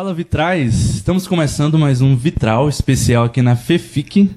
Fala 0.00 0.14
Vitrais, 0.14 0.94
estamos 0.94 1.26
começando 1.26 1.78
mais 1.78 2.00
um 2.00 2.16
Vitral 2.16 2.70
especial 2.70 3.24
aqui 3.24 3.42
na 3.42 3.54
FEFIC. 3.54 4.30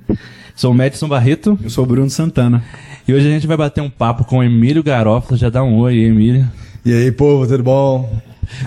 Sou 0.57 0.73
o 0.73 0.75
Madison 0.75 1.07
Barreto. 1.07 1.57
Eu 1.63 1.69
sou 1.69 1.85
o 1.85 1.87
Bruno 1.87 2.09
Santana. 2.09 2.61
E 3.07 3.13
hoje 3.13 3.29
a 3.29 3.31
gente 3.31 3.47
vai 3.47 3.55
bater 3.55 3.79
um 3.79 3.89
papo 3.89 4.25
com 4.25 4.39
o 4.39 4.43
Emílio 4.43 4.83
Garófalo. 4.83 5.37
Já 5.37 5.49
dá 5.49 5.63
um 5.63 5.77
oi 5.77 5.93
aí, 5.93 6.03
Emílio. 6.03 6.45
E 6.83 6.91
aí, 6.91 7.09
povo, 7.13 7.47
tudo 7.47 7.63
bom? 7.63 8.13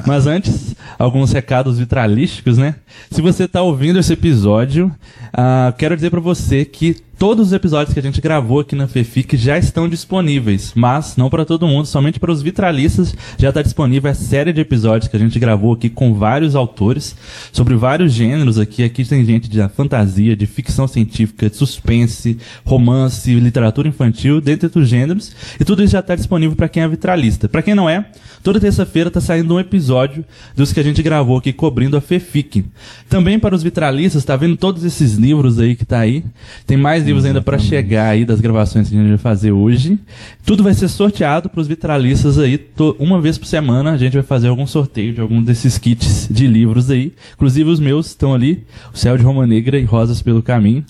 Mas 0.07 0.27
antes, 0.27 0.75
alguns 0.99 1.33
recados 1.33 1.79
vitralísticos, 1.79 2.57
né? 2.57 2.77
Se 3.11 3.21
você 3.21 3.45
está 3.45 3.61
ouvindo 3.61 3.99
esse 3.99 4.15
episódio, 4.15 4.87
uh, 5.35 5.77
quero 5.77 5.97
dizer 5.97 6.09
para 6.09 6.21
você 6.21 6.65
que 6.65 6.97
Todos 7.19 7.47
os 7.47 7.53
episódios 7.55 7.95
que 7.95 7.99
a 7.99 8.03
gente 8.03 8.21
gravou 8.21 8.61
aqui 8.61 8.77
na 8.77 8.87
FEFIC 8.87 9.39
já 9.39 9.57
estão 9.57 9.89
disponíveis, 9.89 10.73
mas 10.75 11.17
não 11.17 11.31
para 11.31 11.47
todo 11.47 11.67
mundo, 11.67 11.87
somente 11.87 12.21
para 12.21 12.31
os 12.31 12.43
vitralistas 12.43 13.17
já 13.39 13.49
está 13.49 13.63
disponível 13.63 14.11
a 14.11 14.15
série 14.15 14.53
de 14.53 14.61
episódios 14.61 15.09
que 15.09 15.17
a 15.17 15.19
gente 15.19 15.39
gravou 15.39 15.73
aqui 15.73 15.89
com 15.89 16.13
vários 16.13 16.55
autores, 16.55 17.17
sobre 17.53 17.75
vários 17.75 18.13
gêneros 18.13 18.59
aqui. 18.59 18.85
Aqui 18.85 19.03
tem 19.03 19.25
gente 19.25 19.49
de 19.49 19.67
fantasia, 19.71 20.37
de 20.37 20.47
ficção 20.47 20.87
científica, 20.87 21.49
de 21.49 21.57
suspense, 21.57 22.37
romance, 22.67 23.35
literatura 23.35 23.89
infantil, 23.89 24.39
dentre 24.39 24.67
outros 24.67 24.87
gêneros, 24.87 25.33
e 25.59 25.65
tudo 25.65 25.83
isso 25.83 25.93
já 25.93 26.01
está 26.01 26.15
disponível 26.15 26.55
para 26.55 26.69
quem 26.69 26.83
é 26.83 26.89
vitralista. 26.89 27.49
Para 27.49 27.63
quem 27.63 27.75
não 27.75 27.89
é, 27.89 28.05
toda 28.43 28.61
terça-feira 28.61 29.09
está 29.09 29.23
saindo 29.23 29.55
um 29.55 29.61
episódio 29.61 30.23
dos 30.55 30.71
que 30.71 30.81
a 30.81 30.83
gente 30.83 31.03
gravou 31.03 31.39
aqui 31.39 31.51
cobrindo 31.51 31.97
a 31.97 32.01
FEFIC. 32.03 32.67
Também 33.09 33.39
para 33.39 33.55
os 33.55 33.63
vitralistas, 33.63 34.21
está 34.21 34.37
vendo 34.37 34.59
todos 34.59 34.85
esses 34.85 35.15
livros 35.15 35.59
aí 35.59 35.75
que 35.75 35.83
está 35.83 36.01
aí. 36.01 36.23
Tem 36.67 36.77
mais 36.77 37.06
livros 37.07 37.25
ainda 37.25 37.41
para 37.41 37.59
chegar 37.59 38.11
aí 38.11 38.25
das 38.25 38.41
gravações 38.41 38.89
que 38.89 38.95
a 38.95 38.99
gente 38.99 39.09
vai 39.09 39.19
fazer 39.19 39.53
hoje. 39.53 39.99
Tudo 40.45 40.63
vai 40.63 40.75
ser 40.75 40.89
sorteado 40.89 41.49
para 41.49 41.61
os 41.61 41.67
vitralistas 41.67 42.39
aí. 42.39 42.61
Uma 42.99 43.21
vez 43.21 43.39
por 43.39 43.47
semana 43.47 43.93
a 43.93 43.97
gente 43.97 44.15
vai 44.15 44.23
fazer 44.23 44.49
algum 44.49 44.67
sorteio 44.67 45.15
de 45.15 45.21
algum 45.21 45.43
desses 45.43 45.79
kits 45.79 46.29
de 46.31 46.47
livros 46.47 46.91
aí. 46.91 47.13
Inclusive 47.35 47.71
os 47.71 47.81
meus 47.81 48.09
estão 48.09 48.35
ali, 48.35 48.65
O 48.93 48.99
Céu 48.99 49.17
de 49.17 49.23
Roma 49.23 49.47
Negra 49.47 49.79
e 49.79 49.85
Rosas 49.85 50.21
pelo 50.21 50.43
Caminho. 50.43 50.85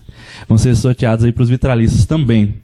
Vão 0.49 0.59
ser 0.59 0.75
sorteados 0.77 1.25
aí 1.25 1.33
para 1.33 1.43
os 1.43 1.49
vitralistas 1.49 2.05
também. 2.05 2.55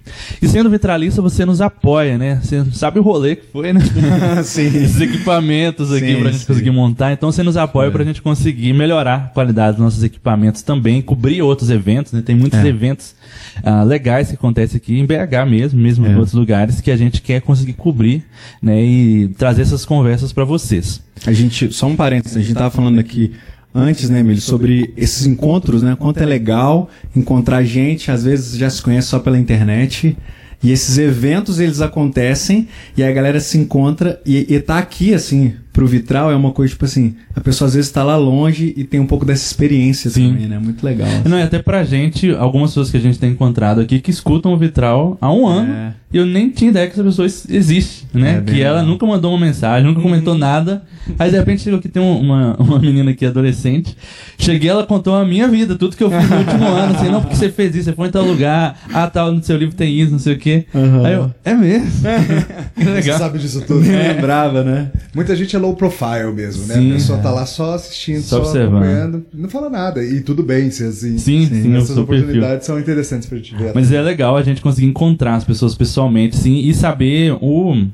E 0.41 0.49
sendo 0.49 0.71
vitralista, 0.71 1.21
você 1.21 1.45
nos 1.45 1.61
apoia, 1.61 2.19
né? 2.19 2.41
Você 2.43 2.65
sabe 2.73 2.99
o 2.99 3.03
rolê 3.03 3.37
que 3.37 3.47
foi, 3.53 3.73
né? 3.73 3.81
sim. 4.45 4.67
Esses 4.67 5.01
equipamentos 5.01 5.93
aqui 5.93 6.17
para 6.17 6.29
a 6.29 6.33
gente 6.33 6.47
conseguir 6.47 6.71
montar. 6.71 7.13
Então 7.13 7.31
você 7.31 7.43
nos 7.43 7.57
apoia 7.57 7.89
é. 7.89 7.91
para 7.91 8.03
a 8.03 8.07
gente 8.07 8.23
conseguir 8.23 8.73
melhorar 8.73 9.15
a 9.15 9.29
qualidade 9.29 9.77
dos 9.77 9.85
nossos 9.85 10.03
equipamentos 10.03 10.63
também, 10.63 11.03
cobrir 11.03 11.43
outros 11.43 11.71
eventos, 11.71 12.13
né? 12.13 12.23
Tem 12.23 12.37
muitos 12.37 12.59
é. 12.59 12.67
eventos 12.67 13.15
uh, 13.59 13.85
legais 13.85 14.29
que 14.29 14.35
acontecem 14.35 14.77
aqui 14.77 14.99
em 14.99 15.07
BH 15.07 15.49
mesmo, 15.49 15.81
mesmo 15.81 16.07
é. 16.07 16.11
em 16.11 16.15
outros 16.17 16.35
lugares, 16.35 16.81
que 16.81 16.91
a 16.91 16.97
gente 16.97 17.23
quer 17.23 17.41
conseguir 17.41 17.75
cobrir, 17.75 18.25
né? 18.61 18.83
E 18.83 19.29
trazer 19.39 19.63
essas 19.63 19.85
conversas 19.85 20.33
para 20.33 20.45
vocês. 20.45 21.03
A 21.27 21.33
gente, 21.33 21.73
só 21.73 21.87
um 21.87 21.95
parênteses, 21.95 22.37
a 22.37 22.41
gente 22.41 22.53
estava 22.53 22.71
falando 22.71 22.99
aqui 22.99 23.33
antes, 23.75 24.11
né, 24.11 24.21
Emílio, 24.21 24.41
sobre 24.41 24.93
esses 24.97 25.27
encontros, 25.27 25.83
né? 25.83 25.97
Quanto 25.99 26.23
é 26.23 26.27
legal 26.27 26.91
encontrar 27.15 27.63
gente, 27.65 28.11
às 28.11 28.25
vezes 28.25 28.57
já 28.57 28.69
se 28.69 28.83
conhece 28.83 29.09
só 29.09 29.19
pela 29.19 29.39
internet. 29.39 30.17
E 30.63 30.71
esses 30.71 30.97
eventos, 30.97 31.59
eles 31.59 31.81
acontecem, 31.81 32.69
e 32.97 33.03
a 33.03 33.11
galera 33.11 33.41
se 33.41 33.59
encontra, 33.59 34.21
e, 34.25 34.55
e 34.55 34.61
tá 34.61 34.79
aqui, 34.79 35.13
assim, 35.13 35.55
pro 35.83 35.87
vitral 35.87 36.31
é 36.31 36.37
uma 36.37 36.53
coisa, 36.53 36.73
tipo 36.73 36.85
assim, 36.85 37.17
a 37.35 37.41
pessoa 37.41 37.67
às 37.67 37.75
vezes 37.75 37.89
está 37.89 38.05
lá 38.05 38.17
longe 38.17 38.73
e 38.77 38.85
tem 38.85 39.01
um 39.01 39.07
pouco 39.07 39.25
dessa 39.25 39.45
experiência 39.45 40.11
Sim. 40.11 40.29
também, 40.29 40.47
né? 40.47 40.59
Muito 40.59 40.85
legal. 40.85 41.09
Assim. 41.09 41.29
Não, 41.29 41.39
e 41.39 41.43
até 41.43 41.59
pra 41.59 41.83
gente, 41.83 42.31
algumas 42.31 42.71
pessoas 42.71 42.91
que 42.91 42.97
a 42.97 43.01
gente 43.01 43.19
tem 43.19 43.33
encontrado 43.33 43.81
aqui 43.81 44.01
que 44.01 44.11
escutam 44.11 44.53
o 44.53 44.57
vitral 44.57 45.19
há 45.21 45.33
um 45.33 45.47
ano 45.47 45.73
é. 45.73 45.93
e 46.13 46.19
eu 46.19 46.25
nem 46.25 46.51
tinha 46.51 46.71
ideia 46.71 46.87
que 46.87 46.93
essa 46.93 47.03
pessoa 47.03 47.27
existe, 47.27 48.07
né? 48.15 48.37
É, 48.37 48.41
que 48.41 48.53
legal. 48.53 48.77
ela 48.77 48.83
nunca 48.83 49.05
mandou 49.05 49.33
uma 49.33 49.45
mensagem, 49.45 49.85
nunca 49.85 50.01
comentou 50.01 50.37
nada. 50.37 50.85
Aí 51.19 51.31
de 51.31 51.37
repente 51.37 51.63
chegou 51.63 51.81
aqui, 51.81 51.89
tem 51.89 52.03
uma, 52.03 52.55
uma 52.63 52.79
menina 52.79 53.11
aqui 53.11 53.27
adolescente. 53.27 53.97
Cheguei, 54.39 54.71
ela 54.71 54.87
contou 54.87 55.17
a 55.17 55.25
minha 55.25 55.49
vida, 55.49 55.75
tudo 55.75 55.97
que 55.97 56.05
eu 56.05 56.11
fiz 56.11 56.31
no 56.31 56.37
último 56.37 56.67
ano, 56.71 56.95
assim, 56.95 57.09
não, 57.09 57.21
porque 57.21 57.35
você 57.35 57.49
fez 57.49 57.75
isso, 57.75 57.87
você 57.87 57.93
foi 57.93 58.07
em 58.07 58.11
tal 58.13 58.25
lugar, 58.25 58.79
ah, 58.93 59.09
tal, 59.09 59.33
no 59.33 59.43
seu 59.43 59.57
livro 59.57 59.75
tem 59.75 59.93
isso, 59.99 60.13
não 60.13 60.19
sei 60.21 60.35
o 60.35 60.39
quê. 60.39 60.65
Uhum. 60.73 61.05
Aí 61.05 61.15
eu, 61.15 61.35
é 61.45 61.55
mesmo? 61.55 61.91
que 62.77 62.85
legal. 62.85 63.19
Você 63.19 63.25
sabe 63.25 63.39
disso 63.39 63.65
tudo. 63.67 63.85
É, 63.91 64.15
brava, 64.15 64.63
né? 64.63 64.91
Muita 65.15 65.35
gente 65.35 65.57
é 65.57 65.59
low 65.59 65.72
profile 65.75 66.33
mesmo, 66.33 66.67
né? 66.67 66.75
Sim, 66.75 66.91
a 66.91 66.95
pessoa 66.95 67.19
é. 67.19 67.23
tá 67.23 67.31
lá 67.31 67.47
só 67.47 67.75
assistindo, 67.75 68.23
só, 68.23 68.45
só 68.45 68.63
acompanhando, 68.63 69.25
não 69.33 69.49
fala 69.49 69.69
nada. 69.69 70.05
E 70.05 70.21
tudo 70.21 70.43
bem, 70.43 70.71
se 70.71 70.85
assim. 70.85 71.19
Sim, 71.19 71.47
sim, 71.47 71.77
essas 71.77 71.97
oportunidades 71.97 72.41
perfil. 72.41 72.63
são 72.63 72.79
interessantes 72.81 73.29
pra 73.29 73.39
gente 73.39 73.55
ver. 73.55 73.73
Mas 73.75 73.93
é 73.93 74.01
legal 74.01 74.37
a 74.37 74.43
gente 74.43 74.61
conseguir 74.61 74.87
encontrar 74.87 75.37
as 75.37 75.45
pessoas 75.45 75.75
pessoalmente, 75.75 76.37
sim, 76.37 76.59
e 76.59 76.75
saber 76.75 77.37
o 77.41 77.87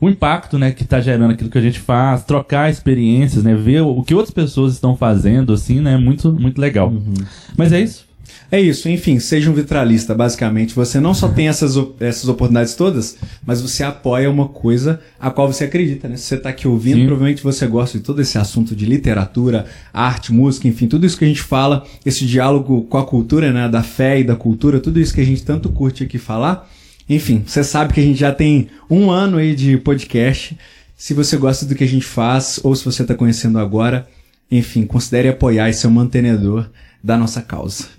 o 0.00 0.08
impacto, 0.08 0.58
né, 0.58 0.72
que 0.72 0.82
está 0.82 1.00
gerando 1.00 1.30
aquilo 1.32 1.50
que 1.50 1.58
a 1.58 1.62
gente 1.62 1.80
faz, 1.80 2.22
trocar 2.22 2.70
experiências, 2.70 3.42
né, 3.42 3.54
ver 3.54 3.80
o 3.80 4.02
que 4.02 4.14
outras 4.14 4.30
pessoas 4.30 4.74
estão 4.74 4.94
fazendo, 4.94 5.52
assim, 5.52 5.80
né, 5.80 5.96
muito, 5.96 6.32
muito 6.32 6.60
legal. 6.60 6.90
Uhum. 6.90 7.14
Mas 7.56 7.72
é 7.72 7.80
isso. 7.80 8.05
É 8.50 8.60
isso, 8.60 8.88
enfim, 8.88 9.18
seja 9.18 9.50
um 9.50 9.54
vitralista, 9.54 10.14
basicamente. 10.14 10.74
Você 10.74 11.00
não 11.00 11.12
só 11.12 11.28
tem 11.28 11.48
essas, 11.48 11.76
essas 11.98 12.28
oportunidades 12.28 12.74
todas, 12.74 13.16
mas 13.44 13.60
você 13.60 13.82
apoia 13.82 14.30
uma 14.30 14.48
coisa 14.48 15.00
a 15.18 15.30
qual 15.30 15.52
você 15.52 15.64
acredita, 15.64 16.08
né? 16.08 16.16
Se 16.16 16.24
você 16.24 16.36
está 16.36 16.50
aqui 16.50 16.68
ouvindo, 16.68 16.98
Sim. 16.98 17.06
provavelmente 17.06 17.42
você 17.42 17.66
gosta 17.66 17.98
de 17.98 18.04
todo 18.04 18.20
esse 18.20 18.38
assunto 18.38 18.76
de 18.76 18.86
literatura, 18.86 19.66
arte, 19.92 20.32
música, 20.32 20.68
enfim, 20.68 20.86
tudo 20.86 21.04
isso 21.04 21.18
que 21.18 21.24
a 21.24 21.28
gente 21.28 21.42
fala, 21.42 21.84
esse 22.04 22.24
diálogo 22.24 22.82
com 22.84 22.98
a 22.98 23.04
cultura, 23.04 23.52
né? 23.52 23.68
Da 23.68 23.82
fé 23.82 24.20
e 24.20 24.24
da 24.24 24.36
cultura, 24.36 24.78
tudo 24.78 25.00
isso 25.00 25.12
que 25.12 25.20
a 25.20 25.26
gente 25.26 25.42
tanto 25.42 25.68
curte 25.70 26.04
aqui 26.04 26.18
falar. 26.18 26.70
Enfim, 27.08 27.42
você 27.44 27.64
sabe 27.64 27.92
que 27.92 28.00
a 28.00 28.04
gente 28.04 28.18
já 28.18 28.32
tem 28.32 28.68
um 28.88 29.10
ano 29.10 29.38
aí 29.38 29.54
de 29.56 29.76
podcast. 29.76 30.56
Se 30.96 31.14
você 31.14 31.36
gosta 31.36 31.66
do 31.66 31.74
que 31.74 31.84
a 31.84 31.88
gente 31.88 32.06
faz, 32.06 32.60
ou 32.62 32.74
se 32.74 32.84
você 32.84 33.02
está 33.02 33.14
conhecendo 33.14 33.58
agora, 33.58 34.08
enfim, 34.50 34.86
considere 34.86 35.28
apoiar 35.28 35.68
e 35.68 35.74
ser 35.74 35.88
um 35.88 35.90
mantenedor 35.90 36.70
da 37.02 37.16
nossa 37.16 37.42
causa. 37.42 37.96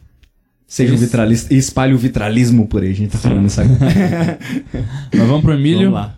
Seja 0.68 0.94
um 0.94 0.98
vitralista 0.98 1.54
e 1.54 1.58
espalhe 1.58 1.94
o 1.94 1.98
vitralismo 1.98 2.68
por 2.68 2.84
aí. 2.84 2.92
A 2.92 2.94
gente 2.94 3.12
tá 3.12 3.18
falando 3.18 3.48
isso 3.48 3.62
agora. 3.62 3.80
Mas 5.16 5.28
vamos 5.28 5.42
pro 5.42 5.54
Emílio. 5.54 5.92
Vamos 5.92 6.08
lá. 6.08 6.18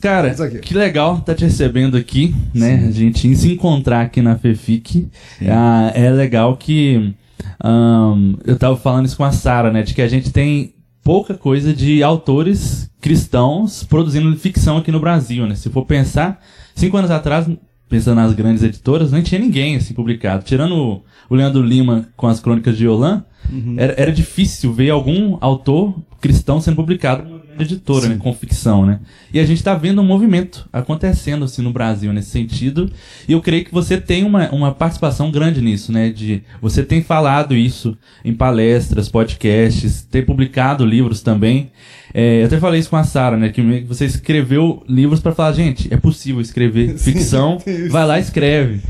Cara, 0.00 0.34
que 0.62 0.74
legal 0.74 1.20
tá 1.20 1.34
te 1.34 1.44
recebendo 1.44 1.96
aqui, 1.96 2.34
né? 2.54 2.78
Sim. 2.78 2.88
A 2.88 2.90
gente 2.92 3.36
se 3.36 3.52
encontrar 3.52 4.02
aqui 4.02 4.22
na 4.22 4.38
FEFIC. 4.38 5.08
Ah, 5.46 5.92
é 5.94 6.10
legal 6.10 6.56
que. 6.56 7.14
Um, 7.62 8.36
eu 8.46 8.56
tava 8.56 8.76
falando 8.76 9.06
isso 9.06 9.16
com 9.16 9.24
a 9.24 9.32
Sara, 9.32 9.70
né? 9.70 9.82
De 9.82 9.92
que 9.92 10.00
a 10.00 10.08
gente 10.08 10.32
tem 10.32 10.74
pouca 11.02 11.34
coisa 11.34 11.74
de 11.74 12.02
autores 12.02 12.88
cristãos 13.00 13.82
produzindo 13.82 14.34
ficção 14.36 14.76
aqui 14.78 14.92
no 14.92 15.00
Brasil, 15.00 15.46
né? 15.46 15.54
Se 15.54 15.68
for 15.68 15.84
pensar, 15.84 16.40
cinco 16.74 16.96
anos 16.96 17.10
atrás, 17.10 17.46
pensando 17.88 18.16
nas 18.16 18.34
grandes 18.34 18.62
editoras, 18.62 19.12
não 19.12 19.22
tinha 19.22 19.40
ninguém 19.40 19.76
assim 19.76 19.94
publicado. 19.94 20.44
Tirando 20.44 21.02
o 21.28 21.34
Leandro 21.34 21.62
Lima 21.62 22.08
com 22.16 22.26
as 22.26 22.40
crônicas 22.40 22.76
de 22.76 22.86
Yolan, 22.86 23.24
uhum. 23.50 23.74
era, 23.78 23.94
era 23.96 24.12
difícil 24.12 24.72
ver 24.72 24.90
algum 24.90 25.38
autor 25.40 25.94
cristão 26.20 26.60
sendo 26.60 26.76
publicado 26.76 27.37
numa 27.58 27.64
grande 27.64 27.74
editora, 27.74 28.08
né, 28.08 28.16
com 28.18 28.32
ficção, 28.32 28.86
né? 28.86 29.00
E 29.32 29.40
a 29.40 29.44
gente 29.44 29.58
está 29.58 29.74
vendo 29.74 30.00
um 30.00 30.04
movimento 30.04 30.68
acontecendo 30.72 31.44
assim 31.44 31.62
no 31.62 31.72
Brasil 31.72 32.12
nesse 32.12 32.30
sentido, 32.30 32.90
e 33.26 33.32
eu 33.32 33.40
creio 33.40 33.64
que 33.64 33.72
você 33.72 34.00
tem 34.00 34.24
uma, 34.24 34.48
uma 34.50 34.72
participação 34.72 35.30
grande 35.30 35.60
nisso, 35.60 35.92
né? 35.92 36.10
De 36.10 36.42
você 36.60 36.82
tem 36.82 37.02
falado 37.02 37.54
isso 37.54 37.96
em 38.24 38.32
palestras, 38.32 39.08
podcasts, 39.08 40.06
tem 40.10 40.22
publicado 40.22 40.84
livros 40.84 41.20
também. 41.20 41.70
É, 42.14 42.42
eu 42.42 42.46
até 42.46 42.58
falei 42.58 42.80
isso 42.80 42.90
com 42.90 42.96
a 42.96 43.04
Sara, 43.04 43.36
né? 43.36 43.48
Que 43.50 43.62
você 43.86 44.04
escreveu 44.04 44.82
livros 44.88 45.20
para 45.20 45.32
falar, 45.32 45.52
gente, 45.52 45.92
é 45.92 45.96
possível 45.96 46.40
escrever 46.40 46.96
ficção, 46.98 47.58
vai 47.90 48.06
lá 48.06 48.18
e 48.18 48.22
escreve. 48.22 48.80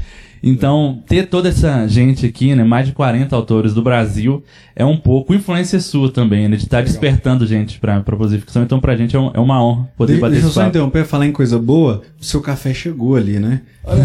Então, 0.43 1.03
ter 1.07 1.27
toda 1.29 1.49
essa 1.49 1.87
gente 1.87 2.27
aqui, 2.27 2.55
né, 2.55 2.65
mais 2.65 2.87
de 2.87 2.93
40 2.93 3.35
autores 3.35 3.75
do 3.75 3.83
Brasil, 3.83 4.43
é 4.75 4.85
um 4.85 4.97
pouco 4.97 5.35
influência 5.35 5.81
sua 5.81 6.11
também, 6.11 6.49
né, 6.49 6.57
de 6.57 6.65
estar 6.65 6.79
tá 6.79 6.83
despertando 6.83 7.47
gente 7.47 7.79
para 7.79 8.01
produzir 8.01 8.39
ficção. 8.39 8.63
Então, 8.63 8.81
pra 8.81 8.97
gente 8.97 9.17
é, 9.17 9.19
um, 9.19 9.31
é 9.35 9.41
uma 9.41 9.63
honra 9.63 9.91
poder 9.97 10.15
de, 10.15 10.21
bater 10.21 10.33
Deixa 10.35 10.47
eu 10.47 10.53
só 10.53 10.67
interromper, 10.67 11.05
falar 11.05 11.27
em 11.27 11.33
coisa 11.33 11.59
boa, 11.59 12.03
o 12.21 12.25
seu 12.25 12.41
café 12.41 12.73
chegou 12.73 13.17
ali, 13.17 13.39
né? 13.39 13.63
Olha 13.85 14.05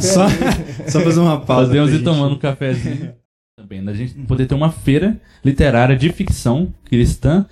só, 0.00 0.28
só, 0.28 0.28
só 0.88 1.00
fazer 1.00 1.20
uma 1.20 1.40
pausa. 1.40 1.68
Podemos 1.68 1.92
ir 1.92 2.02
tomando 2.02 2.34
um 2.34 2.38
cafezinho. 2.38 3.12
Também, 3.56 3.84
da 3.84 3.92
gente 3.92 4.14
poder 4.14 4.46
ter 4.46 4.54
uma 4.54 4.70
feira 4.70 5.20
literária 5.44 5.94
de 5.94 6.10
ficção 6.10 6.72
cristã 6.84 7.46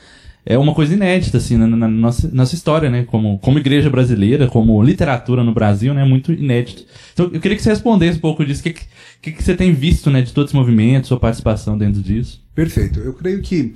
é 0.45 0.57
uma 0.57 0.75
coisa 0.75 0.95
inédita, 0.95 1.39
assim, 1.39 1.57
na, 1.57 1.67
na, 1.67 1.89
nossa, 1.89 2.29
nossa 2.33 2.55
história, 2.55 2.89
né? 2.89 3.05
Como, 3.05 3.39
como 3.39 3.59
igreja 3.59 3.91
brasileira, 3.91 4.49
como 4.49 4.83
literatura 4.83 5.45
no 5.45 5.53
Brasil, 5.53 5.93
né? 5.93 6.05
Muito 6.05 6.33
inédito. 6.33 6.85
Então, 7.13 7.31
eu 7.33 7.41
queria 7.41 7.57
que 7.57 7.63
você 7.63 7.71
respondesse 7.71 8.19
um 8.19 8.21
pouco 8.21 8.45
disso. 8.45 8.61
O 8.61 8.65
que, 8.65 8.77
que, 9.21 9.33
que 9.33 9.43
você 9.43 9.55
tem 9.55 9.73
visto, 9.73 10.11
né? 10.11 10.23
De 10.23 10.33
todos 10.33 10.51
os 10.51 10.55
movimentos, 10.55 11.09
sua 11.09 11.21
participação 11.21 11.77
dentro 11.77 12.01
disso? 12.01 12.43
Perfeito. 12.55 13.01
Eu 13.01 13.13
creio 13.13 13.43
que 13.43 13.75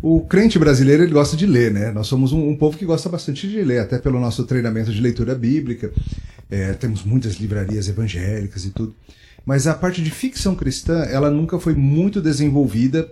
o 0.00 0.20
crente 0.20 0.58
brasileiro 0.58 1.02
ele 1.02 1.12
gosta 1.12 1.36
de 1.36 1.46
ler, 1.46 1.72
né? 1.72 1.90
Nós 1.92 2.06
somos 2.06 2.32
um, 2.32 2.48
um, 2.48 2.56
povo 2.56 2.76
que 2.76 2.84
gosta 2.84 3.08
bastante 3.08 3.48
de 3.48 3.62
ler, 3.62 3.80
até 3.80 3.98
pelo 3.98 4.20
nosso 4.20 4.44
treinamento 4.44 4.92
de 4.92 5.00
leitura 5.00 5.34
bíblica. 5.34 5.92
É, 6.50 6.72
temos 6.74 7.04
muitas 7.04 7.34
livrarias 7.36 7.88
evangélicas 7.88 8.64
e 8.64 8.70
tudo. 8.70 8.94
Mas 9.44 9.66
a 9.66 9.74
parte 9.74 10.02
de 10.02 10.10
ficção 10.10 10.54
cristã, 10.54 11.02
ela 11.04 11.30
nunca 11.30 11.58
foi 11.58 11.74
muito 11.74 12.20
desenvolvida 12.20 13.10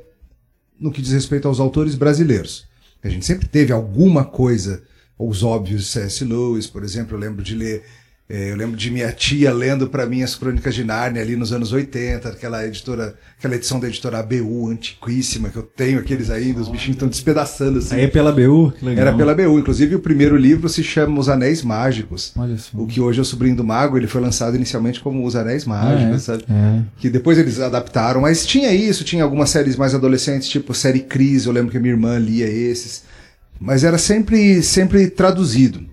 no 0.78 0.90
que 0.92 1.02
diz 1.02 1.12
respeito 1.12 1.48
aos 1.48 1.60
autores 1.60 1.94
brasileiros. 1.94 2.69
A 3.02 3.08
gente 3.08 3.24
sempre 3.24 3.48
teve 3.48 3.72
alguma 3.72 4.24
coisa, 4.24 4.82
os 5.18 5.42
óbvios 5.42 5.88
C.S. 5.88 6.24
Lewis, 6.24 6.66
por 6.66 6.82
exemplo, 6.82 7.16
eu 7.16 7.20
lembro 7.20 7.42
de 7.42 7.54
ler 7.54 7.84
eu 8.30 8.56
lembro 8.56 8.76
de 8.76 8.92
minha 8.92 9.10
tia 9.10 9.52
lendo 9.52 9.88
para 9.88 10.06
mim 10.06 10.22
as 10.22 10.36
Crônicas 10.36 10.72
de 10.72 10.84
Nárnia 10.84 11.20
ali 11.20 11.34
nos 11.34 11.52
anos 11.52 11.72
80, 11.72 12.28
aquela 12.28 12.64
editora, 12.64 13.14
aquela 13.36 13.56
edição 13.56 13.80
da 13.80 13.88
editora 13.88 14.20
ABU 14.20 14.68
antiquíssima 14.68 15.48
que 15.48 15.56
eu 15.56 15.64
tenho 15.64 15.98
aqueles 15.98 16.30
ainda, 16.30 16.60
os 16.60 16.68
bichinhos 16.68 16.94
estão 16.94 17.08
despedaçando 17.08 17.80
assim. 17.80 17.96
Aí 17.96 18.04
é 18.04 18.06
pela 18.06 18.30
ABU? 18.30 18.72
Era 18.96 19.12
pela 19.12 19.32
ABU, 19.32 19.58
inclusive 19.58 19.96
o 19.96 19.98
primeiro 19.98 20.36
livro 20.36 20.68
se 20.68 20.84
chama 20.84 21.18
Os 21.18 21.28
Anéis 21.28 21.64
Mágicos. 21.64 22.32
O 22.72 22.86
que 22.86 23.00
hoje 23.00 23.18
é 23.18 23.22
o 23.22 23.24
Sobrinho 23.24 23.56
do 23.56 23.64
Mago, 23.64 23.96
ele 23.96 24.06
foi 24.06 24.20
lançado 24.20 24.54
inicialmente 24.54 25.00
como 25.00 25.26
Os 25.26 25.34
Anéis 25.34 25.64
Mágicos, 25.64 26.12
ah, 26.12 26.14
é? 26.14 26.18
sabe? 26.18 26.44
É. 26.48 26.82
Que 26.98 27.10
depois 27.10 27.36
eles 27.36 27.58
adaptaram, 27.58 28.20
mas 28.20 28.46
tinha 28.46 28.72
isso, 28.72 29.02
tinha 29.02 29.24
algumas 29.24 29.50
séries 29.50 29.74
mais 29.74 29.92
adolescentes, 29.92 30.48
tipo 30.48 30.72
série 30.72 31.00
Cris, 31.00 31.46
eu 31.46 31.52
lembro 31.52 31.72
que 31.72 31.78
a 31.78 31.80
minha 31.80 31.94
irmã 31.94 32.16
lia 32.16 32.46
esses. 32.46 33.02
Mas 33.58 33.82
era 33.82 33.98
sempre 33.98 34.62
sempre 34.62 35.08
traduzido. 35.10 35.89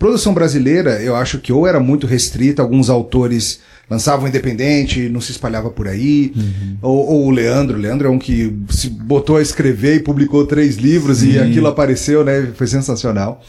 Produção 0.00 0.32
brasileira, 0.32 1.02
eu 1.02 1.14
acho 1.14 1.38
que 1.38 1.52
ou 1.52 1.66
era 1.66 1.78
muito 1.78 2.06
restrita, 2.06 2.62
alguns 2.62 2.88
autores 2.88 3.60
lançavam 3.90 4.26
independente, 4.26 5.10
não 5.10 5.20
se 5.20 5.30
espalhava 5.30 5.68
por 5.68 5.86
aí, 5.86 6.32
uhum. 6.34 6.76
ou, 6.80 7.06
ou, 7.06 7.26
o 7.26 7.30
Leandro, 7.30 7.76
o 7.76 7.80
Leandro 7.80 8.08
é 8.08 8.10
um 8.10 8.18
que 8.18 8.50
se 8.70 8.88
botou 8.88 9.36
a 9.36 9.42
escrever 9.42 9.96
e 9.96 10.00
publicou 10.00 10.46
três 10.46 10.76
livros 10.76 11.18
Sim. 11.18 11.32
e 11.32 11.38
aquilo 11.38 11.66
apareceu, 11.66 12.24
né? 12.24 12.50
Foi 12.54 12.66
sensacional. 12.66 13.44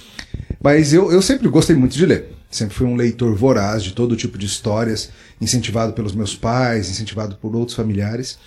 Mas 0.61 0.93
eu, 0.93 1.09
eu 1.09 1.21
sempre 1.21 1.47
gostei 1.47 1.73
muito 1.73 1.95
de 1.95 2.05
ler. 2.05 2.25
Sempre 2.49 2.75
fui 2.75 2.85
um 2.85 2.97
leitor 2.97 3.33
voraz 3.33 3.81
de 3.81 3.93
todo 3.93 4.13
tipo 4.17 4.37
de 4.37 4.45
histórias, 4.45 5.09
incentivado 5.39 5.93
pelos 5.93 6.13
meus 6.13 6.35
pais, 6.35 6.89
incentivado 6.89 7.37
por 7.37 7.55
outros 7.55 7.77
familiares. 7.77 8.37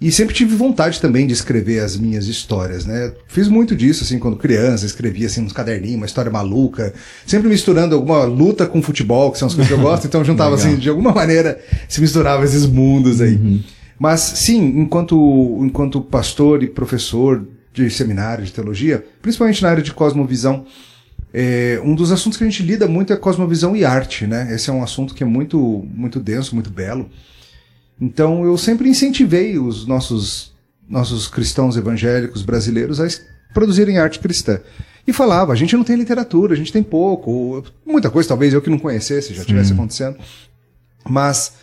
E 0.00 0.10
sempre 0.10 0.34
tive 0.34 0.56
vontade 0.56 1.00
também 1.00 1.26
de 1.26 1.32
escrever 1.32 1.78
as 1.80 1.96
minhas 1.96 2.26
histórias, 2.26 2.84
né? 2.84 3.12
Fiz 3.28 3.48
muito 3.48 3.76
disso, 3.76 4.02
assim, 4.04 4.18
quando 4.18 4.36
criança, 4.36 4.84
escrevia, 4.84 5.26
assim, 5.26 5.40
uns 5.40 5.52
caderninhos, 5.52 5.96
uma 5.96 6.06
história 6.06 6.30
maluca, 6.30 6.92
sempre 7.24 7.48
misturando 7.48 7.94
alguma 7.94 8.24
luta 8.24 8.66
com 8.66 8.82
futebol, 8.82 9.30
que 9.30 9.38
são 9.38 9.46
as 9.46 9.54
coisas 9.54 9.72
que 9.72 9.78
eu 9.78 9.82
gosto, 9.82 10.06
então 10.06 10.22
juntava, 10.24 10.56
assim, 10.56 10.76
de 10.76 10.88
alguma 10.88 11.12
maneira, 11.12 11.58
se 11.88 12.00
misturava 12.00 12.44
esses 12.44 12.66
mundos 12.66 13.20
aí. 13.20 13.36
Uhum. 13.36 13.62
Mas, 13.98 14.20
sim, 14.20 14.80
enquanto, 14.80 15.60
enquanto 15.62 16.00
pastor 16.00 16.62
e 16.62 16.66
professor 16.66 17.46
de 17.72 17.88
seminário 17.88 18.44
de 18.44 18.52
teologia, 18.52 19.04
principalmente 19.22 19.62
na 19.62 19.70
área 19.70 19.82
de 19.82 19.92
cosmovisão, 19.92 20.66
é, 21.32 21.80
um 21.84 21.94
dos 21.94 22.12
assuntos 22.12 22.36
que 22.38 22.44
a 22.44 22.48
gente 22.48 22.62
lida 22.62 22.86
muito 22.86 23.12
é 23.12 23.16
cosmovisão 23.16 23.74
e 23.74 23.84
arte, 23.84 24.26
né? 24.26 24.54
Esse 24.54 24.70
é 24.70 24.72
um 24.72 24.82
assunto 24.82 25.14
que 25.14 25.22
é 25.24 25.26
muito, 25.26 25.84
muito 25.92 26.20
denso, 26.20 26.54
muito 26.54 26.70
belo. 26.70 27.10
Então 28.00 28.44
eu 28.44 28.56
sempre 28.58 28.88
incentivei 28.88 29.58
os 29.58 29.86
nossos, 29.86 30.52
nossos 30.88 31.28
cristãos 31.28 31.76
evangélicos 31.76 32.42
brasileiros 32.42 33.00
a 33.00 33.06
produzirem 33.52 33.98
arte 33.98 34.18
cristã. 34.18 34.60
E 35.06 35.12
falava, 35.12 35.52
a 35.52 35.56
gente 35.56 35.76
não 35.76 35.84
tem 35.84 35.96
literatura, 35.96 36.54
a 36.54 36.56
gente 36.56 36.72
tem 36.72 36.82
pouco, 36.82 37.62
muita 37.84 38.10
coisa 38.10 38.28
talvez 38.28 38.54
eu 38.54 38.62
que 38.62 38.70
não 38.70 38.78
conhecesse 38.78 39.34
já 39.34 39.42
estivesse 39.42 39.72
acontecendo. 39.72 40.18
Mas 41.08 41.54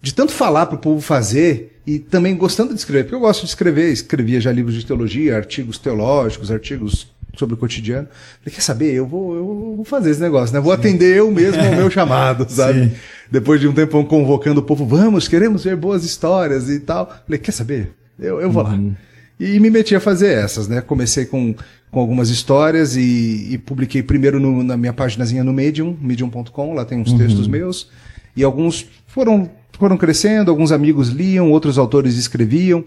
de 0.00 0.14
tanto 0.14 0.32
falar 0.32 0.66
para 0.66 0.76
o 0.76 0.80
povo 0.80 1.00
fazer 1.00 1.80
e 1.86 1.98
também 1.98 2.36
gostando 2.36 2.72
de 2.72 2.78
escrever, 2.78 3.04
porque 3.04 3.14
eu 3.14 3.20
gosto 3.20 3.42
de 3.42 3.48
escrever, 3.48 3.92
escrevia 3.92 4.40
já 4.40 4.50
livros 4.50 4.74
de 4.74 4.84
teologia, 4.84 5.36
artigos 5.36 5.78
teológicos, 5.78 6.50
artigos 6.50 7.08
sobre 7.36 7.54
o 7.54 7.58
cotidiano. 7.58 8.08
Falei, 8.40 8.54
quer 8.54 8.60
saber? 8.60 8.94
Eu 8.94 9.06
vou, 9.06 9.34
eu 9.34 9.74
vou 9.76 9.84
fazer 9.84 10.10
esse 10.10 10.20
negócio, 10.20 10.54
né? 10.54 10.60
Vou 10.60 10.72
Sim. 10.72 10.78
atender 10.78 11.16
eu 11.16 11.30
mesmo 11.30 11.62
ao 11.62 11.72
meu 11.72 11.90
chamado, 11.90 12.46
sabe? 12.48 12.88
Sim. 12.88 12.92
Depois 13.30 13.60
de 13.60 13.68
um 13.68 13.72
tempo 13.72 14.04
convocando 14.04 14.60
o 14.60 14.62
povo, 14.62 14.86
vamos, 14.86 15.28
queremos 15.28 15.64
ver 15.64 15.76
boas 15.76 16.04
histórias 16.04 16.68
e 16.70 16.80
tal. 16.80 17.06
Falei, 17.26 17.38
quer 17.38 17.52
saber? 17.52 17.92
Eu, 18.18 18.40
eu 18.40 18.50
vou 18.50 18.64
uhum. 18.64 18.88
lá. 18.88 18.96
E 19.38 19.60
me 19.60 19.68
meti 19.68 19.94
a 19.94 20.00
fazer 20.00 20.28
essas, 20.28 20.66
né? 20.66 20.80
Comecei 20.80 21.26
com, 21.26 21.54
com 21.90 22.00
algumas 22.00 22.30
histórias 22.30 22.96
e, 22.96 23.48
e 23.50 23.58
publiquei 23.58 24.02
primeiro 24.02 24.40
no, 24.40 24.62
na 24.62 24.76
minha 24.76 24.92
paginazinha 24.92 25.44
no 25.44 25.52
Medium, 25.52 25.96
medium.com, 26.00 26.74
lá 26.74 26.84
tem 26.84 26.98
uns 26.98 27.12
uhum. 27.12 27.18
textos 27.18 27.46
meus. 27.46 27.90
E 28.34 28.42
alguns 28.42 28.86
foram, 29.06 29.50
foram 29.72 29.96
crescendo, 29.96 30.50
alguns 30.50 30.72
amigos 30.72 31.08
liam, 31.08 31.50
outros 31.50 31.76
autores 31.78 32.16
escreviam. 32.16 32.84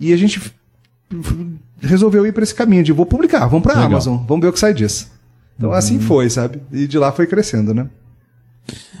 E 0.00 0.12
a 0.12 0.16
gente 0.16 0.40
resolveu 1.82 2.26
ir 2.26 2.32
para 2.32 2.42
esse 2.42 2.54
caminho 2.54 2.82
de 2.82 2.92
vou 2.92 3.04
publicar, 3.04 3.46
vamos 3.46 3.62
para 3.62 3.78
Amazon, 3.78 4.18
vamos 4.26 4.42
ver 4.42 4.48
o 4.48 4.52
que 4.52 4.58
sai 4.58 4.72
disso. 4.72 5.10
Então 5.56 5.70
uhum. 5.70 5.76
assim 5.76 6.00
foi, 6.00 6.30
sabe? 6.30 6.60
E 6.72 6.86
de 6.86 6.98
lá 6.98 7.12
foi 7.12 7.26
crescendo, 7.26 7.74
né? 7.74 7.88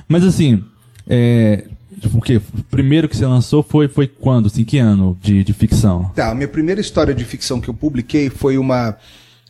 Mas 0.08 0.24
assim, 0.24 0.62
é, 1.08 1.64
porque 2.10 2.36
o 2.36 2.64
primeiro 2.70 3.08
que 3.08 3.16
você 3.16 3.26
lançou 3.26 3.62
foi, 3.62 3.88
foi 3.88 4.06
quando? 4.06 4.46
Assim, 4.46 4.64
que 4.64 4.78
ano 4.78 5.16
de, 5.20 5.44
de 5.44 5.52
ficção? 5.52 6.10
Tá, 6.14 6.30
a 6.30 6.34
minha 6.34 6.48
primeira 6.48 6.80
história 6.80 7.14
de 7.14 7.24
ficção 7.24 7.60
que 7.60 7.68
eu 7.68 7.74
publiquei 7.74 8.28
foi 8.28 8.58
uma, 8.58 8.96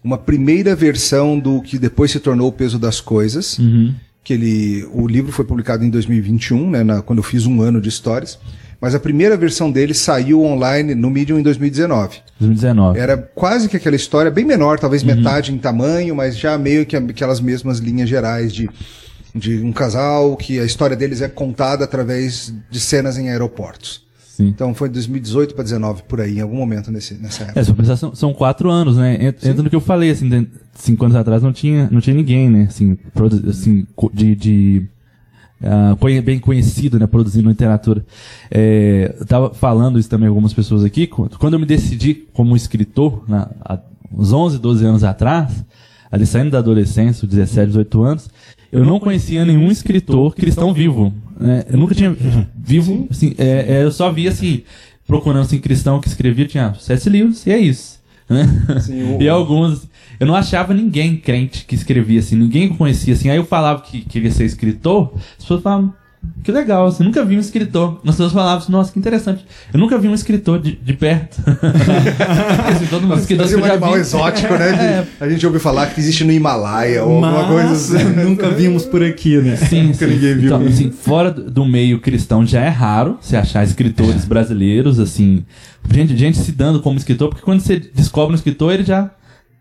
uma 0.05 0.19
primeira 0.19 0.77
versão 0.77 1.39
do 1.39 1.63
que 1.63 1.79
depois 1.79 2.11
se 2.11 2.21
tornou 2.21 2.49
O 2.49 2.53
Peso 2.53 2.79
das 2.79 3.01
Coisas. 3.01 3.59
Uhum. 3.59 3.95
Que 4.25 4.35
ele, 4.35 4.89
o 4.93 5.09
livro 5.09 5.33
foi 5.33 5.45
publicado 5.45 5.85
em 5.85 5.91
2021, 5.91 6.71
né, 6.71 6.85
na, 6.85 7.03
quando 7.03 7.19
eu 7.19 7.25
fiz 7.25 7.45
um 7.45 7.61
ano 7.61 7.81
de 7.81 7.89
histórias 7.89 8.39
mas 8.83 8.97
a 8.97 8.99
primeira 8.99 9.37
versão 9.37 9.71
dele 9.71 9.95
saiu 9.95 10.43
online 10.43 10.93
no 10.93 11.09
Medium 11.09 11.39
em 11.39 11.43
2019. 11.45 12.19
2019. 12.41 12.99
Era 12.99 13.17
quase 13.17 13.69
que 13.69 13.77
aquela 13.77 13.95
história, 13.95 14.29
bem 14.29 14.45
menor, 14.45 14.81
talvez 14.81 15.05
uhum. 15.05 15.15
metade 15.15 15.55
em 15.55 15.59
tamanho, 15.59 16.17
mas 16.17 16.37
já 16.37 16.59
meio 16.59 16.85
que 16.85 16.97
aquelas 16.97 17.41
mesmas 17.41 17.79
linhas 17.79 18.09
gerais 18.09 18.53
de, 18.53 18.69
de 19.33 19.63
um 19.63 19.71
casal 19.71 20.37
que 20.37 20.59
a 20.59 20.65
história 20.65 20.97
deles 20.97 21.23
é 21.23 21.29
contada 21.29 21.85
através 21.85 22.53
de 22.69 22.81
cenas 22.81 23.17
em 23.17 23.31
aeroportos. 23.31 24.03
Sim. 24.19 24.49
Então 24.49 24.75
foi 24.75 24.89
de 24.89 24.95
2018 24.95 25.55
para 25.55 25.63
2019, 25.63 26.03
por 26.09 26.21
aí, 26.21 26.39
em 26.39 26.41
algum 26.41 26.57
momento 26.57 26.91
nesse, 26.91 27.15
nessa 27.15 27.45
época. 27.45 27.61
É, 27.61 27.63
se 27.63 27.73
pensar, 27.73 27.97
são, 27.97 28.13
são 28.17 28.35
quatro 28.35 28.69
anos, 28.69 28.97
né? 28.97 29.33
Entra 29.45 29.63
no 29.63 29.71
que 29.71 29.77
eu 29.77 29.81
falei, 29.81 30.11
assim, 30.11 30.49
cinco 30.75 31.05
anos 31.05 31.17
atrás 31.17 31.41
não 31.41 31.53
tinha, 31.53 31.89
não 31.89 32.01
tinha 32.01 32.17
ninguém, 32.17 32.51
né? 32.51 32.67
Assim, 32.69 32.99
assim 33.49 33.87
de, 34.13 34.35
de 34.35 34.89
uh, 35.63 36.23
bem 36.23 36.39
conhecido, 36.39 36.99
né, 36.99 37.07
produzindo 37.07 37.49
literatura. 37.49 38.05
É, 38.51 39.15
eu 39.19 39.23
estava 39.23 39.55
falando 39.55 39.99
isso 39.99 40.09
também 40.09 40.29
algumas 40.29 40.53
pessoas 40.53 40.85
aqui. 40.85 41.07
Quando 41.07 41.55
eu 41.55 41.61
me 41.61 41.67
decidi 41.67 42.15
como 42.33 42.57
escritor, 42.57 43.25
na, 43.29 43.49
há 43.65 43.79
uns 44.13 44.33
11, 44.33 44.59
12 44.59 44.85
anos 44.85 45.05
atrás, 45.05 45.65
ali 46.11 46.27
saindo 46.27 46.51
da 46.51 46.59
adolescência, 46.59 47.27
17, 47.27 47.69
18 47.69 48.03
anos, 48.03 48.31
eu 48.71 48.85
não 48.85 48.99
conhecia 48.99 49.45
nenhum 49.45 49.71
escritor 49.71 50.35
cristão 50.35 50.75
vivo. 50.75 51.13
Né? 51.39 51.65
Eu 51.71 51.79
nunca 51.79 51.95
tinha 51.95 52.15
vivo, 52.55 53.07
assim, 53.11 53.35
é, 53.39 53.77
é, 53.77 53.85
eu 53.85 53.93
só 53.93 54.11
via 54.11 54.31
assim, 54.31 54.63
procurando 55.07 55.43
assim, 55.43 55.59
cristão 55.59 56.01
que 56.01 56.09
escrevia, 56.09 56.47
tinha 56.47 56.75
sete 56.79 57.09
livros, 57.09 57.47
e 57.47 57.53
é 57.53 57.59
isso. 57.59 58.02
Né? 58.33 58.47
Sim, 58.81 59.17
o... 59.17 59.23
e 59.23 59.29
alguns 59.29 59.89
eu 60.19 60.27
não 60.27 60.35
achava 60.35 60.73
ninguém 60.73 61.17
crente 61.17 61.65
que 61.65 61.75
escrevia 61.75 62.21
assim, 62.21 62.37
ninguém 62.37 62.69
conhecia 62.69 63.15
assim. 63.15 63.29
Aí 63.29 63.37
eu 63.37 63.45
falava 63.45 63.83
que 63.83 64.03
queria 64.03 64.31
ser 64.31 64.45
escritor, 64.45 65.13
as 65.17 65.45
pessoas 65.45 65.63
falavam, 65.63 65.93
que 66.43 66.51
legal, 66.51 66.91
você 66.91 67.05
nunca 67.05 67.25
viu 67.25 67.39
um 67.39 67.41
escritor. 67.41 68.01
As 68.05 68.11
pessoas 68.17 68.33
falavam 68.33 68.59
assim, 68.59 68.73
nossa, 68.73 68.93
que 68.93 68.99
interessante. 68.99 69.47
Eu 69.73 69.79
nunca 69.79 69.97
vi 69.97 70.09
um 70.09 70.15
escritor 70.15 70.59
de, 70.61 70.73
de 70.73 70.93
perto. 70.93 71.41
assim, 72.69 72.87
todo 72.87 73.07
mundo 73.07 73.21
escritor 73.21 73.47
um 73.61 73.65
animal 73.65 73.93
vi. 73.93 74.01
exótico, 74.01 74.53
né? 74.55 75.07
É. 75.21 75.25
A 75.25 75.29
gente 75.29 75.47
ouviu 75.47 75.61
falar 75.61 75.87
que 75.87 76.01
existe 76.01 76.25
no 76.25 76.33
Himalaia 76.33 77.05
ou 77.05 77.21
Mas, 77.21 77.35
alguma 77.35 77.49
coisa 77.49 77.73
assim. 77.73 78.05
Nunca 78.25 78.51
vimos 78.51 78.85
por 78.85 79.05
aqui, 79.05 79.37
né? 79.37 79.55
Sim, 79.55 79.85
nunca 79.85 80.05
sim. 80.05 80.15
ninguém 80.15 80.35
viu. 80.35 80.47
Então, 80.47 80.67
assim, 80.67 80.91
fora 80.91 81.31
do 81.31 81.65
meio 81.65 82.01
cristão 82.01 82.45
já 82.45 82.61
é 82.61 82.69
raro 82.69 83.19
você 83.21 83.37
achar 83.37 83.63
escritores 83.63 84.25
é. 84.25 84.27
brasileiros, 84.27 84.99
assim, 84.99 85.45
gente, 85.93 86.17
gente 86.17 86.39
se 86.39 86.51
dando 86.51 86.81
como 86.81 86.99
escritor, 86.99 87.29
porque 87.29 87.45
quando 87.45 87.61
você 87.61 87.79
descobre 87.79 88.33
um 88.33 88.37
escritor, 88.37 88.73
ele 88.73 88.85
já 88.85 89.11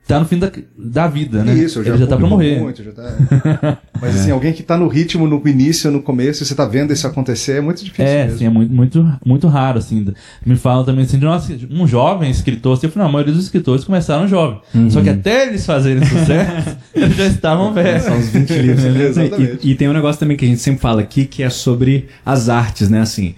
tá 0.07 0.19
no 0.19 0.25
fim 0.25 0.37
da, 0.37 0.51
da 0.77 1.07
vida, 1.07 1.43
né? 1.43 1.53
Isso, 1.53 1.83
já, 1.83 1.91
Ele 1.91 1.99
já 1.99 2.07
tá 2.07 2.17
pra 2.17 2.27
morrer. 2.27 2.59
Muito, 2.59 2.83
já 2.83 2.91
tá... 2.91 3.77
Mas 4.01 4.19
assim, 4.19 4.31
alguém 4.31 4.51
que 4.51 4.63
tá 4.63 4.75
no 4.75 4.87
ritmo, 4.87 5.27
no 5.27 5.41
início, 5.47 5.91
no 5.91 6.01
começo, 6.01 6.43
e 6.43 6.45
você 6.45 6.55
tá 6.55 6.65
vendo 6.65 6.91
isso 6.91 7.05
acontecer, 7.05 7.57
é 7.57 7.61
muito 7.61 7.83
difícil. 7.83 8.05
É, 8.05 8.23
mesmo. 8.23 8.39
sim, 8.39 8.45
é 8.45 8.49
muito, 8.49 8.73
muito, 8.73 9.19
muito 9.25 9.47
raro, 9.47 9.77
assim. 9.77 10.13
Me 10.45 10.55
falam 10.55 10.83
também 10.83 11.05
assim, 11.05 11.19
de 11.19 11.25
nossa, 11.25 11.55
um 11.69 11.87
jovem 11.87 12.31
escritor, 12.31 12.77
assim, 12.77 12.87
eu 12.87 12.91
falei, 12.91 13.03
não, 13.03 13.09
a 13.09 13.13
maioria 13.13 13.33
dos 13.33 13.43
escritores 13.43 13.83
começaram 13.83 14.27
jovem. 14.27 14.59
Uhum. 14.73 14.89
Só 14.89 15.01
que 15.01 15.09
até 15.09 15.47
eles 15.47 15.65
fazerem 15.65 16.03
sucesso, 16.03 16.77
eles 16.95 17.15
já 17.15 17.27
estavam 17.27 17.73
velhos. 17.73 18.03
São 18.03 18.17
uns 18.17 18.29
20 18.29 18.53
livros. 18.53 19.17
e, 19.63 19.71
e 19.71 19.75
tem 19.75 19.87
um 19.87 19.93
negócio 19.93 20.19
também 20.19 20.35
que 20.35 20.45
a 20.45 20.47
gente 20.47 20.61
sempre 20.61 20.81
fala 20.81 21.01
aqui, 21.01 21.25
que 21.25 21.43
é 21.43 21.49
sobre 21.49 22.07
as 22.25 22.49
artes, 22.49 22.89
né? 22.89 23.01
Assim, 23.01 23.35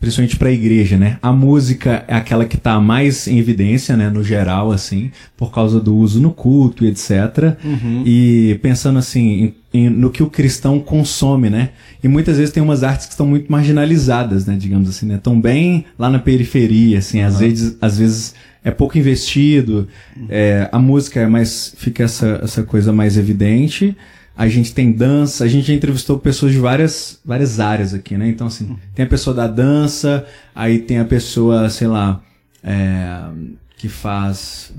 principalmente 0.00 0.36
para 0.36 0.48
a 0.48 0.52
igreja, 0.52 0.98
né? 0.98 1.18
A 1.22 1.32
música 1.32 2.04
é 2.06 2.14
aquela 2.14 2.44
que 2.44 2.56
está 2.56 2.78
mais 2.78 3.26
em 3.26 3.38
evidência, 3.38 3.96
né, 3.96 4.10
no 4.10 4.22
geral, 4.22 4.70
assim, 4.70 5.10
por 5.36 5.50
causa 5.50 5.80
do 5.80 5.96
uso 5.96 6.20
no 6.20 6.30
culto 6.30 6.84
e 6.84 6.88
etc. 6.88 7.56
Uhum. 7.64 8.02
E 8.04 8.58
pensando 8.60 8.98
assim 8.98 9.54
em, 9.72 9.80
em, 9.86 9.90
no 9.90 10.10
que 10.10 10.22
o 10.22 10.28
cristão 10.28 10.78
consome, 10.78 11.48
né? 11.48 11.70
E 12.02 12.08
muitas 12.08 12.36
vezes 12.36 12.52
tem 12.52 12.62
umas 12.62 12.82
artes 12.82 13.06
que 13.06 13.12
estão 13.12 13.26
muito 13.26 13.50
marginalizadas, 13.50 14.44
né, 14.44 14.56
digamos 14.58 14.88
assim, 14.88 15.06
né? 15.06 15.14
Estão 15.14 15.40
bem 15.40 15.86
lá 15.98 16.10
na 16.10 16.18
periferia, 16.18 16.98
assim, 16.98 17.20
uhum. 17.20 17.26
às 17.26 17.38
vezes, 17.38 17.76
às 17.80 17.98
vezes 17.98 18.34
é 18.62 18.70
pouco 18.70 18.96
investido, 18.98 19.88
é, 20.28 20.68
a 20.72 20.78
música 20.78 21.20
é 21.20 21.26
mais 21.26 21.74
fica 21.76 22.04
essa, 22.04 22.40
essa 22.42 22.62
coisa 22.62 22.92
mais 22.92 23.18
evidente 23.18 23.94
a 24.36 24.48
gente 24.48 24.74
tem 24.74 24.90
dança, 24.90 25.44
a 25.44 25.48
gente 25.48 25.68
já 25.68 25.74
entrevistou 25.74 26.18
pessoas 26.18 26.52
de 26.52 26.58
várias, 26.58 27.20
várias 27.24 27.60
áreas 27.60 27.94
aqui, 27.94 28.16
né? 28.16 28.28
Então, 28.28 28.48
assim, 28.48 28.76
tem 28.94 29.04
a 29.04 29.08
pessoa 29.08 29.34
da 29.34 29.46
dança, 29.46 30.26
aí 30.54 30.78
tem 30.78 30.98
a 30.98 31.04
pessoa, 31.04 31.70
sei 31.70 31.86
lá, 31.86 32.20
é, 32.62 33.20
que 33.76 33.88
faz 33.88 34.72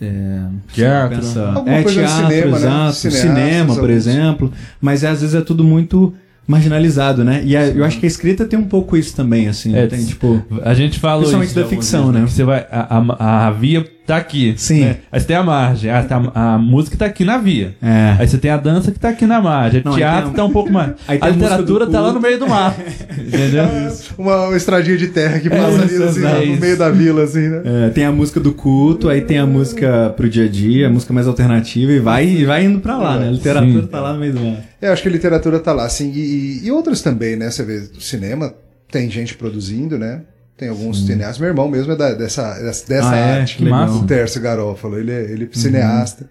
é, 0.00 0.42
teatro, 0.72 1.18
é, 1.66 1.82
teatro, 1.82 1.90
cinema, 1.90 2.58
né? 2.58 2.88
exato, 2.88 3.10
cinema, 3.10 3.74
por 3.76 3.88
exemplo. 3.88 4.52
Mas 4.80 5.02
às 5.02 5.22
vezes 5.22 5.34
é 5.34 5.40
tudo 5.40 5.64
muito 5.64 6.12
marginalizado, 6.46 7.24
né? 7.24 7.42
E 7.44 7.56
a, 7.56 7.66
eu 7.68 7.84
acho 7.84 7.98
que 7.98 8.04
a 8.04 8.08
escrita 8.08 8.44
tem 8.44 8.58
um 8.58 8.66
pouco 8.66 8.96
isso 8.96 9.16
também, 9.16 9.48
assim. 9.48 9.74
É, 9.74 9.86
tem, 9.86 10.04
tipo, 10.04 10.44
a 10.62 10.74
gente 10.74 10.98
fala 10.98 11.20
principalmente 11.20 11.48
isso, 11.48 11.60
da 11.60 11.66
ficção, 11.66 12.12
né? 12.12 12.20
Você 12.20 12.44
vai 12.44 12.66
a, 12.70 12.98
a, 12.98 13.46
a, 13.46 13.50
via 13.50 13.84
tá 14.06 14.16
aqui. 14.16 14.54
Sim. 14.56 14.80
Né? 14.80 14.96
Aí 15.10 15.20
você 15.20 15.26
tem 15.26 15.36
a 15.36 15.42
margem, 15.42 15.90
a, 15.90 16.06
a, 16.34 16.54
a, 16.54 16.58
música 16.58 16.96
tá 16.96 17.06
aqui 17.06 17.24
na 17.24 17.38
via. 17.38 17.74
É. 17.82 18.16
Aí 18.18 18.28
você 18.28 18.38
tem 18.38 18.50
a 18.50 18.56
dança 18.56 18.92
que 18.92 18.98
tá 18.98 19.08
aqui 19.08 19.26
na 19.26 19.40
margem, 19.40 19.82
o 19.84 19.94
teatro 19.94 20.30
tá 20.30 20.44
um 20.44 20.50
pouco 20.50 20.72
mais. 20.72 20.92
Aí 21.08 21.18
a 21.20 21.28
literatura 21.28 21.86
tá 21.86 22.00
lá 22.00 22.12
no 22.12 22.20
meio 22.20 22.38
do 22.38 22.48
mar. 22.48 22.76
entendeu? 23.18 23.64
É, 23.64 23.92
uma, 24.16 24.46
uma 24.46 24.56
estradinha 24.56 24.96
de 24.96 25.08
terra 25.08 25.40
que 25.40 25.50
passa 25.50 25.78
é, 25.78 25.82
ali 25.82 26.02
assim, 26.02 26.24
é 26.24 26.46
no 26.46 26.60
meio 26.60 26.76
da 26.76 26.90
vila, 26.90 27.24
assim, 27.24 27.48
né? 27.48 27.62
É, 27.64 27.90
tem 27.90 28.04
a 28.04 28.12
música 28.12 28.38
do 28.38 28.52
culto, 28.52 29.08
aí 29.08 29.20
tem 29.20 29.38
a 29.38 29.46
música 29.46 30.14
pro 30.16 30.28
dia 30.28 30.44
a 30.44 30.48
dia, 30.48 30.86
a 30.86 30.90
música 30.90 31.12
mais 31.12 31.26
alternativa 31.26 31.92
e 31.92 31.98
vai, 31.98 32.26
e 32.26 32.44
vai 32.44 32.64
indo 32.64 32.80
pra 32.80 32.96
lá, 32.96 33.18
né? 33.18 33.28
A 33.28 33.32
literatura 33.32 33.82
Sim. 33.82 33.88
tá 33.88 34.00
lá 34.00 34.12
no 34.12 34.20
meio 34.20 34.32
do 34.32 34.40
mar. 34.40 34.64
É, 34.80 34.88
acho 34.88 35.02
que 35.02 35.08
a 35.08 35.12
literatura 35.12 35.58
tá 35.58 35.72
lá, 35.72 35.84
assim, 35.84 36.12
e, 36.14 36.60
e 36.64 36.70
outras 36.70 37.02
também, 37.02 37.34
né? 37.34 37.50
Você 37.50 37.64
vê, 37.64 37.88
o 37.96 38.00
cinema 38.00 38.54
tem 38.90 39.10
gente 39.10 39.34
produzindo, 39.34 39.98
né? 39.98 40.22
Tem 40.56 40.68
alguns 40.68 41.00
Sim. 41.00 41.06
cineastas. 41.06 41.38
Meu 41.38 41.48
irmão 41.48 41.68
mesmo 41.68 41.92
é 41.92 41.96
da, 41.96 42.14
dessa, 42.14 42.54
dessa 42.60 43.10
ah, 43.10 43.16
é? 43.16 43.40
arte. 43.40 43.56
Que 43.56 43.64
massa. 43.64 43.94
O 43.94 44.06
Tércio 44.06 44.40
Garófalo. 44.40 44.98
Ele 44.98 45.12
é, 45.12 45.22
ele 45.22 45.44
é 45.44 45.46
uhum. 45.46 45.52
cineasta. 45.52 46.30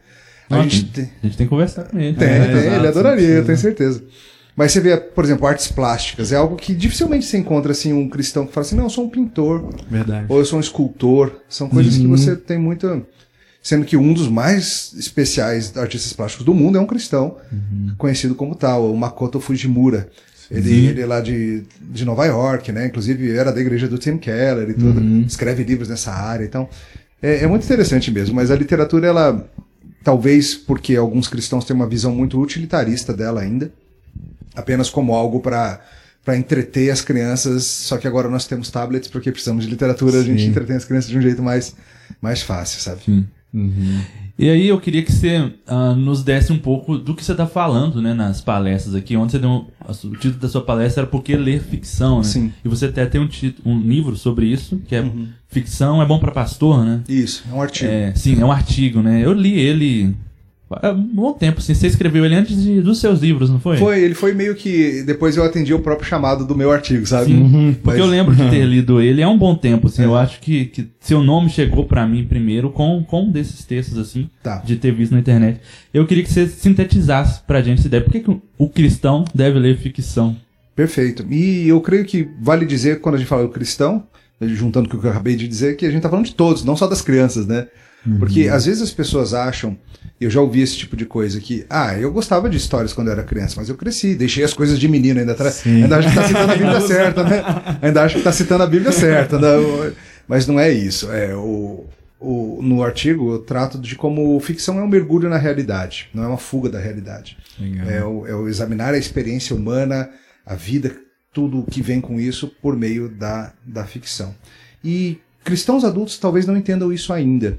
A, 0.50 0.62
gente 0.62 0.86
tem, 0.86 1.12
a 1.22 1.26
gente 1.26 1.38
tem 1.38 1.46
que 1.46 1.50
conversar 1.50 1.84
com 1.84 2.00
ele. 2.00 2.16
Tem, 2.16 2.28
é, 2.28 2.46
tem. 2.46 2.58
Exato, 2.58 2.76
ele 2.76 2.88
adoraria, 2.88 3.28
eu 3.28 3.46
tenho 3.46 3.58
certeza. 3.58 4.04
Mas 4.56 4.72
você 4.72 4.80
vê, 4.80 4.96
por 4.96 5.24
exemplo, 5.24 5.46
artes 5.46 5.68
plásticas. 5.72 6.32
É 6.32 6.38
algo 6.38 6.56
que 6.56 6.74
dificilmente 6.74 7.26
se 7.26 7.38
encontra 7.38 7.72
assim 7.72 7.94
um 7.94 8.08
cristão 8.08 8.48
que 8.48 8.54
fala 8.54 8.66
assim, 8.66 8.76
não, 8.76 8.86
eu 8.86 8.90
sou 8.90 9.06
um 9.06 9.10
pintor. 9.10 9.70
Verdade. 9.90 10.26
Ou 10.30 10.40
eu 10.40 10.46
sou 10.46 10.58
um 10.58 10.62
escultor. 10.62 11.42
São 11.50 11.68
coisas 11.68 11.96
uhum. 11.96 12.02
que 12.02 12.08
você 12.08 12.36
tem 12.36 12.58
muita... 12.58 13.02
Sendo 13.62 13.84
que 13.84 13.98
um 13.98 14.14
dos 14.14 14.28
mais 14.30 14.94
especiais 14.96 15.76
artistas 15.76 16.14
plásticos 16.14 16.46
do 16.46 16.54
mundo 16.54 16.78
é 16.78 16.82
um 16.82 16.86
cristão, 16.86 17.38
uhum. 17.52 17.96
conhecido 17.98 18.36
como 18.36 18.54
tal, 18.54 18.92
o 18.92 18.96
Makoto 18.96 19.40
Fujimura. 19.40 20.08
Ele, 20.50 20.88
ele 20.88 21.02
é 21.02 21.06
lá 21.06 21.22
de, 21.22 21.64
de 21.82 22.06
Nova 22.06 22.26
York, 22.26 22.72
né? 22.72 22.88
Inclusive 22.88 23.36
era 23.36 23.52
da 23.52 23.60
igreja 23.60 23.88
do 23.88 23.98
Tim 23.98 24.18
Keller 24.18 24.70
e 24.70 24.74
tudo. 24.74 25.00
Uhum. 25.00 25.24
Escreve 25.28 25.64
livros 25.64 25.90
nessa 25.90 26.12
área. 26.12 26.46
Então, 26.46 26.70
é, 27.22 27.44
é, 27.44 27.48
muito 27.48 27.64
interessante 27.64 28.12
mesmo. 28.12 28.36
Mas 28.36 28.52
a 28.52 28.56
literatura, 28.56 29.08
ela, 29.08 29.50
talvez 30.04 30.56
porque 30.56 30.96
alguns 30.96 31.28
cristãos 31.28 31.66
têm 31.66 31.76
uma 31.76 31.88
visão 31.88 32.14
muito 32.14 32.40
utilitarista 32.40 33.14
dela 33.14 33.42
ainda, 33.42 33.72
apenas 34.56 34.90
como 34.90 35.14
algo 35.14 35.40
para 35.40 35.82
para 36.26 36.36
entreter 36.36 36.90
as 36.90 37.02
crianças, 37.02 37.66
só 37.66 37.98
que 37.98 38.08
agora 38.08 38.28
nós 38.28 38.48
temos 38.48 38.72
tablets 38.72 39.08
porque 39.08 39.32
precisamos 39.32 39.64
de 39.64 39.70
literatura, 39.70 40.14
Sim. 40.14 40.18
a 40.18 40.24
gente 40.24 40.44
entretém 40.46 40.76
as 40.76 40.84
crianças 40.84 41.12
de 41.12 41.16
um 41.16 41.22
jeito 41.22 41.44
mais, 41.44 41.76
mais 42.20 42.42
fácil, 42.42 42.82
sabe? 42.82 43.02
Uhum. 43.54 44.02
E 44.38 44.50
aí 44.50 44.68
eu 44.68 44.80
queria 44.80 45.02
que 45.02 45.12
você 45.12 45.52
uh, 45.68 45.96
nos 45.96 46.22
desse 46.22 46.52
um 46.52 46.58
pouco 46.58 46.98
do 46.98 47.16
que 47.16 47.24
você 47.24 47.32
está 47.32 47.48
falando, 47.48 48.02
né, 48.02 48.14
nas 48.14 48.42
palestras 48.42 48.94
aqui. 48.94 49.16
Onde 49.16 49.32
você 49.32 49.40
deu 49.40 49.50
um, 49.50 49.66
o 49.88 50.16
título 50.16 50.34
da 50.34 50.50
sua 50.50 50.62
palestra 50.62 51.04
era 51.04 51.10
Por 51.10 51.24
que 51.24 51.36
ler 51.38 51.62
ficção, 51.62 52.18
né? 52.18 52.24
Sim. 52.24 52.54
E 52.64 52.68
você 52.68 52.88
até 52.88 53.06
tem 53.06 53.22
um, 53.22 53.30
um 53.66 53.80
livro 53.80 54.18
sobre 54.18 54.46
isso, 54.48 54.82
que 54.88 54.96
é 54.96 55.02
uhum. 55.02 55.28
Ficção 55.48 56.02
é 56.02 56.06
bom 56.06 56.20
para 56.20 56.34
pastor, 56.34 56.84
né? 56.84 57.02
Isso, 57.08 57.46
é 57.50 57.54
um 57.54 57.62
artigo. 57.62 57.90
É, 57.90 58.14
sim, 58.14 58.42
é 58.42 58.46
um 58.46 58.52
artigo, 58.52 59.02
né? 59.02 59.24
Eu 59.24 59.32
li 59.32 59.58
ele 59.58 60.14
é 60.82 60.92
um 60.92 61.02
bom 61.02 61.34
tempo, 61.34 61.60
assim. 61.60 61.74
Você 61.74 61.88
escreveu 61.88 62.26
ele 62.26 62.36
antes 62.36 62.62
de, 62.62 62.82
dos 62.82 63.00
seus 63.00 63.20
livros, 63.22 63.50
não 63.50 63.60
foi? 63.60 63.78
Foi, 63.78 64.02
ele 64.02 64.14
foi 64.14 64.34
meio 64.34 64.56
que. 64.56 65.04
Depois 65.04 65.38
eu 65.38 65.44
atendi 65.44 65.74
o 65.74 65.80
próprio 65.80 66.08
chamado 66.08 66.46
do 66.46 66.56
meu 66.56 66.72
artigo, 66.72 67.06
sabe? 67.06 67.28
Sim, 67.28 67.42
uhum, 67.42 67.74
porque 67.74 67.98
Mas... 67.98 68.00
eu 68.00 68.06
lembro 68.06 68.36
de 68.36 68.50
ter 68.50 68.64
lido 68.68 69.02
ele 69.02 69.22
há 69.22 69.30
um 69.30 69.38
bom 69.38 69.56
tempo, 69.56 69.88
assim. 69.88 70.04
É. 70.04 70.06
Eu 70.06 70.16
acho 70.16 70.40
que, 70.40 70.66
que 70.66 70.88
seu 71.00 71.22
nome 71.22 71.50
chegou 71.50 71.86
para 71.86 72.08
mim 72.08 72.26
primeiro 72.26 72.70
com, 72.70 73.04
com 73.04 73.24
um 73.24 73.32
desses 73.32 73.64
textos, 73.66 73.98
assim, 73.98 74.30
tá. 74.42 74.58
de 74.58 74.76
ter 74.76 74.92
visto 74.92 75.12
na 75.12 75.20
internet. 75.20 75.60
Eu 75.94 76.06
queria 76.06 76.24
que 76.24 76.32
você 76.32 76.48
sintetizasse 76.48 77.42
pra 77.46 77.62
gente 77.62 77.80
essa 77.80 77.88
ideia. 77.88 78.04
Por 78.04 78.12
que, 78.12 78.22
que 78.22 78.42
o 78.58 78.70
cristão 78.70 79.26
deve 79.34 79.60
ler 79.60 79.78
ficção? 79.78 80.36
Perfeito. 80.76 81.26
E 81.32 81.68
eu 81.68 81.80
creio 81.80 82.06
que 82.06 82.28
vale 82.42 82.66
dizer, 82.66 83.00
quando 83.00 83.16
a 83.16 83.18
gente 83.18 83.28
fala 83.28 83.44
do 83.44 83.50
cristão, 83.50 84.04
juntando 84.42 84.90
com 84.90 84.98
o 84.98 85.00
que 85.00 85.08
eu 85.08 85.12
acabei 85.12 85.36
de 85.36 85.48
dizer, 85.48 85.78
que 85.78 85.86
a 85.86 85.92
gente 85.92 86.02
tá 86.02 86.10
falando 86.10 86.26
de 86.26 86.36
todos, 86.36 86.64
não 86.64 86.76
só 86.76 86.88
das 86.88 87.02
crianças, 87.02 87.48
né? 87.48 87.68
Porque 88.20 88.48
uhum. 88.48 88.54
às 88.54 88.66
vezes 88.66 88.82
as 88.82 88.92
pessoas 88.92 89.34
acham, 89.34 89.78
eu 90.20 90.30
já 90.30 90.40
ouvi 90.40 90.62
esse 90.62 90.78
tipo 90.78 90.96
de 90.96 91.06
coisa, 91.06 91.40
que, 91.40 91.66
ah, 91.70 91.98
eu 91.98 92.12
gostava 92.12 92.50
de 92.50 92.58
histórias 92.58 92.94
quando 92.94 93.08
eu 93.08 93.14
era 93.14 93.24
criança, 93.24 93.56
mas 93.58 93.68
eu 93.68 93.76
cresci, 93.76 94.16
deixei 94.16 94.44
as 94.44 94.54
coisas 94.54 94.80
de 94.80 94.88
menino 94.88 95.20
ainda 95.20 95.32
atrás. 95.32 95.64
Ainda 95.66 95.98
acho 95.98 96.08
que 96.08 96.20
está 96.20 96.28
citando 96.28 96.52
a 96.52 96.56
Bíblia 96.56 96.82
certa, 96.82 97.24
né? 97.24 97.44
Ainda 97.82 98.04
acho 98.04 98.14
que 98.14 98.20
está 98.20 98.32
citando 98.32 98.64
a 98.64 98.68
Bíblia 98.68 98.92
certa. 98.92 99.40
Né? 99.40 99.94
Mas 100.28 100.48
não 100.48 100.60
é 100.60 100.72
isso. 100.72 101.12
É, 101.12 101.36
o, 101.36 101.86
o, 102.20 102.60
no 102.62 102.84
artigo 102.84 103.34
eu 103.34 103.40
trato 103.40 103.80
de 103.80 103.96
como 103.96 104.40
ficção 104.40 104.80
é 104.80 104.84
um 104.84 104.88
mergulho 104.88 105.30
na 105.30 105.38
realidade, 105.38 106.10
não 106.14 106.24
é 106.24 106.28
uma 106.28 106.38
fuga 106.38 106.70
da 106.70 106.80
realidade. 106.80 107.38
É 107.88 108.04
o, 108.04 108.28
é 108.28 108.36
o 108.36 108.48
examinar 108.48 108.94
a 108.94 108.98
experiência 108.98 109.56
humana, 109.56 110.10
a 110.46 110.56
vida, 110.56 110.96
tudo 111.34 111.60
o 111.60 111.66
que 111.66 111.82
vem 111.82 112.00
com 112.00 112.20
isso 112.20 112.48
por 112.62 112.76
meio 112.76 113.10
da, 113.10 113.54
da 113.66 113.86
ficção. 113.86 114.36
E 114.84 115.20
cristãos 115.44 115.84
adultos 115.84 116.18
talvez 116.18 116.46
não 116.46 116.58
entendam 116.58 116.92
isso 116.92 117.14
ainda. 117.14 117.58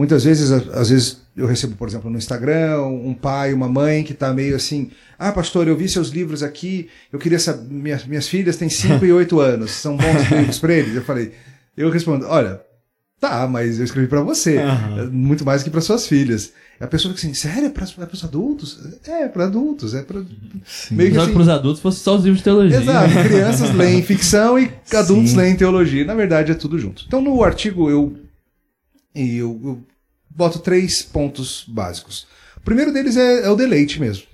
Muitas 0.00 0.24
vezes, 0.24 0.50
às 0.50 0.88
vezes 0.88 1.20
eu 1.36 1.46
recebo, 1.46 1.76
por 1.76 1.86
exemplo, 1.86 2.08
no 2.08 2.16
Instagram, 2.16 2.80
um 2.86 3.12
pai, 3.12 3.52
uma 3.52 3.68
mãe 3.68 4.02
que 4.02 4.14
está 4.14 4.32
meio 4.32 4.56
assim: 4.56 4.90
Ah, 5.18 5.30
pastor, 5.30 5.68
eu 5.68 5.76
vi 5.76 5.90
seus 5.90 6.08
livros 6.08 6.42
aqui, 6.42 6.88
eu 7.12 7.18
queria 7.18 7.38
saber. 7.38 7.70
Minhas, 7.70 8.06
minhas 8.06 8.26
filhas 8.26 8.56
têm 8.56 8.70
5 8.70 9.04
e 9.04 9.12
8 9.12 9.38
anos, 9.38 9.72
são 9.72 9.98
bons 9.98 10.22
livros 10.32 10.58
para 10.58 10.72
eles? 10.72 10.96
Eu 10.96 11.04
falei: 11.04 11.32
Eu 11.76 11.90
respondo, 11.90 12.24
olha, 12.26 12.62
tá, 13.20 13.46
mas 13.46 13.78
eu 13.78 13.84
escrevi 13.84 14.08
para 14.08 14.22
você, 14.22 14.56
uhum. 14.56 15.10
muito 15.12 15.44
mais 15.44 15.62
que 15.62 15.68
para 15.68 15.82
suas 15.82 16.06
filhas. 16.06 16.54
A 16.80 16.86
pessoa 16.86 17.12
fica 17.12 17.26
assim: 17.26 17.34
Sério, 17.34 17.66
é 17.66 17.68
para 17.68 17.84
é 17.84 18.08
os 18.10 18.24
adultos? 18.24 18.78
É, 19.06 19.28
para 19.28 19.44
adultos, 19.44 19.94
é 19.94 20.00
para. 20.00 20.24
Meio 20.90 21.12
que 21.12 21.18
assim, 21.18 21.32
para 21.34 21.42
os 21.42 21.48
adultos 21.50 21.82
fosse 21.82 22.00
só 22.00 22.16
os 22.16 22.24
livros 22.24 22.38
de 22.38 22.44
teologia. 22.44 22.78
Exato, 22.78 23.28
crianças 23.28 23.70
leem 23.76 24.02
ficção 24.02 24.58
e 24.58 24.72
adultos 24.94 25.32
Sim. 25.32 25.36
leem 25.36 25.56
teologia. 25.56 26.06
Na 26.06 26.14
verdade, 26.14 26.52
é 26.52 26.54
tudo 26.54 26.78
junto. 26.78 27.04
Então, 27.06 27.20
no 27.20 27.44
artigo, 27.44 27.90
eu 27.90 28.16
e 29.14 29.38
eu, 29.38 29.60
eu 29.64 29.89
boto 30.30 30.60
três 30.60 31.02
pontos 31.02 31.64
básicos. 31.68 32.26
O 32.56 32.60
primeiro 32.60 32.92
deles 32.92 33.16
é, 33.16 33.44
é, 33.44 33.50
o 33.50 33.56
deleite 33.56 34.00
mesmo. 34.00 34.24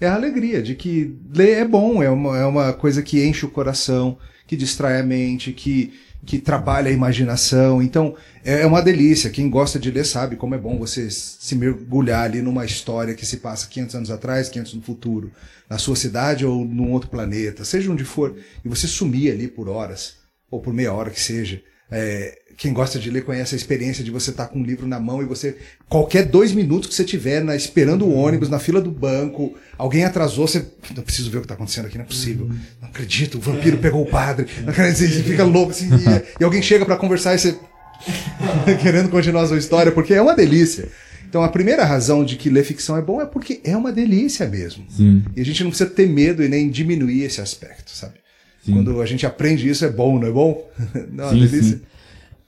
É 0.00 0.08
a 0.08 0.14
alegria 0.14 0.62
de 0.62 0.74
que 0.74 1.16
ler 1.32 1.58
é 1.58 1.64
bom, 1.64 2.02
é 2.02 2.10
uma, 2.10 2.38
é 2.38 2.44
uma 2.44 2.72
coisa 2.72 3.02
que 3.02 3.24
enche 3.24 3.44
o 3.44 3.50
coração, 3.50 4.18
que 4.46 4.56
distrai 4.56 5.00
a 5.00 5.02
mente, 5.02 5.52
que, 5.52 5.92
que 6.24 6.38
trabalha 6.38 6.88
a 6.88 6.92
imaginação. 6.92 7.82
Então, 7.82 8.16
é, 8.44 8.62
é 8.62 8.66
uma 8.66 8.82
delícia. 8.82 9.30
Quem 9.30 9.48
gosta 9.48 9.78
de 9.78 9.90
ler 9.90 10.04
sabe 10.04 10.36
como 10.36 10.54
é 10.54 10.58
bom 10.58 10.78
você 10.78 11.10
se 11.10 11.54
mergulhar 11.54 12.24
ali 12.24 12.42
numa 12.42 12.64
história 12.64 13.14
que 13.14 13.26
se 13.26 13.38
passa 13.38 13.68
500 13.68 13.94
anos 13.96 14.10
atrás, 14.10 14.48
500 14.48 14.74
no 14.74 14.82
futuro, 14.82 15.30
na 15.68 15.78
sua 15.78 15.96
cidade 15.96 16.44
ou 16.44 16.64
num 16.64 16.92
outro 16.92 17.10
planeta, 17.10 17.64
seja 17.64 17.90
onde 17.90 18.04
for, 18.04 18.36
e 18.64 18.68
você 18.68 18.86
sumir 18.86 19.32
ali 19.32 19.48
por 19.48 19.68
horas, 19.68 20.16
ou 20.50 20.60
por 20.60 20.72
meia 20.74 20.92
hora 20.92 21.10
que 21.10 21.20
seja. 21.20 21.62
É, 21.96 22.38
quem 22.56 22.72
gosta 22.72 22.98
de 22.98 23.08
ler 23.08 23.22
conhece 23.22 23.54
a 23.54 23.56
experiência 23.56 24.02
de 24.02 24.10
você 24.10 24.30
estar 24.30 24.46
tá 24.46 24.52
com 24.52 24.58
um 24.58 24.64
livro 24.64 24.84
na 24.84 24.98
mão 24.98 25.22
e 25.22 25.24
você, 25.24 25.56
qualquer 25.88 26.24
dois 26.24 26.50
minutos 26.50 26.88
que 26.88 26.94
você 26.94 27.04
tiver 27.04 27.42
na, 27.42 27.54
esperando 27.54 28.04
o 28.04 28.12
ônibus, 28.12 28.48
na 28.48 28.58
fila 28.58 28.80
do 28.80 28.90
banco, 28.90 29.54
alguém 29.78 30.04
atrasou, 30.04 30.48
você. 30.48 30.66
Não 30.96 31.04
preciso 31.04 31.30
ver 31.30 31.38
o 31.38 31.40
que 31.40 31.44
está 31.44 31.54
acontecendo 31.54 31.86
aqui, 31.86 31.96
não 31.96 32.04
é 32.04 32.08
possível. 32.08 32.48
Não 32.82 32.88
acredito, 32.88 33.38
o 33.38 33.40
vampiro 33.40 33.78
pegou 33.78 34.02
o 34.02 34.10
padre. 34.10 34.46
Não 34.62 34.70
acredito, 34.70 35.14
você 35.14 35.22
fica 35.22 35.44
louco 35.44 35.70
assim, 35.70 35.88
e, 35.88 36.40
e 36.40 36.44
alguém 36.44 36.60
chega 36.60 36.84
para 36.84 36.96
conversar 36.96 37.34
e 37.34 37.38
você. 37.38 37.56
querendo 38.82 39.08
continuar 39.08 39.42
a 39.42 39.46
sua 39.46 39.58
história, 39.58 39.92
porque 39.92 40.14
é 40.14 40.20
uma 40.20 40.34
delícia. 40.34 40.88
Então 41.28 41.44
a 41.44 41.48
primeira 41.48 41.84
razão 41.84 42.24
de 42.24 42.36
que 42.36 42.50
ler 42.50 42.64
ficção 42.64 42.96
é 42.96 43.02
bom 43.02 43.20
é 43.20 43.26
porque 43.26 43.60
é 43.62 43.76
uma 43.76 43.92
delícia 43.92 44.48
mesmo. 44.48 44.84
Sim. 44.88 45.22
E 45.36 45.40
a 45.40 45.44
gente 45.44 45.62
não 45.62 45.70
precisa 45.70 45.90
ter 45.90 46.08
medo 46.08 46.42
e 46.42 46.48
nem 46.48 46.68
diminuir 46.68 47.22
esse 47.22 47.40
aspecto, 47.40 47.90
sabe? 47.90 48.23
Sim. 48.64 48.72
Quando 48.72 49.00
a 49.02 49.06
gente 49.06 49.26
aprende 49.26 49.68
isso 49.68 49.84
é 49.84 49.90
bom, 49.90 50.18
não 50.18 50.26
é 50.26 50.30
bom? 50.30 50.70
não, 51.12 51.24
é 51.24 51.26
uma 51.28 51.34
delícia. 51.34 51.76
Sim. 51.76 51.82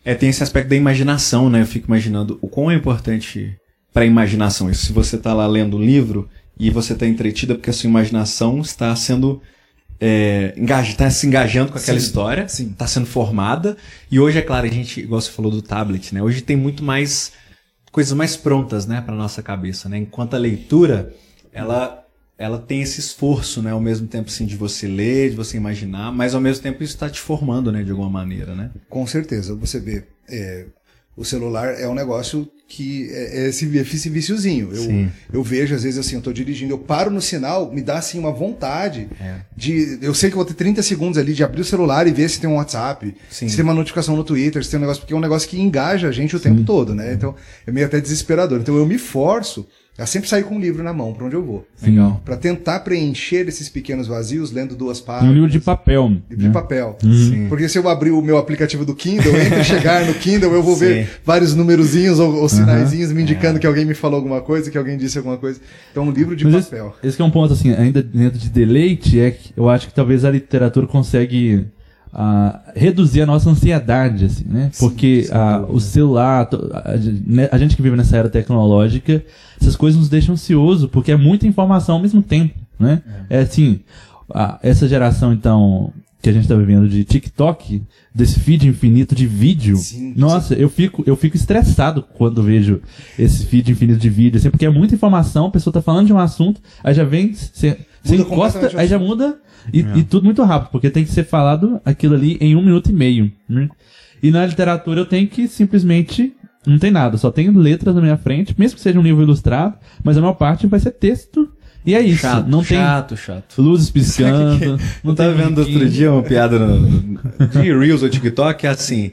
É, 0.05 0.15
tem 0.15 0.29
esse 0.29 0.43
aspecto 0.43 0.69
da 0.69 0.77
imaginação, 0.77 1.51
né? 1.51 1.63
Eu 1.63 1.67
fico 1.67 1.89
imaginando 1.89 2.39
o 2.41 2.49
quão 2.49 2.71
é 2.71 2.75
importante 2.75 3.57
para 3.93 4.05
a 4.05 4.07
imaginação 4.07 4.71
isso. 4.71 4.87
Se 4.87 4.93
você 4.93 5.17
está 5.17 5.35
lá 5.35 5.47
lendo 5.47 5.77
um 5.77 5.83
livro 5.83 6.29
e 6.59 6.71
você 6.71 6.93
está 6.93 7.07
entretida 7.07 7.55
porque 7.55 7.71
a 7.71 7.73
sua 7.73 7.89
imaginação 7.91 8.61
está 8.61 8.95
sendo 8.95 9.43
é, 10.01 10.55
está 10.57 11.11
se 11.11 11.27
engajando 11.27 11.73
com 11.73 11.79
aquela 11.79 11.99
sim, 11.99 12.07
história, 12.07 12.45
está 12.45 12.87
sendo 12.87 13.07
formada. 13.07 13.77
E 14.11 14.21
hoje, 14.21 14.39
é 14.39 14.43
claro, 14.43 14.67
a 14.67 14.71
gente, 14.71 15.01
igual 15.01 15.21
você 15.21 15.31
falou 15.31 15.51
do 15.51 15.61
tablet, 15.61 16.15
né? 16.15 16.23
Hoje 16.23 16.41
tem 16.41 16.57
muito 16.57 16.85
mais 16.85 17.33
coisas 17.91 18.13
mais 18.13 18.37
prontas, 18.37 18.87
né, 18.87 19.01
para 19.01 19.15
nossa 19.15 19.43
cabeça, 19.43 19.89
né? 19.89 19.97
Enquanto 19.97 20.35
a 20.35 20.39
leitura, 20.39 21.15
ela 21.53 22.06
ela 22.39 22.59
tem 22.59 22.83
esse 22.83 23.01
esforço, 23.01 23.63
né, 23.63 23.71
ao 23.71 23.81
mesmo 23.81 24.07
tempo 24.07 24.29
assim, 24.29 24.45
de 24.45 24.57
você 24.57 24.87
ler, 24.87 25.31
de 25.31 25.37
você 25.37 25.57
imaginar, 25.57 26.13
mas 26.13 26.35
ao 26.35 26.41
mesmo 26.41 26.63
tempo 26.63 26.83
isso 26.83 26.95
está 26.95 27.09
te 27.09 27.21
formando, 27.21 27.73
né, 27.73 27.83
de 27.83 27.91
alguma 27.91 28.11
maneira, 28.11 28.55
né? 28.55 28.71
Com 28.91 29.07
certeza. 29.07 29.55
Você 29.55 29.81
vê, 29.81 30.05
é, 30.29 30.67
o 31.17 31.25
celular 31.25 31.81
é 31.81 31.89
um 31.89 31.95
negócio 31.95 32.47
que 32.69 33.09
é, 33.11 33.45
é 33.45 33.49
esse, 33.49 33.65
esse 33.79 34.11
viciozinho. 34.11 34.71
Eu, 34.75 35.09
eu 35.33 35.43
vejo, 35.43 35.75
às 35.75 35.85
vezes, 35.85 35.99
assim, 35.99 36.17
eu 36.17 36.21
tô 36.21 36.33
dirigindo, 36.33 36.75
eu 36.75 36.79
paro 36.79 37.11
no 37.11 37.23
sinal, 37.23 37.73
me 37.73 37.81
dá, 37.81 37.99
assim, 37.99 38.19
uma 38.19 38.33
vontade 38.33 39.09
é. 39.19 39.37
de... 39.57 39.99
Eu 40.03 40.13
sei 40.13 40.29
que 40.29 40.35
eu 40.35 40.39
vou 40.39 40.45
ter 40.45 40.55
30 40.55 40.83
segundos 40.83 41.17
ali 41.17 41.33
de 41.33 41.43
abrir 41.43 41.63
o 41.63 41.65
celular 41.65 42.07
e 42.07 42.13
ver 42.13 42.29
se 42.29 42.41
tem 42.41 42.51
um 42.51 42.57
WhatsApp, 42.57 43.15
Sim. 43.31 43.49
se 43.49 43.57
tem 43.57 43.63
uma 43.63 43.73
notificação 43.73 44.15
no 44.15 44.25
Twitter, 44.25 44.63
se 44.63 44.71
tem 44.71 44.79
um 44.79 44.83
negócio... 44.83 45.01
Porque 45.01 45.15
é 45.15 45.17
um 45.17 45.21
negócio 45.21 45.49
que 45.49 45.59
engaja 45.59 46.09
a 46.09 46.13
gente 46.13 46.37
o 46.37 46.39
Sim. 46.39 46.51
tempo 46.51 46.65
todo, 46.65 46.95
né? 46.95 47.15
Então, 47.15 47.35
é 47.67 47.71
meio 47.71 47.87
até 47.87 47.99
desesperador. 47.99 48.61
Então, 48.61 48.77
eu 48.77 48.85
me 48.85 48.99
forço 48.99 49.67
eu 49.99 50.07
sempre 50.07 50.29
saio 50.29 50.45
com 50.45 50.57
um 50.57 50.61
livro 50.61 50.83
na 50.83 50.93
mão, 50.93 51.15
para 51.15 51.25
onde 51.25 51.35
eu 51.35 51.43
vou. 51.43 51.67
Legal. 51.83 52.21
Para 52.23 52.37
tentar 52.37 52.81
preencher 52.81 53.49
esses 53.49 53.69
pequenos 53.69 54.07
vazios, 54.07 54.53
lendo 54.53 54.77
duas 54.77 55.01
páginas. 55.01 55.31
Um 55.31 55.35
livro 55.35 55.51
de 55.51 55.59
papel. 55.59 56.09
Livro 56.09 56.25
né? 56.31 56.49
de 56.49 56.51
papel. 56.51 56.99
Uhum. 57.03 57.47
Porque 57.49 57.67
se 57.67 57.79
eu 57.79 57.89
abrir 57.89 58.11
o 58.11 58.21
meu 58.21 58.37
aplicativo 58.37 58.85
do 58.85 58.95
Kindle, 58.95 59.35
entre 59.35 59.65
chegar 59.65 60.05
no 60.05 60.13
Kindle, 60.13 60.53
eu 60.53 60.63
vou 60.63 60.75
Sim. 60.75 60.81
ver 60.81 61.21
vários 61.25 61.55
numerozinhos 61.55 62.19
ou, 62.19 62.35
ou 62.37 62.49
sinaizinhos 62.49 63.09
uhum. 63.09 63.17
me 63.17 63.23
indicando 63.23 63.57
é. 63.57 63.61
que 63.61 63.67
alguém 63.67 63.87
me 63.87 63.95
falou 63.95 64.17
alguma 64.17 64.43
coisa, 64.43 64.71
que 64.71 64.77
alguém 64.77 64.99
disse 64.99 65.17
alguma 65.17 65.39
coisa. 65.39 65.59
Então, 65.91 66.05
um 66.05 66.11
livro 66.11 66.37
de 66.37 66.45
Mas 66.45 66.67
papel. 66.67 66.95
Esse, 66.99 67.09
esse 67.09 67.23
é 67.23 67.25
um 67.25 67.31
ponto, 67.31 67.55
assim, 67.55 67.73
ainda 67.73 68.03
dentro 68.03 68.39
de 68.39 68.51
deleite, 68.51 69.19
é 69.19 69.31
que 69.31 69.53
eu 69.57 69.69
acho 69.69 69.89
que 69.89 69.95
talvez 69.95 70.27
a 70.27 70.31
literatura 70.31 70.87
consegue 70.87 71.67
a 72.13 72.61
reduzir 72.75 73.23
a 73.23 73.27
nossa 73.27 73.51
ansiedade, 73.51 74.25
assim, 74.25 74.45
né? 74.49 74.71
Sim, 74.73 74.87
Porque 74.87 75.29
a, 75.31 75.65
o 75.69 75.81
celular, 75.81 76.49
a, 76.73 76.95
né, 77.27 77.49
a, 77.53 77.59
gente 77.59 77.77
que 77.77 77.83
vive 77.83 77.97
nessa 77.97 78.17
era 78.17 78.29
tecnológica, 78.29 79.23
essas 79.61 79.77
coisas 79.77 79.99
nos 79.99 80.09
deixam 80.09 80.33
ansioso, 80.35 80.89
porque 80.89 81.13
é 81.13 81.17
muita 81.17 81.47
informação 81.47 81.97
ao 81.97 82.03
mesmo 82.03 82.23
tempo, 82.23 82.55
né? 82.79 83.03
É, 83.29 83.39
é 83.39 83.41
assim, 83.41 83.81
a, 84.33 84.59
essa 84.63 84.89
geração, 84.89 85.33
então, 85.33 85.93
que 86.27 86.31
a 86.31 86.33
gente 86.33 86.43
está 86.43 86.57
vivendo 86.57 86.89
de 86.89 87.05
TikTok, 87.05 87.85
desse 88.13 88.41
feed 88.41 88.67
infinito 88.67 89.15
de 89.15 89.29
vídeo, 89.29 89.77
sim, 89.77 90.13
nossa, 90.17 90.57
sim. 90.57 90.61
eu 90.61 90.69
fico 90.69 91.05
eu 91.07 91.15
fico 91.15 91.37
estressado 91.37 92.03
quando 92.03 92.43
vejo 92.43 92.83
esse 93.17 93.47
feed 93.47 93.71
infinito 93.71 94.01
de 94.01 94.11
vídeo, 94.11 94.37
assim, 94.37 94.51
porque 94.51 94.67
é 94.67 94.69
muita 94.69 94.97
informação, 94.97 95.47
a 95.47 95.51
pessoa 95.53 95.71
está 95.71 95.81
falando 95.81 96.09
de 96.09 96.13
um 96.13 96.19
assunto, 96.19 96.61
aí 96.83 96.93
já 96.93 97.05
vem, 97.05 97.33
você 97.33 97.79
encosta, 98.11 98.73
aí 98.75 98.89
já 98.89 98.99
muda 98.99 99.39
e, 99.73 99.83
é. 99.83 99.99
e, 99.99 100.03
tudo 100.03 100.25
muito 100.25 100.43
rápido, 100.43 100.73
porque 100.73 100.91
tem 100.91 101.05
que 101.05 101.13
ser 101.13 101.23
falado 101.23 101.81
aquilo 101.85 102.17
ali 102.17 102.37
em 102.41 102.57
um 102.57 102.63
minuto 102.63 102.91
e 102.91 102.93
meio. 102.93 103.31
Né? 103.49 103.69
E 104.21 104.33
na 104.33 104.45
literatura 104.45 105.03
eu 105.03 105.07
tenho 105.07 105.29
que 105.29 105.47
simplesmente. 105.47 106.35
Não 106.67 106.81
tem 106.81 106.91
nada, 106.91 107.17
só 107.17 107.31
tenho 107.31 107.57
letras 107.57 107.95
na 107.95 108.01
minha 108.01 108.17
frente, 108.17 108.53
mesmo 108.59 108.75
que 108.75 108.83
seja 108.83 108.99
um 108.99 109.03
livro 109.03 109.23
ilustrado, 109.23 109.77
mas 110.03 110.19
a 110.19 110.21
maior 110.21 110.35
parte 110.35 110.67
vai 110.67 110.81
ser 110.81 110.91
texto. 110.91 111.49
E 111.87 111.95
é 111.95 112.01
isso. 112.01 112.23
Chato, 112.23 112.49
não 112.49 112.65
chato, 112.65 113.09
tem 113.09 113.17
chato. 113.17 113.63
luzes 113.63 113.89
piscando. 113.91 114.79
não 115.05 115.15
tava 115.15 115.33
vendo 115.33 115.59
outro 115.59 115.89
dia 115.89 116.13
uma 116.13 116.23
piada 116.23 116.59
no, 116.59 117.19
de 117.49 117.73
Reels 117.73 118.03
ou 118.03 118.09
TikTok, 118.09 118.67
é 118.67 118.71
assim. 118.71 119.13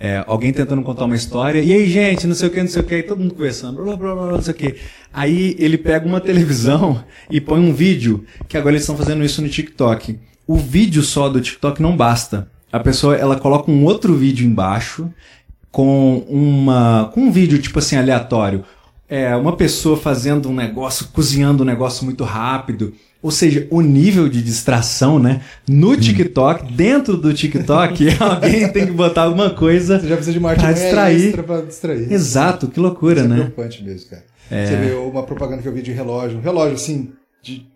É, 0.00 0.22
alguém 0.28 0.52
tentando 0.52 0.82
contar 0.82 1.06
uma 1.06 1.16
história, 1.16 1.60
e 1.60 1.72
aí, 1.72 1.88
gente, 1.90 2.24
não 2.26 2.34
sei 2.34 2.48
o 2.48 2.52
que, 2.52 2.60
não 2.60 2.68
sei 2.68 2.82
o 2.82 2.84
que, 2.84 3.02
todo 3.02 3.18
mundo 3.18 3.34
conversando, 3.34 3.82
blá, 3.82 3.96
blá, 3.96 4.14
blá, 4.14 4.24
blá, 4.26 4.32
não 4.34 4.42
sei 4.42 4.52
o 4.52 4.56
que. 4.56 4.76
Aí 5.12 5.56
ele 5.58 5.76
pega 5.76 6.06
uma 6.06 6.20
televisão 6.20 7.02
e 7.28 7.40
põe 7.40 7.58
um 7.58 7.72
vídeo, 7.72 8.24
que 8.46 8.56
agora 8.56 8.74
eles 8.74 8.82
estão 8.82 8.96
fazendo 8.96 9.24
isso 9.24 9.42
no 9.42 9.48
TikTok. 9.48 10.18
O 10.46 10.56
vídeo 10.56 11.02
só 11.02 11.28
do 11.28 11.40
TikTok 11.40 11.82
não 11.82 11.96
basta. 11.96 12.48
A 12.72 12.78
pessoa, 12.78 13.16
ela 13.16 13.36
coloca 13.40 13.70
um 13.70 13.84
outro 13.84 14.14
vídeo 14.14 14.46
embaixo, 14.46 15.10
com 15.70 16.24
uma 16.28 17.10
com 17.12 17.22
um 17.22 17.30
vídeo 17.30 17.58
tipo 17.58 17.78
assim 17.78 17.96
aleatório 17.96 18.64
é 19.08 19.34
uma 19.34 19.56
pessoa 19.56 19.96
fazendo 19.96 20.48
um 20.48 20.54
negócio 20.54 21.08
cozinhando 21.12 21.62
um 21.62 21.66
negócio 21.66 22.04
muito 22.04 22.24
rápido 22.24 22.92
ou 23.20 23.32
seja, 23.32 23.66
o 23.70 23.80
nível 23.80 24.28
de 24.28 24.40
distração, 24.40 25.18
né? 25.18 25.42
No 25.68 25.96
TikTok, 25.96 26.72
dentro 26.72 27.16
do 27.16 27.34
TikTok, 27.34 28.06
alguém 28.20 28.68
tem 28.72 28.86
que 28.86 28.92
botar 28.92 29.22
alguma 29.22 29.50
coisa. 29.50 29.98
Você 29.98 30.06
já 30.06 30.14
precisa 30.14 30.32
de 30.32 30.38
uma 30.38 30.54
pra 30.54 30.72
distrair. 30.72 31.42
pra 31.42 31.60
distrair. 31.62 32.12
Exato, 32.12 32.68
que 32.68 32.78
loucura, 32.78 33.20
Isso 33.20 33.28
né? 33.28 33.34
É 33.34 33.38
preocupante 33.40 33.82
mesmo, 33.82 34.10
cara. 34.10 34.24
É. 34.50 34.66
Você 34.66 34.76
vê 34.76 34.92
uma 34.92 35.24
propaganda 35.24 35.62
que 35.62 35.68
eu 35.68 35.72
vi 35.72 35.82
de 35.82 35.92
relógio, 35.92 36.38
um 36.38 36.40
relógio 36.40 36.76
assim, 36.76 37.12
de 37.42 37.66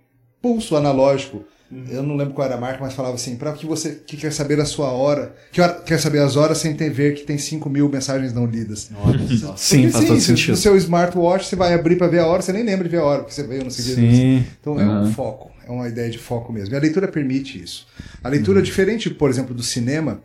pulso 0.41 0.77
analógico. 0.77 1.45
Uhum. 1.73 1.87
Eu 1.89 2.03
não 2.03 2.17
lembro 2.17 2.35
qual 2.35 2.47
era 2.47 2.57
a 2.57 2.61
marca, 2.61 2.79
mas 2.83 2.93
falava 2.93 3.15
assim: 3.15 3.37
para 3.37 3.51
que 3.53 3.65
você 3.65 4.03
que 4.07 4.15
quer 4.19 4.31
saber 4.31 4.61
a 4.61 4.65
sua 4.67 4.91
hora, 4.91 5.35
que 5.51 5.59
hora, 5.59 5.73
quer 5.81 5.99
saber 5.99 6.19
as 6.19 6.37
horas 6.37 6.59
sem 6.59 6.75
ter 6.75 6.91
ver 6.91 7.15
que 7.15 7.25
tem 7.25 7.39
5 7.39 7.71
mil 7.71 7.89
mensagens 7.89 8.35
não 8.35 8.45
lidas. 8.45 8.91
Nossa, 8.91 9.57
sim, 9.57 9.91
faz 9.91 10.05
sim, 10.05 10.11
todo 10.11 10.21
sentido. 10.21 10.51
No 10.51 10.57
seu 10.59 10.77
smartwatch 10.77 11.47
você 11.47 11.57
vai 11.57 11.73
abrir 11.73 11.97
para 11.97 12.09
ver 12.09 12.19
a 12.19 12.27
hora, 12.27 12.43
você 12.43 12.53
nem 12.53 12.63
lembra 12.63 12.85
de 12.85 12.91
ver 12.91 12.99
a 12.99 13.05
hora, 13.05 13.19
porque 13.21 13.35
você 13.35 13.43
veio 13.45 13.65
no 13.65 13.71
seguinte. 13.71 14.15
Sim. 14.15 14.45
Então 14.61 14.79
é 14.79 14.87
um 14.87 15.11
foco, 15.13 15.51
é 15.67 15.71
uma 15.71 15.89
ideia 15.89 16.11
de 16.11 16.19
foco 16.19 16.53
mesmo. 16.53 16.75
E 16.75 16.77
a 16.77 16.81
leitura 16.81 17.09
permite 17.09 17.63
isso. 17.63 17.87
A 18.23 18.29
leitura, 18.29 18.59
uhum. 18.59 18.65
diferente, 18.65 19.09
por 19.09 19.31
exemplo, 19.31 19.55
do 19.55 19.63
cinema, 19.63 20.21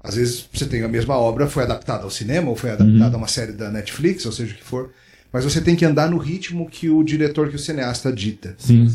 às 0.00 0.14
vezes 0.14 0.48
você 0.52 0.66
tem 0.66 0.84
a 0.84 0.88
mesma 0.88 1.18
obra, 1.18 1.48
foi 1.48 1.64
adaptada 1.64 2.04
ao 2.04 2.10
cinema, 2.10 2.48
ou 2.48 2.54
foi 2.54 2.70
adaptada 2.70 3.08
uhum. 3.08 3.14
a 3.14 3.18
uma 3.18 3.28
série 3.28 3.52
da 3.52 3.72
Netflix, 3.72 4.24
ou 4.24 4.30
seja 4.30 4.54
o 4.54 4.56
que 4.56 4.62
for. 4.62 4.90
Mas 5.32 5.42
você 5.42 5.60
tem 5.60 5.74
que 5.74 5.84
andar 5.84 6.08
no 6.08 6.18
ritmo 6.18 6.68
que 6.70 6.88
o 6.88 7.02
diretor, 7.02 7.48
que 7.48 7.56
o 7.56 7.58
cineasta 7.58 8.12
dita. 8.12 8.54
Sim. 8.56 8.88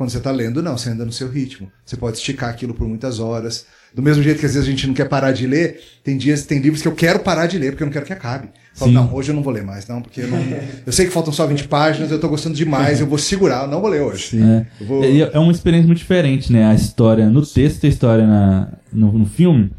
Quando 0.00 0.08
você 0.08 0.16
está 0.16 0.30
lendo, 0.30 0.62
não, 0.62 0.78
você 0.78 0.88
anda 0.88 1.04
no 1.04 1.12
seu 1.12 1.28
ritmo. 1.28 1.70
Você 1.84 1.94
pode 1.94 2.16
esticar 2.16 2.48
aquilo 2.48 2.72
por 2.72 2.88
muitas 2.88 3.20
horas. 3.20 3.66
Do 3.94 4.00
mesmo 4.00 4.22
jeito 4.22 4.40
que 4.40 4.46
às 4.46 4.54
vezes 4.54 4.66
a 4.66 4.70
gente 4.70 4.86
não 4.86 4.94
quer 4.94 5.06
parar 5.06 5.30
de 5.30 5.46
ler, 5.46 5.78
tem 6.02 6.16
dias, 6.16 6.46
tem 6.46 6.58
livros 6.58 6.80
que 6.80 6.88
eu 6.88 6.94
quero 6.94 7.18
parar 7.18 7.46
de 7.46 7.58
ler 7.58 7.72
porque 7.72 7.82
eu 7.82 7.86
não 7.86 7.92
quero 7.92 8.06
que 8.06 8.12
acabe. 8.14 8.48
Falo, 8.74 8.92
não, 8.92 9.14
hoje 9.14 9.30
eu 9.30 9.34
não 9.34 9.42
vou 9.42 9.52
ler 9.52 9.62
mais, 9.62 9.86
não, 9.86 10.00
porque 10.00 10.22
eu, 10.22 10.28
não, 10.28 10.38
eu 10.86 10.90
sei 10.90 11.04
que 11.04 11.12
faltam 11.12 11.34
só 11.34 11.46
20 11.46 11.68
páginas, 11.68 12.10
eu 12.10 12.14
estou 12.14 12.30
gostando 12.30 12.54
demais, 12.54 12.98
eu 12.98 13.06
vou 13.06 13.18
segurar, 13.18 13.64
eu 13.64 13.68
não 13.68 13.78
vou 13.78 13.90
ler 13.90 14.00
hoje. 14.00 14.40
É. 14.42 14.66
Vou... 14.82 15.04
é 15.04 15.38
uma 15.38 15.52
experiência 15.52 15.86
muito 15.86 15.98
diferente, 15.98 16.50
né? 16.50 16.64
A 16.64 16.74
história 16.74 17.28
no 17.28 17.44
texto 17.44 17.84
e 17.84 17.86
a 17.86 17.90
história 17.90 18.26
na, 18.26 18.72
no, 18.90 19.12
no 19.12 19.26
filme. 19.26 19.70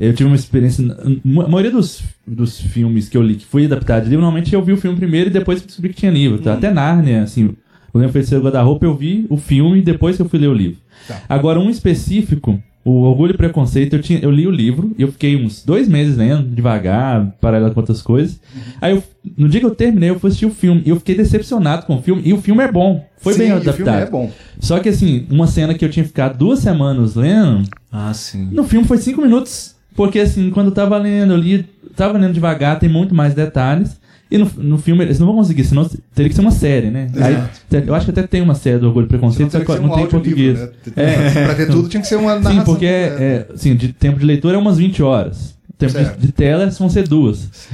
Eu 0.00 0.14
tive 0.14 0.30
uma 0.30 0.36
experiência. 0.36 0.82
A 0.82 1.48
maioria 1.48 1.72
dos, 1.72 2.02
dos 2.26 2.58
filmes 2.58 3.10
que 3.10 3.18
eu 3.18 3.22
li 3.22 3.34
que 3.34 3.44
foi 3.44 3.66
adaptado 3.66 4.04
de 4.04 4.08
livro, 4.08 4.22
normalmente 4.22 4.54
eu 4.54 4.64
vi 4.64 4.72
o 4.72 4.78
filme 4.78 4.96
primeiro 4.96 5.28
e 5.28 5.32
depois 5.32 5.60
descobri 5.60 5.90
que 5.90 6.00
tinha 6.00 6.10
livro. 6.10 6.38
Tá? 6.38 6.54
Hum. 6.54 6.56
Até 6.56 6.72
Nárnia, 6.72 7.22
assim, 7.24 7.54
o 7.98 8.00
Leão 8.00 8.12
Feiticeiro 8.12 8.44
Guarda-Roupa, 8.44 8.86
eu 8.86 8.94
vi 8.94 9.26
o 9.28 9.36
filme 9.36 9.82
depois 9.82 10.16
que 10.16 10.22
eu 10.22 10.28
fui 10.28 10.38
ler 10.38 10.48
o 10.48 10.54
livro. 10.54 10.78
Tá. 11.06 11.20
Agora, 11.28 11.58
um 11.58 11.68
específico, 11.68 12.62
o 12.84 13.02
Orgulho 13.02 13.34
e 13.34 13.36
Preconceito, 13.36 13.96
eu, 13.96 14.00
tinha, 14.00 14.20
eu 14.20 14.30
li 14.30 14.46
o 14.46 14.50
livro 14.50 14.94
e 14.96 15.02
eu 15.02 15.10
fiquei 15.10 15.36
uns 15.36 15.64
dois 15.64 15.88
meses 15.88 16.16
lendo, 16.16 16.48
devagar, 16.48 17.34
paralelo 17.40 17.74
com 17.74 17.80
outras 17.80 18.00
coisas. 18.00 18.40
Uhum. 18.54 18.62
Aí, 18.80 18.92
eu, 18.92 19.02
no 19.36 19.48
dia 19.48 19.60
que 19.60 19.66
eu 19.66 19.74
terminei, 19.74 20.10
eu 20.10 20.18
fui 20.18 20.28
assistir 20.28 20.46
o 20.46 20.50
filme 20.50 20.82
e 20.86 20.90
eu 20.90 20.96
fiquei 20.96 21.16
decepcionado 21.16 21.86
com 21.86 21.96
o 21.96 22.02
filme. 22.02 22.22
E 22.24 22.32
o 22.32 22.40
filme 22.40 22.62
é 22.62 22.70
bom, 22.70 23.04
foi 23.18 23.32
sim, 23.32 23.40
bem 23.40 23.50
adaptado. 23.50 23.72
O 23.72 23.76
filme 23.76 24.00
é 24.00 24.06
bom. 24.06 24.30
Só 24.60 24.78
que, 24.78 24.88
assim, 24.88 25.26
uma 25.28 25.46
cena 25.46 25.74
que 25.74 25.84
eu 25.84 25.90
tinha 25.90 26.04
ficado 26.04 26.38
duas 26.38 26.60
semanas 26.60 27.16
lendo, 27.16 27.68
ah, 27.90 28.14
sim. 28.14 28.48
no 28.52 28.64
filme 28.64 28.86
foi 28.86 28.98
cinco 28.98 29.20
minutos. 29.20 29.76
Porque, 29.96 30.20
assim, 30.20 30.50
quando 30.50 30.68
eu 30.68 30.72
tava 30.72 30.96
lendo, 30.96 31.32
eu 31.32 31.36
li, 31.36 31.66
tava 31.96 32.16
lendo 32.16 32.32
devagar, 32.32 32.78
tem 32.78 32.88
muito 32.88 33.14
mais 33.14 33.34
detalhes. 33.34 33.98
E 34.30 34.36
no, 34.36 34.50
no 34.58 34.78
filme 34.78 35.04
eles 35.04 35.18
não 35.18 35.26
vão 35.26 35.36
conseguir, 35.36 35.64
senão 35.64 35.88
teria 36.14 36.28
que 36.28 36.34
ser 36.34 36.42
uma 36.42 36.50
série, 36.50 36.90
né? 36.90 37.10
Aí, 37.16 37.82
eu 37.86 37.94
acho 37.94 38.04
que 38.04 38.10
até 38.10 38.26
tem 38.26 38.42
uma 38.42 38.54
série 38.54 38.78
do 38.78 38.88
Orgulho 38.88 39.06
e 39.06 39.08
Preconceito, 39.08 39.52
só 39.52 39.60
que 39.60 39.80
não, 39.80 39.94
tem 39.94 40.04
em 40.04 40.08
português. 40.08 40.58
Livro, 40.58 40.74
né? 40.96 41.02
é. 41.04 41.44
Pra 41.44 41.54
ter 41.54 41.66
tudo 41.66 41.88
tinha 41.88 42.00
que 42.00 42.06
ser 42.06 42.16
uma 42.16 42.34
narração. 42.34 42.52
Sim, 42.52 42.64
porque 42.64 42.84
é, 42.84 43.46
é, 43.48 43.54
assim, 43.54 43.74
de 43.74 43.92
tempo 43.92 44.18
de 44.18 44.26
leitura 44.26 44.56
é 44.56 44.58
umas 44.58 44.76
20 44.76 45.02
horas. 45.02 45.56
Tempo 45.78 45.92
de, 45.92 46.26
de, 46.26 46.32
tela 46.32 46.68
vão 46.70 46.90
ser 46.90 47.06
duas. 47.06 47.68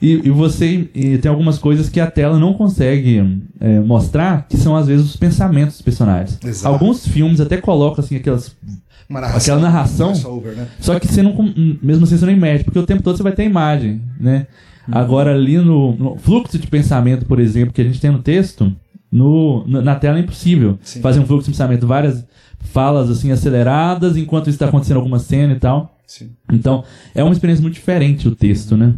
E, 0.00 0.28
e, 0.28 0.30
você 0.30 0.88
e 0.94 1.16
tem 1.16 1.30
algumas 1.30 1.58
coisas 1.58 1.88
que 1.88 1.98
a 1.98 2.08
tela 2.08 2.38
não 2.38 2.52
consegue 2.52 3.40
é, 3.58 3.80
mostrar, 3.80 4.46
que 4.46 4.58
são 4.58 4.76
às 4.76 4.86
vezes 4.86 5.06
os 5.06 5.16
pensamentos 5.16 5.76
dos 5.76 5.82
personagens. 5.82 6.38
Exato. 6.44 6.72
Alguns 6.72 7.06
filmes 7.08 7.40
até 7.40 7.56
colocam 7.56 8.04
assim 8.04 8.16
aquelas 8.16 8.54
narração, 9.08 9.38
aquela 9.38 9.60
narração. 9.60 10.12
Over, 10.26 10.54
né? 10.54 10.66
Só 10.80 11.00
que 11.00 11.08
você 11.08 11.22
não, 11.22 11.34
mesmo 11.82 12.04
assim 12.04 12.18
você 12.18 12.26
não 12.26 12.32
imede, 12.32 12.62
porque 12.64 12.78
o 12.78 12.86
tempo 12.86 13.02
todo 13.02 13.16
você 13.16 13.22
vai 13.22 13.32
ter 13.32 13.44
imagem, 13.44 14.02
né? 14.20 14.46
Agora, 14.90 15.34
ali 15.34 15.58
no, 15.58 15.96
no, 15.96 16.16
fluxo 16.16 16.58
de 16.58 16.66
pensamento, 16.66 17.26
por 17.26 17.40
exemplo, 17.40 17.72
que 17.72 17.80
a 17.80 17.84
gente 17.84 18.00
tem 18.00 18.10
no 18.10 18.22
texto, 18.22 18.74
no, 19.10 19.66
na 19.66 19.96
tela 19.96 20.18
é 20.18 20.20
impossível 20.20 20.78
Sim. 20.82 21.00
fazer 21.00 21.20
um 21.20 21.26
fluxo 21.26 21.46
de 21.46 21.52
pensamento, 21.52 21.86
várias 21.86 22.24
falas 22.72 23.10
assim 23.10 23.30
aceleradas, 23.30 24.16
enquanto 24.16 24.50
está 24.50 24.66
acontecendo 24.66 24.98
alguma 24.98 25.18
cena 25.18 25.54
e 25.54 25.58
tal. 25.58 25.96
Sim. 26.06 26.30
Então, 26.52 26.84
é 27.14 27.22
uma 27.22 27.32
experiência 27.32 27.62
muito 27.62 27.74
diferente 27.74 28.28
o 28.28 28.34
texto, 28.34 28.76
né? 28.76 28.94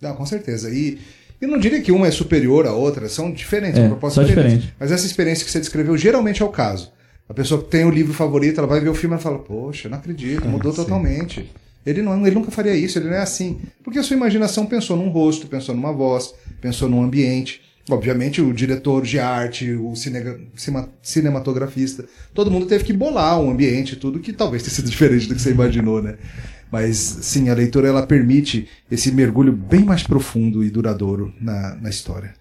Não, 0.00 0.14
com 0.14 0.24
certeza. 0.24 0.70
E 0.70 0.98
eu 1.40 1.48
não 1.48 1.58
diria 1.58 1.80
que 1.80 1.92
uma 1.92 2.06
é 2.06 2.10
superior 2.10 2.66
à 2.66 2.72
outra, 2.72 3.08
são 3.08 3.32
diferentes, 3.32 3.78
é, 3.78 3.88
propostas 3.88 4.26
diferentes. 4.26 4.58
Diferente. 4.58 4.76
Mas 4.78 4.92
essa 4.92 5.06
experiência 5.06 5.44
que 5.44 5.50
você 5.50 5.60
descreveu 5.60 5.96
geralmente 5.96 6.42
é 6.42 6.44
o 6.44 6.48
caso. 6.48 6.92
A 7.28 7.34
pessoa 7.34 7.62
que 7.62 7.68
tem 7.68 7.84
o 7.84 7.90
livro 7.90 8.14
favorito, 8.14 8.58
ela 8.58 8.66
vai 8.66 8.80
ver 8.80 8.88
o 8.88 8.94
filme 8.94 9.16
e 9.16 9.18
fala, 9.18 9.38
poxa, 9.38 9.88
não 9.88 9.98
acredito, 9.98 10.48
mudou 10.48 10.72
é, 10.72 10.74
totalmente. 10.74 11.50
Ele, 11.84 12.02
não, 12.02 12.26
ele 12.26 12.34
nunca 12.34 12.50
faria 12.50 12.74
isso, 12.74 12.98
ele 12.98 13.08
não 13.08 13.14
é 13.14 13.20
assim. 13.20 13.60
Porque 13.88 14.00
a 14.00 14.02
sua 14.02 14.16
imaginação 14.16 14.66
pensou 14.66 14.98
num 14.98 15.08
rosto, 15.08 15.46
pensou 15.46 15.74
numa 15.74 15.90
voz, 15.90 16.34
pensou 16.60 16.90
num 16.90 17.02
ambiente. 17.02 17.62
Obviamente, 17.88 18.38
o 18.42 18.52
diretor 18.52 19.02
de 19.02 19.18
arte, 19.18 19.72
o 19.72 19.94
cinematografista, 21.02 22.04
todo 22.34 22.50
mundo 22.50 22.66
teve 22.66 22.84
que 22.84 22.92
bolar 22.92 23.40
um 23.40 23.50
ambiente, 23.50 23.96
tudo 23.96 24.18
que 24.18 24.30
talvez 24.30 24.62
tenha 24.62 24.74
sido 24.74 24.90
diferente 24.92 25.26
do 25.26 25.34
que 25.34 25.40
você 25.40 25.52
imaginou, 25.52 26.02
né? 26.02 26.18
Mas 26.70 26.98
sim, 26.98 27.48
a 27.48 27.54
leitura 27.54 27.88
ela 27.88 28.06
permite 28.06 28.68
esse 28.90 29.10
mergulho 29.10 29.54
bem 29.54 29.86
mais 29.86 30.02
profundo 30.02 30.62
e 30.62 30.68
duradouro 30.68 31.32
na, 31.40 31.74
na 31.76 31.88
história. 31.88 32.34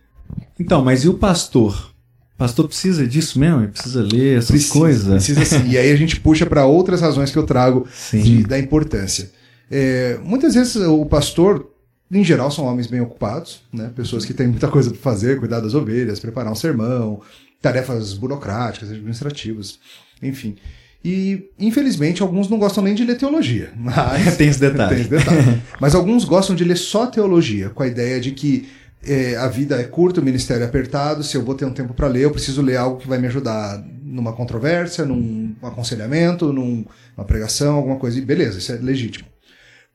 Então, 0.59 0.83
mas 0.83 1.05
e 1.05 1.07
o 1.07 1.13
pastor? 1.13 1.93
O 2.35 2.37
pastor 2.37 2.67
precisa 2.67 3.07
disso 3.07 3.39
mesmo? 3.39 3.61
Ele 3.61 3.69
precisa 3.69 4.01
ler 4.01 4.39
essas 4.39 4.51
precisa, 4.51 4.73
coisas? 4.73 5.25
Precisa 5.25 5.45
sim. 5.45 5.69
e 5.69 5.77
aí 5.77 5.93
a 5.93 5.95
gente 5.95 6.19
puxa 6.19 6.45
para 6.45 6.65
outras 6.65 6.99
razões 6.99 7.31
que 7.31 7.37
eu 7.37 7.43
trago 7.43 7.87
de, 8.11 8.43
da 8.43 8.59
importância. 8.59 9.36
É, 9.69 10.17
muitas 10.23 10.55
vezes 10.55 10.75
o 10.75 11.05
pastor 11.05 11.71
em 12.09 12.23
geral, 12.23 12.49
são 12.49 12.65
homens 12.65 12.87
bem 12.87 13.01
ocupados, 13.01 13.61
né? 13.71 13.91
Pessoas 13.93 14.23
que 14.23 14.33
têm 14.33 14.47
muita 14.47 14.67
coisa 14.69 14.89
para 14.89 14.99
fazer, 14.99 15.39
cuidar 15.39 15.59
das 15.59 15.73
ovelhas, 15.73 16.19
preparar 16.19 16.51
um 16.51 16.55
sermão, 16.55 17.21
tarefas 17.61 18.13
burocráticas, 18.13 18.89
administrativas, 18.91 19.79
enfim. 20.23 20.55
E, 21.03 21.49
infelizmente, 21.59 22.21
alguns 22.21 22.49
não 22.49 22.57
gostam 22.57 22.83
nem 22.83 22.95
de 22.95 23.03
ler 23.03 23.17
teologia. 23.17 23.71
Mas, 23.77 24.35
tem 24.37 24.47
esse 24.47 24.59
detalhe. 24.59 24.89
Tem 24.89 25.01
esse 25.01 25.09
detalhe. 25.09 25.61
mas 25.79 25.93
alguns 25.93 26.25
gostam 26.25 26.55
de 26.55 26.63
ler 26.63 26.77
só 26.77 27.05
teologia, 27.07 27.69
com 27.69 27.83
a 27.83 27.87
ideia 27.87 28.19
de 28.19 28.31
que 28.31 28.67
é, 29.05 29.35
a 29.35 29.47
vida 29.47 29.79
é 29.79 29.83
curta, 29.83 30.19
o 30.19 30.23
ministério 30.23 30.63
é 30.63 30.65
apertado, 30.65 31.23
se 31.23 31.35
eu 31.37 31.43
vou 31.43 31.55
ter 31.55 31.65
um 31.65 31.71
tempo 31.71 31.93
para 31.93 32.07
ler, 32.07 32.23
eu 32.23 32.31
preciso 32.31 32.61
ler 32.61 32.77
algo 32.77 32.99
que 32.99 33.07
vai 33.07 33.19
me 33.19 33.27
ajudar 33.27 33.83
numa 34.01 34.33
controvérsia, 34.33 35.05
num 35.05 35.55
aconselhamento, 35.61 36.51
num, 36.51 36.83
numa 37.15 37.25
pregação, 37.25 37.75
alguma 37.75 37.97
coisa. 37.97 38.17
E 38.17 38.21
beleza, 38.21 38.57
isso 38.57 38.71
é 38.71 38.75
legítimo. 38.77 39.27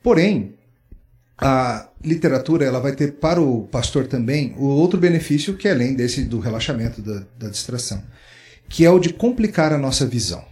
Porém, 0.03 0.55
a 1.39 1.89
literatura 2.05 2.65
ela 2.65 2.81
vai 2.81 2.93
ter 2.93 3.13
para 3.15 3.41
o 3.41 3.63
pastor 3.69 4.07
também 4.07 4.55
o 4.57 4.67
outro 4.67 4.99
benefício 4.99 5.57
que 5.57 5.69
é 5.69 5.73
além 5.73 5.95
desse 5.95 6.25
do 6.25 6.39
relaxamento, 6.39 7.01
da, 7.01 7.25
da 7.39 7.49
distração, 7.49 8.03
que 8.69 8.85
é 8.85 8.91
o 8.91 8.99
de 8.99 9.13
complicar 9.13 9.73
a 9.73 9.79
nossa 9.79 10.07
visão. 10.07 10.45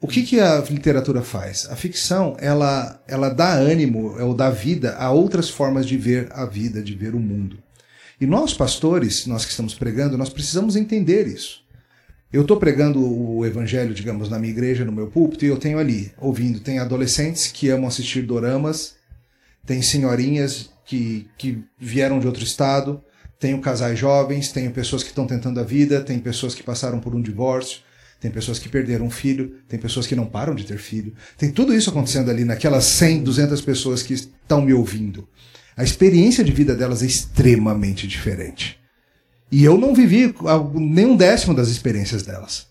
O 0.00 0.08
que, 0.08 0.22
que 0.22 0.40
a 0.40 0.58
literatura 0.62 1.22
faz? 1.22 1.68
A 1.70 1.76
ficção 1.76 2.36
ela, 2.40 3.00
ela 3.06 3.28
dá 3.28 3.52
ânimo 3.52 4.20
ou 4.20 4.34
dá 4.34 4.50
vida 4.50 4.96
a 4.96 5.12
outras 5.12 5.48
formas 5.48 5.86
de 5.86 5.96
ver 5.96 6.28
a 6.32 6.44
vida, 6.44 6.82
de 6.82 6.94
ver 6.94 7.14
o 7.14 7.20
mundo. 7.20 7.62
E 8.20 8.26
nós, 8.26 8.52
pastores, 8.52 9.26
nós 9.26 9.44
que 9.44 9.52
estamos 9.52 9.74
pregando, 9.74 10.18
nós 10.18 10.28
precisamos 10.28 10.74
entender 10.74 11.28
isso. 11.28 11.61
Eu 12.32 12.42
estou 12.42 12.56
pregando 12.56 12.98
o 12.98 13.44
evangelho, 13.44 13.92
digamos, 13.92 14.30
na 14.30 14.38
minha 14.38 14.52
igreja, 14.52 14.86
no 14.86 14.92
meu 14.92 15.08
púlpito, 15.08 15.44
e 15.44 15.48
eu 15.48 15.58
tenho 15.58 15.78
ali, 15.78 16.12
ouvindo, 16.18 16.60
tem 16.60 16.78
adolescentes 16.78 17.48
que 17.48 17.68
amam 17.68 17.86
assistir 17.86 18.22
doramas, 18.22 18.94
tem 19.66 19.82
senhorinhas 19.82 20.70
que, 20.86 21.28
que 21.36 21.62
vieram 21.78 22.18
de 22.18 22.26
outro 22.26 22.42
estado, 22.42 23.02
tenho 23.38 23.60
casais 23.60 23.98
jovens, 23.98 24.50
tenho 24.50 24.70
pessoas 24.70 25.02
que 25.02 25.10
estão 25.10 25.26
tentando 25.26 25.60
a 25.60 25.62
vida, 25.62 26.00
tem 26.00 26.18
pessoas 26.18 26.54
que 26.54 26.62
passaram 26.62 27.00
por 27.00 27.14
um 27.14 27.20
divórcio, 27.20 27.80
tem 28.18 28.30
pessoas 28.30 28.58
que 28.58 28.68
perderam 28.68 29.06
um 29.06 29.10
filho, 29.10 29.56
tem 29.68 29.78
pessoas 29.78 30.06
que 30.06 30.16
não 30.16 30.24
param 30.24 30.54
de 30.54 30.64
ter 30.64 30.78
filho. 30.78 31.12
Tem 31.36 31.50
tudo 31.50 31.74
isso 31.74 31.90
acontecendo 31.90 32.30
ali 32.30 32.44
naquelas 32.44 32.84
100, 32.84 33.24
200 33.24 33.60
pessoas 33.60 34.02
que 34.02 34.14
estão 34.14 34.62
me 34.62 34.72
ouvindo. 34.72 35.28
A 35.76 35.82
experiência 35.82 36.44
de 36.44 36.52
vida 36.52 36.74
delas 36.74 37.02
é 37.02 37.06
extremamente 37.06 38.06
diferente. 38.06 38.81
E 39.52 39.62
eu 39.62 39.76
não 39.76 39.94
vivi 39.94 40.34
nenhum 40.74 41.14
décimo 41.14 41.54
das 41.54 41.68
experiências 41.68 42.22
delas. 42.22 42.66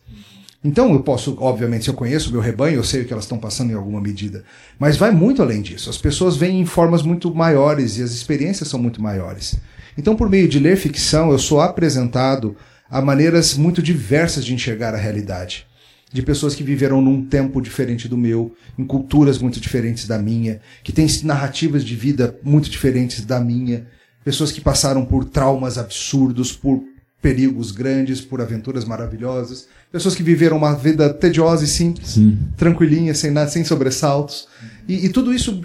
Então, 0.64 0.92
eu 0.94 1.00
posso, 1.02 1.38
obviamente, 1.40 1.84
se 1.84 1.90
eu 1.92 1.94
conheço 1.94 2.30
o 2.30 2.32
meu 2.32 2.42
rebanho, 2.42 2.76
eu 2.76 2.84
sei 2.84 3.02
o 3.02 3.06
que 3.06 3.14
elas 3.14 3.26
estão 3.26 3.38
passando 3.38 3.72
em 3.72 3.76
alguma 3.76 4.02
medida. 4.02 4.44
Mas 4.80 4.98
vai 4.98 5.12
muito 5.12 5.44
além 5.44 5.62
disso. 5.62 5.92
As 5.92 5.98
pessoas 5.98 6.36
vêm 6.36 6.60
em 6.60 6.66
formas 6.66 7.04
muito 7.04 7.34
maiores 7.34 7.98
e 7.98 8.04
as 8.04 8.12
experiências 8.12 8.68
são 8.68 8.80
muito 8.80 9.02
maiores. 9.02 9.56
Então, 9.96 10.16
por 10.16 10.28
meio 10.28 10.48
de 10.48 10.60
ler 10.60 10.76
ficção, 10.76 11.32
eu 11.32 11.38
sou 11.38 11.62
apresentado 11.62 12.56
a 12.90 13.00
maneiras 13.00 13.56
muito 13.56 13.82
diversas 13.82 14.44
de 14.44 14.54
enxergar 14.54 14.96
a 14.96 14.98
realidade. 14.98 15.68
De 16.12 16.22
pessoas 16.22 16.56
que 16.56 16.64
viveram 16.64 17.02
num 17.02 17.24
tempo 17.26 17.62
diferente 17.62 18.08
do 18.08 18.18
meu, 18.18 18.56
em 18.78 18.86
culturas 18.86 19.38
muito 19.38 19.60
diferentes 19.60 20.08
da 20.08 20.18
minha, 20.18 20.60
que 20.84 20.92
têm 20.92 21.08
narrativas 21.24 21.86
de 21.86 21.96
vida 21.96 22.38
muito 22.44 22.70
diferentes 22.70 23.24
da 23.24 23.40
minha, 23.40 23.88
pessoas 24.24 24.52
que 24.52 24.62
passaram 24.62 25.06
por 25.06 25.26
traumas 25.26 25.78
absurdos, 25.78 26.52
por 26.52 26.84
perigos 27.22 27.72
grandes, 27.72 28.20
por 28.20 28.42
aventuras 28.42 28.84
maravilhosas, 28.84 29.68
pessoas 29.92 30.16
que 30.16 30.24
viveram 30.24 30.58
uma 30.58 30.74
vida 30.74 31.14
tediosa 31.14 31.64
e 31.64 31.68
simples, 31.68 32.10
Sim. 32.10 32.38
tranquilinha, 32.58 33.14
sem 33.14 33.30
nada, 33.30 33.50
sem 33.50 33.64
sobressaltos. 33.64 34.48
E, 34.88 35.06
e 35.06 35.10
tudo 35.10 35.34
isso 35.34 35.62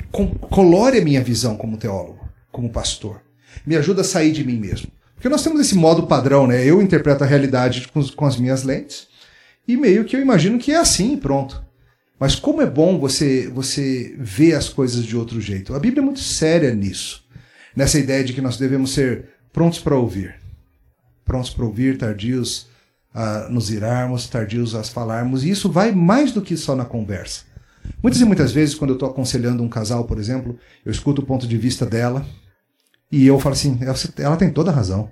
colore 0.51 0.99
a 0.99 1.05
minha 1.05 1.23
visão 1.23 1.57
como 1.57 1.79
teólogo, 1.79 2.29
como 2.53 2.69
pastor. 2.71 3.23
Me 3.67 3.75
ajuda 3.77 4.03
a 4.03 4.05
sair 4.05 4.33
de 4.33 4.45
mim 4.45 4.59
mesmo. 4.59 4.89
Porque 5.15 5.31
nós 5.31 5.43
temos 5.43 5.61
esse 5.61 5.75
modo 5.75 6.07
padrão, 6.07 6.47
né? 6.47 6.63
Eu 6.63 6.83
interpreto 6.83 7.25
a 7.25 7.27
realidade 7.27 7.89
com, 7.89 8.07
com 8.09 8.27
as 8.27 8.37
minhas 8.37 8.63
lentes 8.63 9.09
e 9.67 9.77
meio 9.77 10.05
que 10.05 10.15
eu 10.15 10.21
imagino 10.21 10.59
que 10.59 10.73
é 10.73 10.77
assim 10.77 11.15
e 11.15 11.17
pronto. 11.17 11.65
Mas 12.21 12.35
como 12.35 12.63
é 12.63 12.67
bom 12.67 12.99
você 12.99 13.49
você 13.49 14.15
ver 14.19 14.55
as 14.55 14.69
coisas 14.69 15.05
de 15.05 15.17
outro 15.17 15.41
jeito. 15.41 15.75
A 15.75 15.79
Bíblia 15.79 16.03
é 16.03 16.05
muito 16.05 16.21
séria 16.21 16.75
nisso. 16.75 17.26
Nessa 17.77 17.99
ideia 17.99 18.25
de 18.25 18.33
que 18.33 18.41
nós 18.41 18.57
devemos 18.57 18.93
ser 18.93 19.27
prontos 19.53 19.79
para 19.79 19.95
ouvir 19.95 20.35
prontos 21.27 21.51
para 21.51 21.65
ouvir, 21.65 21.99
tardios 21.99 22.69
a 23.13 23.49
nos 23.51 23.71
irarmos, 23.71 24.29
tardios 24.29 24.75
a 24.75 24.85
falarmos, 24.85 25.45
e 25.45 25.51
isso 25.51 25.71
vai 25.71 25.91
mais 25.91 26.31
do 26.33 26.41
que 26.41 26.57
só 26.57 26.77
na 26.77 26.85
conversa. 26.85 27.43
Muitas 28.03 28.21
e 28.21 28.25
muitas 28.25 28.53
vezes, 28.53 28.75
quando 28.75 28.91
eu 28.91 28.95
estou 28.95 29.09
aconselhando 29.09 29.63
um 29.63 29.69
casal, 29.69 30.05
por 30.05 30.19
exemplo, 30.19 30.57
eu 30.85 30.93
escuto 30.93 31.23
o 31.23 31.27
ponto 31.27 31.47
de 31.47 31.59
vista 31.59 31.85
dela 31.85 32.25
e 33.11 33.27
eu 33.27 33.39
falo 33.39 33.55
assim: 33.55 33.79
ela 34.19 34.37
tem 34.37 34.51
toda 34.51 34.71
a 34.71 34.75
razão. 34.75 35.11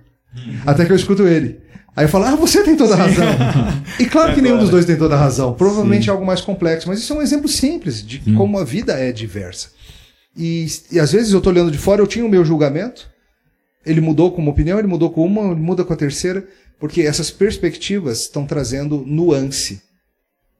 Até 0.66 0.84
que 0.84 0.92
eu 0.92 0.96
escuto 0.96 1.26
ele. 1.26 1.60
Aí 1.96 2.06
eu 2.06 2.08
falo, 2.08 2.24
ah, 2.24 2.34
você 2.34 2.64
tem 2.64 2.76
toda 2.76 2.94
a 2.94 2.96
razão. 2.96 3.24
e 4.00 4.06
claro 4.06 4.34
que 4.34 4.42
nenhum 4.42 4.58
dos 4.58 4.68
dois 4.68 4.84
tem 4.84 4.96
toda 4.96 5.14
a 5.14 5.18
razão. 5.18 5.54
Provavelmente 5.54 6.04
Sim. 6.04 6.10
é 6.10 6.12
algo 6.12 6.26
mais 6.26 6.40
complexo, 6.40 6.88
mas 6.88 6.98
isso 6.98 7.12
é 7.12 7.16
um 7.16 7.22
exemplo 7.22 7.48
simples 7.48 8.04
de 8.04 8.20
Sim. 8.20 8.34
como 8.34 8.58
a 8.58 8.64
vida 8.64 8.94
é 8.94 9.12
diversa. 9.12 9.68
E, 10.36 10.66
e 10.90 10.98
às 10.98 11.12
vezes 11.12 11.32
eu 11.32 11.38
estou 11.38 11.52
olhando 11.52 11.70
de 11.70 11.78
fora, 11.78 12.00
eu 12.02 12.06
tinha 12.06 12.24
o 12.24 12.28
meu 12.28 12.44
julgamento, 12.44 13.08
ele 13.86 14.00
mudou 14.00 14.32
com 14.32 14.42
uma 14.42 14.50
opinião, 14.50 14.78
ele 14.78 14.88
mudou 14.88 15.10
com 15.10 15.24
uma, 15.24 15.52
ele 15.52 15.60
muda 15.60 15.84
com 15.84 15.92
a 15.92 15.96
terceira, 15.96 16.46
porque 16.78 17.02
essas 17.02 17.30
perspectivas 17.30 18.22
estão 18.22 18.46
trazendo 18.46 19.04
nuance 19.06 19.82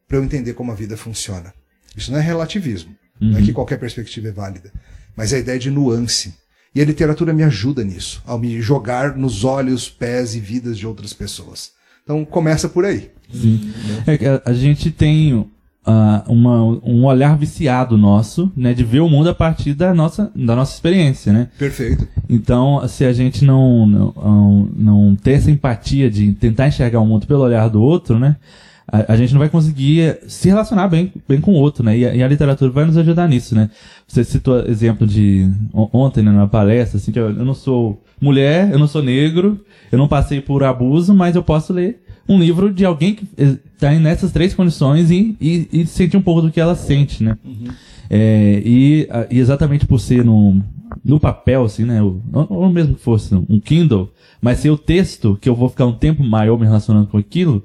para 0.07 0.19
eu 0.19 0.25
entender 0.25 0.53
como 0.53 0.71
a 0.71 0.75
vida 0.75 0.97
funciona. 0.97 1.53
Isso 1.97 2.13
não 2.13 2.19
é 2.19 2.23
relativismo, 2.23 2.95
uhum. 3.21 3.31
não 3.31 3.39
é 3.39 3.43
que 3.43 3.49
uhum. 3.49 3.55
qualquer 3.55 3.79
perspectiva 3.79 4.29
é 4.29 4.33
válida, 4.33 4.73
mas 5.17 5.33
é 5.33 5.37
a 5.37 5.41
ideia 5.41 5.59
de 5.59 5.71
nuance. 5.71 6.35
E 6.75 6.81
a 6.81 6.85
literatura 6.85 7.33
me 7.33 7.45
ajuda 7.45 7.85
nisso, 7.85 8.21
ao 8.27 8.39
me 8.39 8.61
jogar 8.61 9.17
nos 9.17 9.45
olhos, 9.45 9.89
pés 9.89 10.35
e 10.35 10.41
vidas 10.41 10.77
de 10.77 10.87
outras 10.87 11.13
pessoas. 11.13 11.71
Então 12.03 12.25
começa 12.25 12.69
por 12.69 12.85
aí. 12.85 13.11
Sim. 13.33 13.73
É, 14.07 14.43
a 14.45 14.53
gente 14.53 14.91
tem 14.91 15.49
uh, 15.87 16.33
uma, 16.33 16.63
um 16.83 17.05
olhar 17.05 17.37
viciado 17.37 17.97
nosso, 17.97 18.51
né, 18.57 18.73
de 18.73 18.83
ver 18.83 19.01
o 19.01 19.09
mundo 19.09 19.29
a 19.29 19.35
partir 19.35 19.75
da 19.75 19.95
nossa, 19.95 20.31
da 20.35 20.57
nossa 20.57 20.75
experiência, 20.75 21.33
né? 21.33 21.49
Perfeito. 21.59 22.09
Então, 22.29 22.87
se 22.89 23.05
a 23.05 23.13
gente 23.13 23.45
não, 23.45 23.87
não, 23.87 24.69
não 24.77 25.17
ter 25.17 25.33
essa 25.33 25.51
empatia 25.51 26.11
de 26.11 26.33
tentar 26.33 26.69
enxergar 26.69 27.01
o 27.01 27.07
mundo 27.07 27.27
pelo 27.27 27.43
olhar 27.43 27.69
do 27.69 27.83
outro, 27.83 28.19
né? 28.19 28.37
A, 28.87 29.15
a, 29.15 29.17
gente 29.17 29.33
não 29.33 29.39
vai 29.39 29.49
conseguir 29.49 30.19
se 30.27 30.49
relacionar 30.49 30.89
bem, 30.89 31.11
bem 31.27 31.41
com 31.41 31.53
o 31.53 31.57
outro, 31.57 31.83
né? 31.83 31.97
E 31.97 32.07
a, 32.07 32.15
e 32.15 32.23
a, 32.23 32.29
literatura 32.29 32.71
vai 32.71 32.85
nos 32.85 32.99
ajudar 32.99 33.27
nisso, 33.27 33.55
né? 33.55 33.71
Você 34.07 34.23
citou 34.23 34.61
exemplo 34.67 35.07
de 35.07 35.49
ontem, 35.73 36.23
né, 36.23 36.31
na 36.31 36.47
palestra, 36.47 36.99
assim, 36.99 37.11
que 37.11 37.19
eu, 37.19 37.31
eu 37.31 37.45
não 37.45 37.55
sou 37.55 38.03
mulher, 38.21 38.71
eu 38.71 38.79
não 38.79 38.87
sou 38.87 39.03
negro, 39.03 39.59
eu 39.91 39.99
não 39.99 40.07
passei 40.07 40.41
por 40.41 40.63
abuso, 40.63 41.15
mas 41.15 41.35
eu 41.35 41.43
posso 41.43 41.73
ler 41.73 42.04
um 42.29 42.39
livro 42.39 42.73
de 42.73 42.85
alguém 42.85 43.15
que 43.15 43.27
está 43.37 43.93
nessas 43.93 44.33
três 44.33 44.55
condições 44.55 45.11
e, 45.11 45.37
e, 45.41 45.69
e 45.73 45.87
sentir 45.87 46.17
um 46.17 46.23
pouco 46.23 46.43
do 46.43 46.51
que 46.51 46.61
ela 46.61 46.75
sente, 46.75 47.23
né? 47.23 47.37
Uhum. 47.45 47.69
É, 48.09 48.63
e, 48.65 49.09
e, 49.31 49.39
exatamente 49.39 49.87
por 49.87 49.99
ser 49.99 50.25
no, 50.25 50.63
no 51.05 51.21
papel, 51.21 51.65
assim, 51.65 51.85
né? 51.85 52.03
Ou, 52.03 52.21
ou 52.33 52.69
mesmo 52.71 52.95
que 52.95 53.03
fosse 53.03 53.35
um 53.35 53.61
Kindle, 53.61 54.11
mas 54.41 54.59
ser 54.59 54.71
o 54.71 54.79
texto, 54.79 55.39
que 55.41 55.49
eu 55.49 55.55
vou 55.55 55.69
ficar 55.69 55.87
um 55.87 55.93
tempo 55.93 56.23
maior 56.23 56.59
me 56.59 56.65
relacionando 56.65 57.07
com 57.07 57.19
aquilo, 57.19 57.65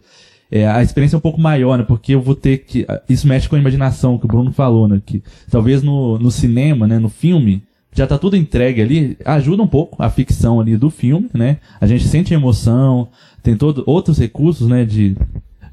é, 0.52 0.68
a 0.68 0.82
experiência 0.82 1.16
é 1.16 1.20
um 1.20 1.22
pouco 1.22 1.40
maior, 1.40 1.78
né? 1.78 1.84
Porque 1.84 2.16
eu 2.16 2.22
vou 2.22 2.36
ter 2.36 2.60
que. 2.60 2.86
Isso 3.08 3.28
mexe 3.28 3.48
com 3.48 3.56
a 3.56 3.60
imaginação, 3.60 4.18
que 4.18 4.26
o 4.26 4.28
Bruno 4.28 4.52
falou, 4.52 4.88
né? 4.88 5.02
Que 5.06 5.22
talvez 5.50 5.84
no, 5.84 6.18
no 6.18 6.32
cinema, 6.32 6.88
né? 6.88 6.98
No 6.98 7.10
filme, 7.10 7.62
já 7.94 8.06
tá 8.08 8.18
tudo 8.18 8.38
entregue 8.38 8.82
ali, 8.82 9.18
ajuda 9.26 9.64
um 9.64 9.68
pouco 9.68 10.02
a 10.02 10.10
ficção 10.10 10.60
ali 10.60 10.78
do 10.78 10.90
filme, 10.90 11.30
né? 11.34 11.58
A 11.82 11.88
gente 11.88 12.08
sente 12.08 12.34
emoção, 12.34 13.10
tem 13.42 13.56
todo, 13.56 13.84
outros 13.86 14.18
recursos, 14.18 14.68
né? 14.68 14.86
De, 14.86 15.16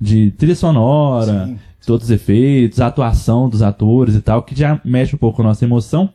de 0.00 0.30
trilha 0.32 0.54
sonora, 0.54 1.46
Sim. 1.46 1.58
todos 1.86 2.06
os 2.06 2.10
efeitos, 2.10 2.80
a 2.80 2.86
atuação 2.86 3.48
dos 3.48 3.62
atores 3.62 4.14
e 4.14 4.20
tal, 4.20 4.42
que 4.42 4.58
já 4.58 4.80
mexe 4.84 5.14
um 5.14 5.18
pouco 5.18 5.36
com 5.36 5.42
a 5.42 5.46
nossa 5.46 5.64
emoção. 5.64 6.10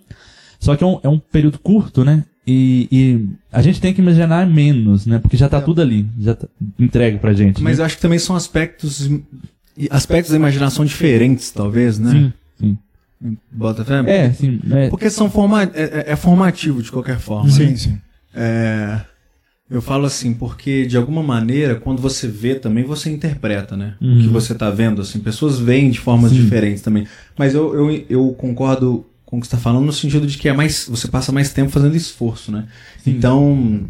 Só 0.60 0.76
que 0.76 0.84
é 0.84 0.88
um, 0.88 1.00
é 1.04 1.10
um 1.10 1.18
período 1.18 1.60
curto, 1.60 2.04
né? 2.04 2.24
E, 2.46 2.88
e, 2.92 3.30
a 3.52 3.62
gente 3.62 3.80
tem 3.80 3.94
que 3.94 4.02
imaginar 4.02 4.48
menos, 4.48 5.06
né? 5.06 5.20
Porque 5.20 5.38
já 5.38 5.48
tá 5.48 5.58
é. 5.58 5.62
tudo 5.62 5.82
ali, 5.82 6.08
já 6.20 6.34
tá 6.36 6.48
entregue 6.80 7.20
pra 7.20 7.34
gente. 7.34 7.62
Mas 7.62 7.78
né? 7.78 7.82
eu 7.82 7.86
acho 7.86 7.96
que 7.96 8.02
também 8.02 8.20
são 8.20 8.36
aspectos 8.36 9.10
aspectos 9.90 10.32
da 10.32 10.38
imaginação 10.38 10.84
diferentes, 10.84 11.52
talvez, 11.52 11.98
né? 11.98 12.12
Sim, 12.12 12.34
sim. 12.60 12.78
Bota 13.52 13.86
fé? 13.86 14.02
É, 14.08 14.34
sim. 14.34 14.60
É. 14.72 14.90
Porque 14.90 15.10
são 15.10 15.30
forma, 15.30 15.64
é, 15.64 15.70
é, 15.74 16.04
é, 16.08 16.16
formativo 16.16 16.82
de 16.82 16.92
qualquer 16.92 17.20
forma. 17.20 17.50
Sim, 17.52 17.68
né? 17.68 17.76
sim. 17.76 18.02
É, 18.34 19.02
eu 19.70 19.82
falo 19.82 20.06
assim, 20.06 20.34
porque 20.34 20.86
de 20.86 20.98
alguma 20.98 21.22
maneira, 21.22 21.76
quando 21.76 22.02
você 22.02 22.28
vê 22.28 22.56
também, 22.56 22.84
você 22.84 23.12
interpreta, 23.12 23.78
né? 23.78 23.96
Uhum. 24.02 24.14
O 24.14 24.20
que 24.22 24.28
uhum. 24.28 24.34
você 24.34 24.54
está 24.54 24.70
vendo, 24.72 25.02
assim. 25.02 25.20
Pessoas 25.20 25.60
veem 25.60 25.92
de 25.92 26.00
formas 26.00 26.32
sim. 26.32 26.42
diferentes 26.42 26.82
também. 26.82 27.08
Mas 27.38 27.54
eu, 27.54 27.74
eu, 27.76 28.06
eu 28.10 28.34
concordo 28.34 29.06
com 29.24 29.38
o 29.38 29.40
que 29.40 29.48
você 29.48 29.56
está 29.56 29.64
falando 29.64 29.86
no 29.86 29.94
sentido 29.94 30.26
de 30.26 30.38
que 30.38 30.50
é 30.50 30.54
mais. 30.54 30.88
Você 30.90 31.08
passa 31.08 31.32
mais 31.32 31.54
tempo 31.54 31.70
fazendo 31.70 31.96
esforço, 31.96 32.52
né? 32.52 32.66
Sim. 33.04 33.12
Então. 33.12 33.86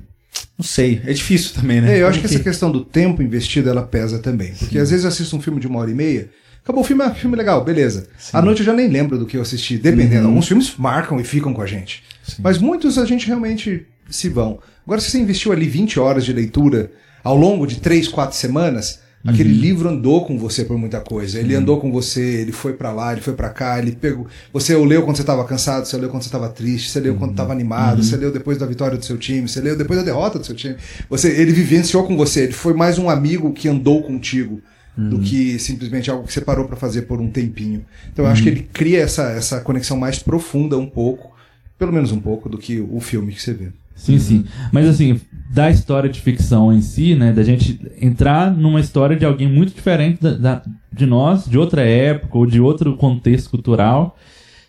Não 0.58 0.64
sei, 0.64 1.02
é 1.06 1.12
difícil 1.12 1.54
também, 1.56 1.82
né? 1.82 1.98
É, 1.98 2.02
eu 2.04 2.08
acho 2.08 2.20
que 2.20 2.26
essa 2.26 2.40
questão 2.40 2.72
do 2.72 2.86
tempo 2.86 3.22
investido 3.24 3.68
ela 3.68 3.82
pesa 3.82 4.20
também. 4.20 4.54
Porque 4.54 4.76
Sim. 4.76 4.80
às 4.80 4.92
vezes 4.92 5.04
eu 5.04 5.10
assisto 5.10 5.36
um 5.36 5.42
filme 5.42 5.60
de 5.60 5.66
uma 5.66 5.80
hora 5.80 5.90
e 5.90 5.96
meia, 5.96 6.30
Acabou 6.64 6.84
o 6.84 6.86
filme, 6.86 7.04
é 7.04 7.10
filme 7.12 7.36
legal, 7.36 7.64
beleza. 7.64 8.08
Sim. 8.18 8.38
À 8.38 8.42
noite 8.42 8.60
eu 8.60 8.66
já 8.66 8.74
nem 8.74 8.88
lembro 8.88 9.18
do 9.18 9.26
que 9.26 9.36
eu 9.36 9.42
assisti, 9.42 9.78
dependendo. 9.78 10.24
Uhum. 10.24 10.30
Alguns 10.30 10.48
filmes 10.48 10.76
marcam 10.78 11.20
e 11.20 11.24
ficam 11.24 11.54
com 11.54 11.62
a 11.62 11.66
gente. 11.66 12.04
Sim. 12.24 12.42
Mas 12.44 12.60
muitos 12.60 12.98
a 12.98 13.06
gente 13.06 13.26
realmente 13.26 13.88
se 14.10 14.30
vão. 14.30 14.60
Agora, 14.86 15.02
se 15.02 15.10
você 15.10 15.20
investiu 15.20 15.52
ali 15.52 15.68
20 15.68 16.00
horas 16.00 16.24
de 16.24 16.34
leitura 16.34 16.92
ao 17.24 17.36
longo 17.36 17.66
de 17.66 17.78
3, 17.80 18.08
4 18.08 18.38
semanas, 18.38 19.00
uhum. 19.26 19.32
aquele 19.32 19.52
livro 19.52 19.90
andou 19.90 20.24
com 20.24 20.38
você 20.38 20.64
por 20.64 20.78
muita 20.78 21.00
coisa. 21.00 21.40
Ele 21.40 21.56
uhum. 21.56 21.62
andou 21.62 21.80
com 21.80 21.92
você, 21.92 22.22
ele 22.22 22.52
foi 22.52 22.74
para 22.74 22.92
lá, 22.92 23.12
ele 23.12 23.22
foi 23.22 23.34
para 23.34 23.50
cá, 23.50 23.80
ele 23.80 23.94
pegou. 23.94 24.28
Você 24.54 24.76
o 24.76 24.84
leu 24.84 25.02
quando 25.02 25.16
você 25.16 25.24
estava 25.24 25.44
cansado, 25.46 25.86
você 25.86 25.98
leu 25.98 26.10
quando 26.10 26.22
você 26.22 26.30
estava 26.30 26.50
triste, 26.50 26.92
você 26.92 27.00
leu 27.00 27.16
quando 27.16 27.32
estava 27.32 27.50
uhum. 27.50 27.56
animado, 27.56 27.98
uhum. 27.98 28.04
você 28.04 28.18
leu 28.18 28.32
depois 28.32 28.60
da 28.60 28.68
vitória 28.68 29.00
do 29.00 29.06
seu 29.06 29.18
time, 29.18 29.50
você 29.50 29.62
leu 29.62 29.76
depois 29.76 29.98
da 30.00 30.06
derrota 30.06 30.38
do 30.38 30.46
seu 30.46 30.56
time. 30.56 30.76
Você, 31.10 31.30
ele 31.30 31.52
vivenciou 31.52 32.04
com 32.04 32.16
você, 32.16 32.42
ele 32.42 32.54
foi 32.54 32.76
mais 32.76 33.00
um 33.00 33.10
amigo 33.10 33.52
que 33.52 33.68
andou 33.68 34.04
contigo 34.04 34.62
do 34.98 35.18
uhum. 35.18 35.22
que 35.22 35.58
simplesmente 35.58 36.12
algo 36.12 36.26
que 36.26 36.34
você 36.34 36.42
parou 36.42 36.66
para 36.66 36.76
fazer 36.76 37.04
por 37.04 37.20
um 37.20 37.30
tempinho. 37.30 37.86
Então 38.12 38.26
eu 38.26 38.32
acho 38.32 38.44
que 38.44 38.50
ele 38.50 38.68
cria 38.74 39.00
essa, 39.00 39.24
essa 39.32 39.62
conexão 39.62 39.98
mais 39.98 40.20
profunda 40.20 40.78
um 40.78 40.86
pouco, 40.86 41.32
pelo 41.78 41.94
menos 41.94 42.12
um 42.12 42.20
pouco, 42.20 42.50
do 42.50 42.58
que 42.58 42.80
o 42.80 43.00
filme 43.00 43.32
que 43.32 43.42
você 43.42 43.54
vê. 43.54 43.70
Sim, 43.96 44.20
sim. 44.20 44.46
Mas 44.72 44.88
assim, 44.88 45.20
da 45.50 45.70
história 45.70 46.10
de 46.10 46.20
ficção 46.20 46.74
em 46.74 46.82
si, 46.82 47.16
né? 47.16 47.32
Da 47.32 47.44
gente 47.44 47.80
entrar 48.02 48.52
numa 48.52 48.80
história 48.80 49.16
de 49.16 49.26
alguém 49.26 49.48
muito 49.48 49.74
diferente 49.74 50.22
da, 50.22 50.34
da 50.34 50.62
de 50.92 51.06
nós, 51.06 51.46
de 51.46 51.58
outra 51.58 51.84
época 51.84 52.38
ou 52.38 52.46
de 52.46 52.60
outro 52.60 52.96
contexto 52.98 53.50
cultural. 53.50 54.18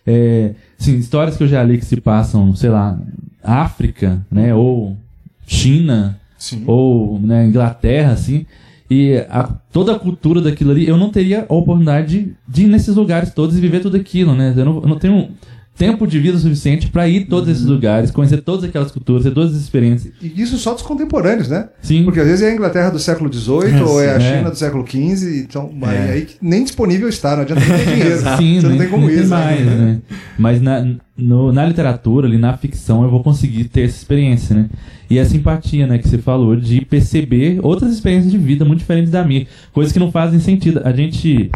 É, 0.05 0.53
assim, 0.79 0.97
histórias 0.97 1.35
que 1.35 1.43
eu 1.43 1.47
já 1.47 1.63
li 1.63 1.77
que 1.77 1.85
se 1.85 1.99
passam, 1.99 2.55
sei 2.55 2.69
lá, 2.69 2.99
África, 3.43 4.25
né? 4.31 4.53
Ou 4.53 4.97
China, 5.45 6.19
sim. 6.37 6.63
ou 6.67 7.19
né, 7.19 7.45
Inglaterra, 7.45 8.11
assim. 8.11 8.45
E 8.93 9.17
a, 9.27 9.49
toda 9.71 9.95
a 9.95 9.97
cultura 9.97 10.39
daquilo 10.39 10.69
ali, 10.69 10.87
eu 10.87 10.97
não 10.97 11.09
teria 11.09 11.47
a 11.49 11.53
oportunidade 11.53 12.35
de, 12.47 12.63
ir 12.63 12.67
nesses 12.67 12.95
lugares 12.95 13.33
todos 13.33 13.57
e 13.57 13.61
viver 13.61 13.79
tudo 13.79 13.97
aquilo, 13.97 14.35
né? 14.35 14.53
Eu 14.55 14.65
não, 14.65 14.81
eu 14.83 14.87
não 14.87 14.99
tenho 14.99 15.29
tempo 15.75 16.05
de 16.05 16.19
vida 16.19 16.37
suficiente 16.37 16.87
para 16.89 17.07
ir 17.07 17.25
todos 17.25 17.49
esses 17.49 17.65
uhum. 17.65 17.73
lugares, 17.73 18.11
conhecer 18.11 18.43
todas 18.43 18.63
aquelas 18.63 18.91
culturas, 18.91 19.23
ter 19.23 19.31
todas 19.31 19.55
as 19.55 19.61
experiências. 19.61 20.13
E 20.21 20.39
isso 20.39 20.59
só 20.59 20.73
dos 20.73 20.83
contemporâneos, 20.83 21.49
né? 21.49 21.69
Sim. 21.81 22.03
Porque 22.03 22.19
às 22.19 22.27
vezes 22.27 22.43
é 22.43 22.51
a 22.51 22.53
Inglaterra 22.53 22.91
do 22.91 22.99
século 22.99 23.33
XVIII 23.33 23.79
é, 23.79 23.83
ou 23.83 23.99
é 23.99 24.11
a 24.11 24.19
é. 24.19 24.19
China 24.19 24.51
do 24.51 24.57
século 24.57 24.85
XV, 24.87 25.39
então 25.39 25.71
é. 25.81 26.11
aí 26.11 26.27
nem 26.39 26.63
disponível 26.63 27.09
está, 27.09 27.35
não 27.35 27.41
adianta 27.41 27.61
ter 27.61 27.85
dinheiro. 27.89 28.17
Sim, 28.37 28.61
Você 28.61 28.67
não 28.67 28.77
tem 28.77 28.89
como 28.89 29.09
ir. 29.09 29.25
Mais, 29.25 29.65
né? 29.65 30.01
Mas 30.37 30.61
na, 30.61 30.85
no, 31.15 31.51
na 31.51 31.65
literatura, 31.65 32.27
ali 32.27 32.37
na 32.37 32.57
ficção, 32.57 33.03
eu 33.03 33.09
vou 33.09 33.23
conseguir 33.23 33.65
ter 33.65 33.81
essa 33.81 33.97
experiência, 33.97 34.55
né? 34.55 34.69
E 35.09 35.19
a 35.19 35.25
simpatia, 35.25 35.85
né, 35.85 35.97
que 35.97 36.07
você 36.07 36.17
falou, 36.17 36.55
de 36.55 36.83
perceber 36.85 37.59
outras 37.61 37.93
experiências 37.93 38.31
de 38.31 38.37
vida 38.37 38.65
muito 38.65 38.79
diferentes 38.79 39.11
da 39.11 39.23
minha. 39.23 39.45
Coisas 39.71 39.93
que 39.93 39.99
não 39.99 40.11
fazem 40.11 40.39
sentido. 40.39 40.81
A 40.83 40.91
gente 40.91 41.51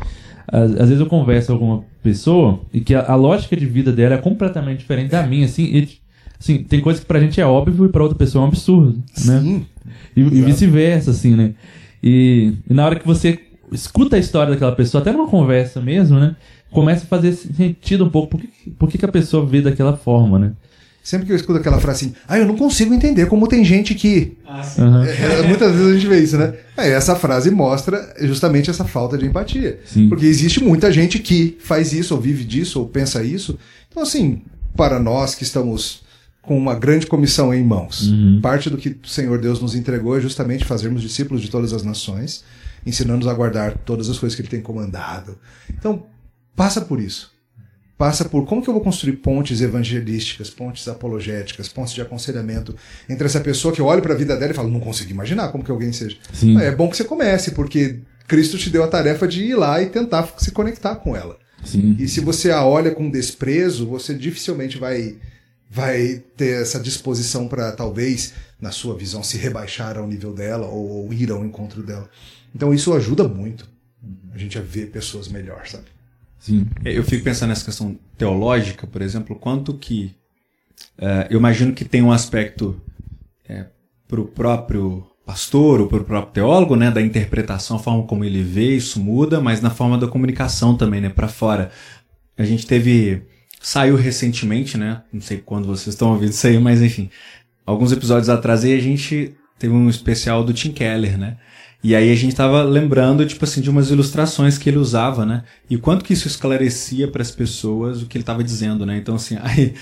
às, 0.48 0.72
às, 0.72 0.90
vezes 0.90 1.00
eu 1.00 1.08
converso 1.08 1.48
com 1.48 1.54
alguma 1.54 1.84
pessoa 2.02 2.62
e 2.74 2.80
que 2.80 2.96
a, 2.96 3.12
a, 3.12 3.16
lógica 3.16 3.56
de 3.56 3.66
vida 3.66 3.92
dela 3.92 4.16
é 4.16 4.18
completamente 4.18 4.80
diferente 4.80 5.12
da 5.12 5.26
minha, 5.28 5.46
assim, 5.46 5.64
e, 5.64 5.90
assim 6.40 6.64
tem 6.64 6.80
coisa 6.80 7.02
que 7.02 7.06
pra 7.06 7.20
gente 7.20 7.42
é 7.42 7.46
óbvio 7.46 7.86
e 7.86 7.90
pra 7.90 8.04
outra 8.04 8.18
pessoa 8.18 8.44
é 8.44 8.46
um 8.46 8.48
absurdo, 8.48 9.04
né? 9.26 9.42
Sim. 9.42 9.66
E, 10.16 10.22
e 10.22 10.42
vice-versa, 10.42 11.12
assim, 11.12 11.36
né? 11.36 11.54
E, 12.02 12.54
e, 12.70 12.74
na 12.74 12.86
hora 12.86 12.96
que 12.98 13.06
você 13.06 13.40
escuta 13.72 14.16
a 14.16 14.20
história 14.20 14.54
daquela 14.54 14.72
pessoa, 14.72 15.02
até 15.02 15.12
numa 15.12 15.28
conversa 15.28 15.82
mesmo, 15.82 16.18
né? 16.20 16.36
Começa 16.72 17.04
a 17.04 17.08
fazer 17.08 17.34
sentido 17.34 18.06
um 18.06 18.10
pouco 18.10 18.30
por 18.30 18.42
que, 18.42 18.70
por 18.72 18.90
que, 18.90 18.98
que 18.98 19.06
a 19.06 19.12
pessoa 19.12 19.46
vê 19.46 19.62
daquela 19.62 19.96
forma, 19.96 20.38
né? 20.38 20.54
Sempre 21.08 21.26
que 21.26 21.32
eu 21.32 21.38
escuto 21.38 21.58
aquela 21.58 21.80
frase 21.80 22.08
assim, 22.08 22.16
ah, 22.28 22.38
eu 22.38 22.46
não 22.46 22.58
consigo 22.58 22.94
entender 22.94 23.28
como 23.28 23.48
tem 23.48 23.64
gente 23.64 23.96
que. 23.96 24.38
Ah, 24.46 24.62
uhum. 24.78 25.04
é, 25.06 25.48
muitas 25.48 25.72
vezes 25.72 25.88
a 25.88 25.94
gente 25.94 26.08
vê 26.08 26.20
isso, 26.20 26.38
né? 26.38 26.54
É, 26.76 26.90
essa 26.90 27.16
frase 27.16 27.50
mostra 27.50 28.14
justamente 28.24 28.70
essa 28.70 28.84
falta 28.84 29.18
de 29.18 29.26
empatia. 29.26 29.80
Sim. 29.86 30.10
Porque 30.10 30.26
existe 30.26 30.62
muita 30.62 30.92
gente 30.92 31.20
que 31.20 31.58
faz 31.62 31.94
isso, 31.94 32.14
ou 32.14 32.20
vive 32.20 32.44
disso, 32.44 32.82
ou 32.82 32.90
pensa 32.90 33.24
isso. 33.24 33.58
Então, 33.90 34.04
assim, 34.04 34.42
para 34.76 35.00
nós 35.00 35.34
que 35.34 35.44
estamos 35.44 36.04
com 36.42 36.58
uma 36.58 36.76
grande 36.76 37.08
comissão 37.08 37.54
em 37.54 37.64
mãos, 37.64 38.10
uhum. 38.10 38.42
parte 38.42 38.70
do 38.70 38.78
que 38.78 38.90
o 38.90 39.08
Senhor 39.08 39.40
Deus 39.40 39.62
nos 39.62 39.76
entregou 39.76 40.18
é 40.18 40.20
justamente 40.20 40.66
fazermos 40.66 41.02
discípulos 41.02 41.42
de 41.42 41.50
todas 41.50 41.72
as 41.72 41.84
nações, 41.84 42.44
ensinando-nos 42.86 43.28
a 43.30 43.34
guardar 43.34 43.78
todas 43.78 44.10
as 44.10 44.20
coisas 44.20 44.36
que 44.36 44.42
Ele 44.42 44.50
tem 44.50 44.62
comandado. 44.62 45.38
Então, 45.70 46.04
passa 46.58 46.82
por 46.82 47.00
isso 47.00 47.38
passa 47.98 48.26
por 48.26 48.46
como 48.46 48.62
que 48.62 48.70
eu 48.70 48.74
vou 48.74 48.84
construir 48.84 49.14
pontes 49.14 49.60
evangelísticas, 49.60 50.50
pontes 50.50 50.88
apologéticas, 50.88 51.68
pontes 51.68 51.94
de 51.94 52.02
aconselhamento 52.02 52.76
entre 53.10 53.26
essa 53.26 53.40
pessoa 53.40 53.74
que 53.74 53.82
eu 53.82 53.86
olho 53.86 54.02
para 54.02 54.14
a 54.14 54.18
vida 54.18 54.38
dela 54.38 54.52
e 54.52 54.56
falo, 54.56 54.70
não 54.70 54.80
consigo 54.80 55.10
imaginar 55.10 55.50
como 55.50 55.64
que 55.64 55.72
alguém 55.72 55.92
seja. 55.92 56.18
Sim. 56.32 56.60
É 56.62 56.72
bom 56.72 56.90
que 56.90 56.96
você 56.96 57.04
comece, 57.04 57.52
porque 57.52 58.00
Cristo 58.28 58.58
te 58.58 58.70
deu 58.70 58.84
a 58.84 58.88
tarefa 58.88 59.28
de 59.28 59.44
ir 59.44 59.56
lá 59.56 59.82
e 59.82 59.88
tentar 59.88 60.32
se 60.38 60.52
conectar 60.52 60.96
com 60.98 61.16
ela. 61.16 61.40
Sim. 61.66 61.96
E 61.98 62.08
se 62.08 62.20
você 62.20 62.52
a 62.52 62.64
olha 62.64 62.92
com 62.92 63.10
desprezo, 63.10 63.88
você 63.88 64.14
dificilmente 64.14 64.78
vai 64.78 65.16
vai 65.70 66.24
ter 66.38 66.62
essa 66.62 66.80
disposição 66.80 67.46
para 67.46 67.74
talvez 67.74 68.34
na 68.62 68.72
sua 68.72 68.96
visão 68.96 69.22
se 69.22 69.38
rebaixar 69.38 69.98
ao 69.98 70.08
nível 70.08 70.34
dela 70.34 70.66
ou, 70.66 70.88
ou 70.88 71.14
ir 71.14 71.30
ao 71.30 71.44
encontro 71.44 71.84
dela. 71.84 72.10
Então 72.56 72.74
isso 72.74 72.94
ajuda 72.94 73.28
muito 73.28 73.68
a 74.34 74.38
gente 74.38 74.58
a 74.58 74.62
ver 74.62 74.92
pessoas 74.92 75.28
melhor, 75.28 75.68
sabe? 75.68 75.97
Sim. 76.48 76.66
É, 76.86 76.98
eu 76.98 77.04
fico 77.04 77.26
pensando 77.26 77.50
nessa 77.50 77.66
questão 77.66 78.00
teológica, 78.18 78.88
por 78.88 79.02
exemplo, 79.02 79.36
quanto 79.36 79.74
que. 79.74 80.16
Uh, 80.98 81.28
eu 81.30 81.40
imagino 81.40 81.74
que 81.74 81.84
tem 81.84 82.02
um 82.02 82.12
aspecto 82.12 82.82
é, 83.48 83.66
para 84.08 84.22
o 84.22 84.26
próprio 84.26 85.06
pastor 85.26 85.82
ou 85.82 85.88
para 85.88 85.98
o 85.98 86.06
próprio 86.06 86.34
teólogo, 86.34 86.78
né, 86.78 86.90
da 86.90 87.02
interpretação, 87.02 87.76
a 87.76 87.80
forma 87.80 88.04
como 88.04 88.24
ele 88.24 88.42
vê, 88.42 88.78
isso 88.78 88.98
muda, 88.98 89.42
mas 89.42 89.60
na 89.60 89.70
forma 89.70 89.98
da 89.98 90.08
comunicação 90.08 90.78
também, 90.78 91.02
né, 91.02 91.10
para 91.10 91.28
fora. 91.28 91.70
A 92.38 92.46
gente 92.46 92.66
teve. 92.66 93.24
Saiu 93.60 93.98
recentemente, 93.98 94.78
né? 94.78 95.02
Não 95.12 95.20
sei 95.20 95.40
quando 95.40 95.66
vocês 95.66 95.96
estão 95.96 96.12
ouvindo 96.12 96.30
isso 96.30 96.48
aí, 96.48 96.58
mas 96.60 96.82
enfim. 96.82 97.10
Alguns 97.66 97.92
episódios 97.92 98.30
atrás 98.30 98.64
aí 98.64 98.74
a 98.74 98.80
gente 98.80 99.36
teve 99.60 99.74
um 99.74 99.90
especial 99.90 100.44
do 100.46 100.54
Tim 100.54 100.72
Keller, 100.72 101.18
né? 101.18 101.38
E 101.84 101.96
aí 101.96 102.12
a 102.12 102.16
gente 102.16 102.36
tava 102.36 102.64
lembrando, 102.64 103.26
tipo 103.26 103.46
assim, 103.46 103.62
de 103.62 103.70
umas 103.70 103.90
ilustrações 103.90 104.58
que 104.58 104.70
ele 104.70 104.78
usava, 104.78 105.26
né? 105.26 105.44
E 105.70 105.78
quanto 105.78 106.04
que 106.04 106.14
isso 106.14 106.28
esclarecia 106.28 107.08
para 107.08 107.22
as 107.22 107.32
pessoas 107.32 108.02
o 108.02 108.08
que 108.08 108.18
ele 108.18 108.24
tava 108.24 108.44
dizendo, 108.44 108.86
né? 108.86 108.98
Então, 108.98 109.16
assim, 109.16 109.38
aí 109.42 109.74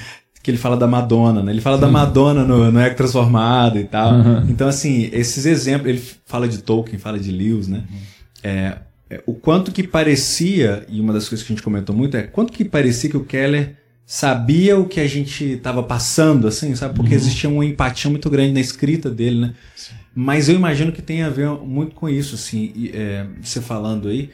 que 0.43 0.51
ele 0.51 0.59
fala 0.59 0.77
da 0.77 0.85
Madonna, 0.85 1.41
né? 1.41 1.51
Ele 1.51 1.61
fala 1.61 1.75
da 1.75 1.87
Madonna 1.87 2.43
no, 2.43 2.71
no 2.71 2.79
Ego 2.79 2.95
Transformado 2.95 3.79
e 3.79 3.85
tal. 3.85 4.13
Uhum. 4.13 4.45
Então, 4.47 4.67
assim, 4.67 5.09
esses 5.11 5.43
exemplos, 5.43 5.89
ele 5.89 6.03
fala 6.23 6.47
de 6.47 6.59
Tolkien, 6.59 6.99
fala 6.99 7.17
de 7.17 7.31
Lewis, 7.31 7.67
né? 7.67 7.83
Uhum. 7.89 7.97
É, 8.43 8.77
é, 9.09 9.23
o 9.25 9.33
quanto 9.33 9.71
que 9.71 9.81
parecia, 9.81 10.85
e 10.87 11.01
uma 11.01 11.13
das 11.13 11.27
coisas 11.27 11.43
que 11.43 11.51
a 11.51 11.55
gente 11.55 11.63
comentou 11.63 11.95
muito 11.95 12.15
é 12.15 12.21
quanto 12.21 12.53
que 12.53 12.63
parecia 12.63 13.09
que 13.09 13.17
o 13.17 13.23
Keller 13.23 13.75
sabia 14.05 14.77
o 14.77 14.85
que 14.85 14.99
a 14.99 15.07
gente 15.07 15.43
estava 15.43 15.81
passando, 15.81 16.47
assim, 16.47 16.75
sabe? 16.75 16.93
Porque 16.93 17.15
uhum. 17.15 17.19
existia 17.19 17.49
uma 17.49 17.65
empatia 17.65 18.11
muito 18.11 18.29
grande 18.29 18.53
na 18.53 18.59
escrita 18.59 19.09
dele, 19.09 19.39
né? 19.39 19.53
Sim. 19.75 19.95
Mas 20.15 20.47
eu 20.47 20.55
imagino 20.55 20.93
que 20.93 21.01
tem 21.01 21.23
a 21.23 21.29
ver 21.29 21.49
muito 21.49 21.93
com 21.93 22.07
isso, 22.07 22.35
assim, 22.35 22.71
e, 22.73 22.91
é, 22.93 23.27
você 23.41 23.59
falando 23.59 24.07
aí, 24.07 24.29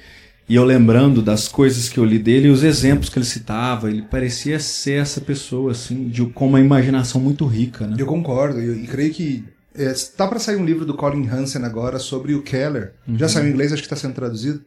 e 0.47 0.55
eu 0.55 0.63
lembrando 0.63 1.21
das 1.21 1.47
coisas 1.47 1.89
que 1.89 1.97
eu 1.97 2.05
li 2.05 2.19
dele 2.19 2.47
e 2.47 2.51
os 2.51 2.63
exemplos 2.63 3.09
que 3.09 3.17
ele 3.17 3.25
citava, 3.25 3.89
ele 3.89 4.03
parecia 4.03 4.59
ser 4.59 5.01
essa 5.01 5.19
pessoa, 5.19 5.71
assim, 5.71 6.07
de, 6.07 6.23
com 6.25 6.47
uma 6.47 6.59
imaginação 6.59 7.19
muito 7.19 7.47
rica, 7.47 7.87
né? 7.87 7.95
Eu 7.97 8.05
concordo, 8.05 8.61
e 8.61 8.85
creio 8.85 9.11
que 9.11 9.43
é, 9.73 9.91
tá 10.15 10.27
para 10.27 10.39
sair 10.39 10.57
um 10.57 10.65
livro 10.65 10.85
do 10.85 10.93
Colin 10.93 11.27
Hansen 11.27 11.63
agora 11.63 11.97
sobre 11.97 12.35
o 12.35 12.41
Keller. 12.41 12.93
Uhum. 13.07 13.17
Já 13.17 13.27
saiu 13.29 13.47
em 13.47 13.51
inglês, 13.51 13.71
acho 13.71 13.81
que 13.81 13.85
está 13.87 13.95
sendo 13.95 14.13
traduzido. 14.13 14.61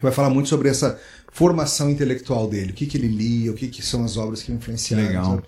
Vai 0.00 0.10
falar 0.10 0.28
muito 0.28 0.48
sobre 0.48 0.68
essa 0.68 0.98
formação 1.32 1.88
intelectual 1.88 2.48
dele, 2.48 2.72
o 2.72 2.74
que, 2.74 2.86
que 2.86 2.98
ele 2.98 3.06
lia, 3.06 3.52
o 3.52 3.54
que, 3.54 3.68
que 3.68 3.80
são 3.80 4.04
as 4.04 4.16
obras 4.16 4.42
que 4.42 4.50
influenciaram. 4.50 5.06
Legal. 5.06 5.42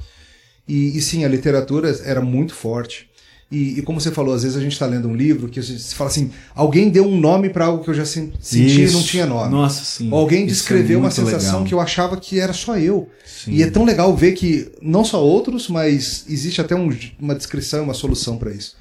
E, 0.66 0.96
e 0.96 1.02
sim, 1.02 1.24
a 1.24 1.28
literatura 1.28 1.94
era 2.04 2.20
muito 2.20 2.54
forte. 2.54 3.10
E, 3.54 3.78
e, 3.78 3.82
como 3.82 4.00
você 4.00 4.10
falou, 4.10 4.34
às 4.34 4.42
vezes 4.42 4.56
a 4.56 4.60
gente 4.60 4.72
está 4.72 4.84
lendo 4.84 5.06
um 5.06 5.14
livro 5.14 5.48
que 5.48 5.62
você 5.62 5.94
fala 5.94 6.10
assim: 6.10 6.32
alguém 6.56 6.90
deu 6.90 7.06
um 7.06 7.20
nome 7.20 7.48
para 7.48 7.66
algo 7.66 7.84
que 7.84 7.88
eu 7.88 7.94
já 7.94 8.04
senti 8.04 8.58
e 8.58 8.90
não 8.90 9.00
tinha 9.00 9.26
nome. 9.26 9.48
Nossa, 9.48 9.84
sim. 9.84 10.10
Ou 10.10 10.18
alguém 10.18 10.44
descreveu 10.44 10.98
é 10.98 11.02
uma 11.02 11.10
sensação 11.12 11.60
legal. 11.60 11.64
que 11.64 11.72
eu 11.72 11.80
achava 11.80 12.16
que 12.16 12.40
era 12.40 12.52
só 12.52 12.76
eu. 12.76 13.08
Sim. 13.24 13.52
E 13.52 13.62
é 13.62 13.70
tão 13.70 13.84
legal 13.84 14.14
ver 14.16 14.32
que 14.32 14.72
não 14.82 15.04
só 15.04 15.24
outros, 15.24 15.68
mas 15.68 16.24
existe 16.28 16.60
até 16.60 16.74
um, 16.74 16.90
uma 17.20 17.36
descrição, 17.36 17.84
uma 17.84 17.94
solução 17.94 18.36
para 18.36 18.50
isso. 18.50 18.74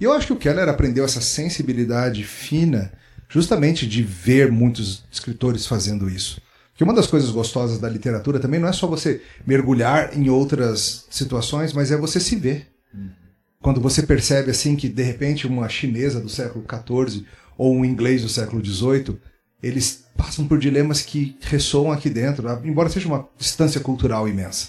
E 0.00 0.04
eu 0.04 0.12
acho 0.12 0.28
que 0.28 0.32
o 0.32 0.36
Keller 0.36 0.68
aprendeu 0.68 1.04
essa 1.04 1.20
sensibilidade 1.20 2.22
fina 2.22 2.92
justamente 3.28 3.84
de 3.84 4.00
ver 4.00 4.52
muitos 4.52 5.02
escritores 5.10 5.66
fazendo 5.66 6.08
isso. 6.08 6.40
Porque 6.70 6.84
uma 6.84 6.94
das 6.94 7.08
coisas 7.08 7.30
gostosas 7.30 7.80
da 7.80 7.88
literatura 7.88 8.38
também 8.38 8.60
não 8.60 8.68
é 8.68 8.72
só 8.72 8.86
você 8.86 9.20
mergulhar 9.44 10.16
em 10.16 10.30
outras 10.30 11.04
situações, 11.10 11.72
mas 11.72 11.90
é 11.90 11.96
você 11.96 12.20
se 12.20 12.36
ver. 12.36 12.69
Quando 13.62 13.80
você 13.80 14.02
percebe 14.02 14.50
assim 14.50 14.74
que 14.74 14.88
de 14.88 15.02
repente 15.02 15.46
uma 15.46 15.68
chinesa 15.68 16.20
do 16.20 16.28
século 16.28 16.64
XIV 16.64 17.26
ou 17.58 17.74
um 17.74 17.84
inglês 17.84 18.22
do 18.22 18.28
século 18.28 18.64
XVIII 18.64 19.18
eles 19.62 20.04
passam 20.16 20.46
por 20.46 20.58
dilemas 20.58 21.02
que 21.02 21.36
ressoam 21.42 21.92
aqui 21.92 22.08
dentro, 22.08 22.48
embora 22.64 22.88
seja 22.88 23.06
uma 23.06 23.28
distância 23.38 23.80
cultural 23.80 24.28
imensa. 24.28 24.68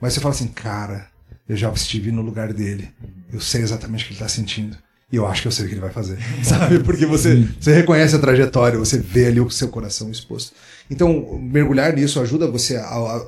Mas 0.00 0.14
você 0.14 0.20
fala 0.20 0.34
assim, 0.34 0.48
cara, 0.48 1.08
eu 1.48 1.56
já 1.56 1.70
estive 1.70 2.10
no 2.10 2.22
lugar 2.22 2.52
dele, 2.52 2.90
eu 3.32 3.40
sei 3.40 3.62
exatamente 3.62 4.04
o 4.04 4.06
que 4.06 4.12
ele 4.12 4.20
está 4.20 4.28
sentindo. 4.28 4.76
E 5.10 5.16
eu 5.16 5.26
acho 5.26 5.42
que 5.42 5.48
eu 5.48 5.52
sei 5.52 5.66
o 5.66 5.68
que 5.68 5.74
ele 5.74 5.82
vai 5.82 5.92
fazer, 5.92 6.18
sabe? 6.42 6.78
Porque 6.78 7.04
você, 7.04 7.46
você 7.60 7.74
reconhece 7.74 8.16
a 8.16 8.18
trajetória, 8.18 8.78
você 8.78 8.98
vê 8.98 9.26
ali 9.26 9.40
o 9.40 9.50
seu 9.50 9.68
coração 9.68 10.10
exposto. 10.10 10.54
Então, 10.90 11.38
mergulhar 11.38 11.94
nisso 11.94 12.18
ajuda 12.18 12.50
você 12.50 12.76
a, 12.76 12.86
a, 12.86 13.26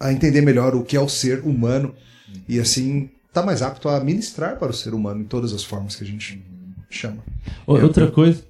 a 0.00 0.12
entender 0.12 0.40
melhor 0.40 0.74
o 0.74 0.82
que 0.82 0.96
é 0.96 1.00
o 1.00 1.08
ser 1.08 1.40
humano 1.40 1.94
e 2.48 2.58
assim 2.58 3.10
tá 3.40 3.46
mais 3.46 3.62
apto 3.62 3.88
a 3.88 4.00
ministrar 4.00 4.56
para 4.56 4.70
o 4.70 4.74
ser 4.74 4.94
humano 4.94 5.20
em 5.20 5.24
todas 5.24 5.52
as 5.52 5.64
formas 5.64 5.96
que 5.96 6.04
a 6.04 6.06
gente 6.06 6.42
chama. 6.90 7.18
Outra 7.66 8.06
é, 8.06 8.10
coisa. 8.10 8.42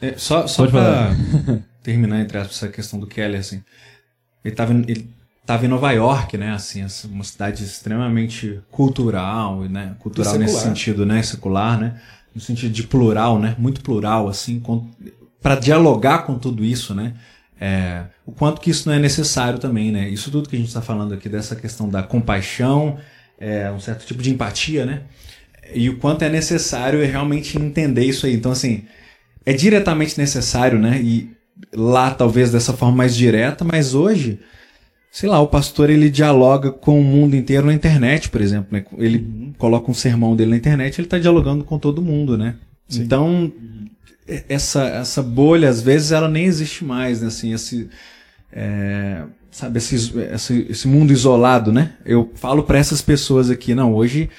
É, 0.00 0.14
só 0.16 0.46
só 0.46 0.66
para 0.66 1.10
terminar 1.82 2.20
entre 2.20 2.38
essa 2.38 2.68
questão 2.68 2.98
do 2.98 3.06
Kelly, 3.06 3.36
assim, 3.36 3.62
ele 4.44 4.54
estava 4.54 4.72
ele 4.72 5.10
tava 5.50 5.66
em 5.66 5.68
Nova 5.68 5.90
York, 5.90 6.38
né, 6.38 6.52
assim, 6.52 6.86
uma 7.06 7.24
cidade 7.24 7.64
extremamente 7.64 8.60
cultural, 8.70 9.62
né, 9.62 9.96
cultural 9.98 10.38
nesse 10.38 10.60
sentido, 10.60 11.04
né, 11.04 11.20
secular, 11.24 11.76
né, 11.76 12.00
no 12.32 12.40
sentido 12.40 12.72
de 12.72 12.84
plural, 12.84 13.36
né, 13.36 13.56
muito 13.58 13.80
plural, 13.80 14.28
assim, 14.28 14.62
para 15.42 15.56
dialogar 15.56 16.20
com 16.20 16.38
tudo 16.38 16.64
isso, 16.64 16.94
né, 16.94 17.14
é, 17.60 18.04
o 18.24 18.30
quanto 18.30 18.60
que 18.60 18.70
isso 18.70 18.88
não 18.88 18.94
é 18.94 19.00
necessário 19.00 19.58
também, 19.58 19.90
né, 19.90 20.08
isso 20.08 20.30
tudo 20.30 20.48
que 20.48 20.54
a 20.54 20.58
gente 20.58 20.68
está 20.68 20.80
falando 20.80 21.14
aqui 21.14 21.28
dessa 21.28 21.56
questão 21.56 21.88
da 21.88 22.00
compaixão, 22.00 22.98
é, 23.40 23.70
um 23.70 23.80
certo 23.80 24.06
tipo 24.06 24.22
de 24.22 24.30
empatia, 24.30 24.86
né, 24.86 25.02
e 25.74 25.88
o 25.88 25.96
quanto 25.96 26.22
é 26.22 26.28
necessário 26.28 27.04
realmente 27.04 27.58
entender 27.58 28.04
isso 28.04 28.26
aí. 28.26 28.34
Então, 28.34 28.52
assim, 28.52 28.84
é 29.46 29.52
diretamente 29.52 30.18
necessário, 30.18 30.78
né, 30.78 31.00
e 31.02 31.30
lá 31.74 32.10
talvez 32.12 32.52
dessa 32.52 32.72
forma 32.72 32.96
mais 32.96 33.16
direta, 33.16 33.64
mas 33.64 33.94
hoje 33.94 34.38
sei 35.10 35.28
lá, 35.28 35.40
o 35.40 35.48
pastor 35.48 35.90
ele 35.90 36.08
dialoga 36.08 36.70
com 36.70 37.00
o 37.00 37.04
mundo 37.04 37.34
inteiro 37.34 37.66
na 37.66 37.74
internet, 37.74 38.28
por 38.28 38.40
exemplo, 38.40 38.68
né? 38.70 38.84
Ele 38.96 39.18
uhum. 39.18 39.52
coloca 39.58 39.90
um 39.90 39.94
sermão 39.94 40.36
dele 40.36 40.50
na 40.50 40.56
internet, 40.56 40.98
ele 40.98 41.06
está 41.06 41.18
dialogando 41.18 41.64
com 41.64 41.78
todo 41.78 42.00
mundo, 42.00 42.38
né? 42.38 42.54
Sim. 42.88 43.02
Então, 43.02 43.52
essa, 44.48 44.84
essa 44.84 45.22
bolha, 45.22 45.68
às 45.68 45.82
vezes, 45.82 46.12
ela 46.12 46.28
nem 46.28 46.44
existe 46.44 46.84
mais, 46.84 47.20
né? 47.20 47.26
Assim, 47.26 47.52
esse, 47.52 47.88
é, 48.52 49.24
sabe, 49.50 49.78
esse, 49.78 49.94
esse, 50.32 50.66
esse 50.68 50.88
mundo 50.88 51.12
isolado, 51.12 51.72
né? 51.72 51.94
Eu 52.04 52.30
falo 52.34 52.62
para 52.62 52.78
essas 52.78 53.02
pessoas 53.02 53.50
aqui, 53.50 53.74
não, 53.74 53.94
hoje 53.94 54.30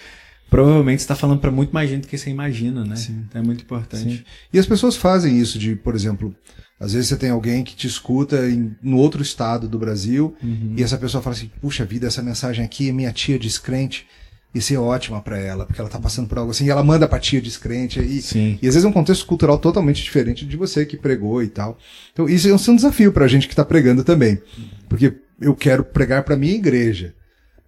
provavelmente 0.50 1.00
está 1.00 1.16
falando 1.16 1.40
para 1.40 1.50
muito 1.50 1.74
mais 1.74 1.90
gente 1.90 2.02
do 2.02 2.08
que 2.10 2.18
você 2.18 2.30
imagina, 2.30 2.84
né? 2.84 2.98
Sim. 2.98 3.24
Então 3.28 3.42
é 3.42 3.46
muito 3.46 3.64
importante. 3.64 4.18
Sim. 4.18 4.24
E 4.52 4.60
as 4.60 4.66
pessoas 4.66 4.98
fazem 4.98 5.40
isso 5.40 5.58
de, 5.58 5.78
por 5.78 5.96
exemplo, 5.96 6.36
às 6.78 6.92
vezes 6.92 7.08
você 7.08 7.16
tem 7.16 7.30
alguém 7.30 7.64
que 7.64 7.74
te 7.74 7.88
escuta 7.88 8.50
em 8.50 8.76
no 8.84 8.98
outro 8.98 9.22
estado 9.22 9.68
do 9.68 9.80
Brasil 9.80 10.36
uhum. 10.44 10.74
e 10.76 10.84
essa 10.84 10.98
pessoa 10.98 11.24
fala 11.24 11.36
assim: 11.36 11.50
puxa 11.62 11.86
vida, 11.86 12.08
essa 12.08 12.22
mensagem 12.22 12.66
aqui 12.66 12.90
é 12.90 12.92
minha 12.92 13.14
tia 13.14 13.40
descrente. 13.40 14.06
Isso 14.54 14.74
é 14.74 14.78
ótima 14.78 15.22
para 15.22 15.38
ela, 15.38 15.66
porque 15.66 15.80
ela 15.80 15.90
tá 15.90 16.00
passando 16.00 16.28
por 16.28 16.38
algo 16.38 16.52
assim, 16.52 16.66
e 16.66 16.70
ela 16.70 16.84
manda 16.84 17.08
pra 17.08 17.20
tia 17.20 17.42
descrente. 17.42 18.00
E, 18.02 18.22
Sim. 18.22 18.60
e 18.62 18.68
às 18.68 18.74
vezes 18.74 18.84
é 18.84 18.88
um 18.88 18.92
contexto 18.92 19.26
cultural 19.26 19.58
totalmente 19.58 20.04
diferente 20.04 20.46
de 20.46 20.58
você 20.58 20.86
que 20.86 20.98
pregou 20.98 21.42
e 21.42 21.48
tal. 21.48 21.78
Então 22.12 22.28
isso 22.28 22.50
é 22.50 22.72
um 22.72 22.76
desafio 22.76 23.14
pra 23.14 23.28
gente 23.28 23.48
que 23.48 23.56
tá 23.56 23.64
pregando 23.64 24.04
também. 24.04 24.42
Porque 24.90 25.14
eu 25.40 25.56
quero 25.56 25.84
pregar 25.84 26.24
pra 26.24 26.36
minha 26.36 26.54
igreja. 26.54 27.14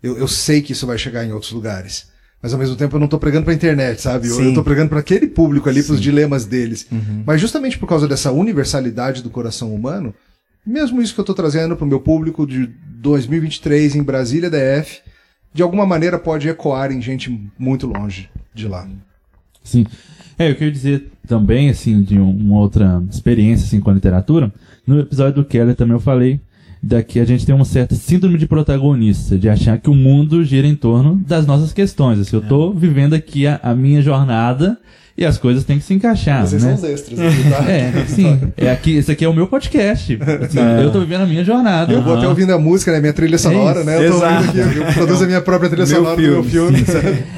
Eu, 0.02 0.17
eu 0.17 0.28
sei 0.28 0.62
que 0.62 0.74
isso 0.74 0.86
vai 0.86 0.98
chegar 0.98 1.26
em 1.26 1.32
outros 1.32 1.54
lugares 1.54 2.12
mas 2.43 2.52
ao 2.52 2.60
mesmo 2.60 2.76
tempo 2.76 2.98
eu 2.98 3.00
não 3.00 3.06
estou 3.06 3.17
pregando 3.17 3.46
para 3.46 3.54
a 3.54 3.56
internet, 3.56 4.02
sabe? 4.02 4.28
Eu, 4.28 4.50
estou 4.50 4.65
pregando 4.65 4.89
para 4.89 5.00
aquele 5.00 5.28
público 5.28 5.69
ali, 5.69 5.82
para 5.82 5.93
os 5.93 6.02
dilemas 6.02 6.43
deles. 6.43 6.86
Uhum. 6.91 7.24
Mas 7.26 7.39
justamente 7.39 7.80
por 7.80 7.88
causa 7.88 8.06
dessa 8.06 8.34
universalidade 8.34 9.24
do 9.24 9.30
coração 9.30 9.74
humano, 9.74 10.13
mesmo 10.67 11.02
isso 11.02 11.13
que 11.13 11.22
eu 11.22 11.24
estou 11.24 11.34
trazendo 11.34 11.74
para 11.78 11.86
o 11.86 11.88
meu 11.88 12.02
público 12.02 12.46
de 12.46 12.67
2023 13.00 13.96
em 13.96 14.04
Brasília 14.04 14.50
DF, 14.50 15.00
de 15.53 15.61
alguma 15.61 15.85
maneira 15.85 16.17
pode 16.17 16.47
ecoar 16.47 16.91
em 16.91 17.01
gente 17.01 17.51
muito 17.57 17.87
longe 17.87 18.29
de 18.53 18.67
lá. 18.67 18.87
Sim. 19.63 19.85
É, 20.37 20.49
eu 20.49 20.55
queria 20.55 20.71
dizer 20.71 21.11
também, 21.27 21.69
assim, 21.69 22.01
de 22.01 22.17
uma 22.17 22.59
outra 22.59 23.01
experiência 23.09 23.65
assim, 23.65 23.79
com 23.79 23.89
a 23.89 23.93
literatura. 23.93 24.51
No 24.85 24.99
episódio 24.99 25.35
do 25.35 25.45
Keller 25.45 25.75
também 25.75 25.93
eu 25.93 25.99
falei 25.99 26.41
daqui 26.83 27.17
a 27.17 27.25
gente 27.25 27.45
tem 27.45 27.55
uma 27.55 27.63
certa 27.63 27.95
síndrome 27.95 28.37
de 28.37 28.45
protagonista, 28.45 29.37
de 29.37 29.47
achar 29.47 29.79
que 29.79 29.89
o 29.89 29.95
mundo 29.95 30.43
gira 30.43 30.67
em 30.67 30.75
torno 30.75 31.15
das 31.25 31.47
nossas 31.47 31.71
questões. 31.71 32.19
Assim, 32.19 32.35
eu 32.35 32.41
estou 32.41 32.73
vivendo 32.73 33.13
aqui 33.13 33.47
a, 33.47 33.57
a, 33.63 33.73
minha 33.73 34.01
jornada 34.01 34.77
e 35.15 35.26
as 35.26 35.38
coisas 35.38 35.63
têm 35.63 35.78
que 35.78 35.86
se 35.86 35.93
encaixar. 35.93 36.45
Vocês 36.45 36.63
né? 36.63 36.76
são 36.76 36.84
os 36.84 36.91
extras 36.91 37.19
aqui, 37.19 37.49
tá? 37.49 37.71
É, 37.71 38.06
sim. 38.08 38.41
É 38.58 38.71
aqui, 38.71 38.97
esse 38.97 39.12
aqui 39.12 39.23
é 39.23 39.30
o 39.30 39.34
meu 39.34 39.47
podcast. 39.47 40.17
Assim, 40.43 40.60
é. 40.60 40.82
Eu 40.82 40.88
estou 40.88 41.02
vivendo 41.02 41.21
a 41.21 41.28
minha 41.28 41.43
jornada. 41.43 41.93
Eu 41.93 42.02
vou 42.02 42.17
até 42.17 42.28
ouvindo 42.28 42.52
a 42.52 42.58
música, 42.58 42.91
né? 42.91 42.99
Minha 42.99 43.13
trilha 43.13 43.38
sonora, 43.38 43.82
é 43.82 43.84
né? 43.84 44.08
Eu, 44.08 44.12
tô 44.12 44.26
aqui, 44.26 44.58
eu 44.58 44.93
produzo 44.93 45.23
a 45.23 45.28
minha 45.28 45.41
própria 45.41 45.69
trilha 45.69 45.86
meu 45.86 45.95
sonora 45.95 46.15
filme, 46.15 46.36
do 46.36 46.41
meu 46.41 46.43
filme. 46.43 46.84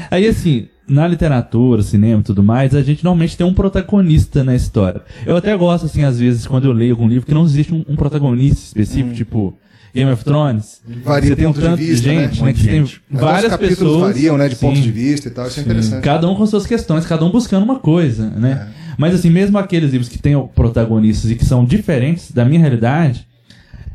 Aí 0.09 0.25
assim, 0.27 0.67
na 0.87 1.07
literatura, 1.07 1.81
cinema 1.81 2.21
e 2.21 2.23
tudo 2.23 2.43
mais, 2.43 2.73
a 2.73 2.81
gente 2.81 3.03
normalmente 3.03 3.35
tem 3.35 3.45
um 3.45 3.53
protagonista 3.53 4.43
na 4.43 4.55
história. 4.55 5.01
Eu 5.25 5.35
até 5.35 5.55
gosto, 5.57 5.85
assim, 5.85 6.03
às 6.03 6.19
vezes, 6.19 6.47
quando 6.47 6.65
eu 6.65 6.71
leio 6.71 6.93
algum 6.93 7.07
livro, 7.07 7.25
que 7.25 7.33
não 7.33 7.43
existe 7.43 7.73
um, 7.73 7.83
um 7.87 7.95
protagonista 7.95 8.63
específico, 8.65 9.09
hum. 9.09 9.13
tipo 9.13 9.57
Game 9.95 10.11
of 10.11 10.23
Thrones. 10.25 10.81
Varia 11.03 11.29
você 11.29 11.35
tem 11.37 11.47
um 11.47 11.53
tanto 11.53 11.77
de, 11.77 11.85
vista, 11.85 12.09
gente, 12.09 12.39
né? 12.41 12.47
né 12.47 12.53
que 12.53 12.59
gente. 12.59 13.01
tem 13.09 13.17
várias 13.17 13.53
os 13.53 13.57
pessoas. 13.57 14.13
variam, 14.13 14.37
né? 14.37 14.49
De 14.49 14.55
sim, 14.55 14.65
pontos 14.65 14.83
de 14.83 14.91
vista 14.91 15.29
e 15.29 15.31
tal, 15.31 15.47
isso 15.47 15.59
é 15.59 15.63
interessante. 15.63 16.03
Cada 16.03 16.29
um 16.29 16.35
com 16.35 16.45
suas 16.45 16.67
questões, 16.67 17.05
cada 17.05 17.23
um 17.23 17.31
buscando 17.31 17.63
uma 17.63 17.79
coisa, 17.79 18.29
né? 18.29 18.69
É. 18.69 18.95
Mas 18.97 19.15
assim, 19.15 19.29
mesmo 19.29 19.57
aqueles 19.57 19.91
livros 19.91 20.09
que 20.09 20.17
têm 20.17 20.35
protagonistas 20.53 21.31
e 21.31 21.35
que 21.35 21.45
são 21.45 21.63
diferentes 21.63 22.31
da 22.31 22.43
minha 22.43 22.59
realidade, 22.59 23.25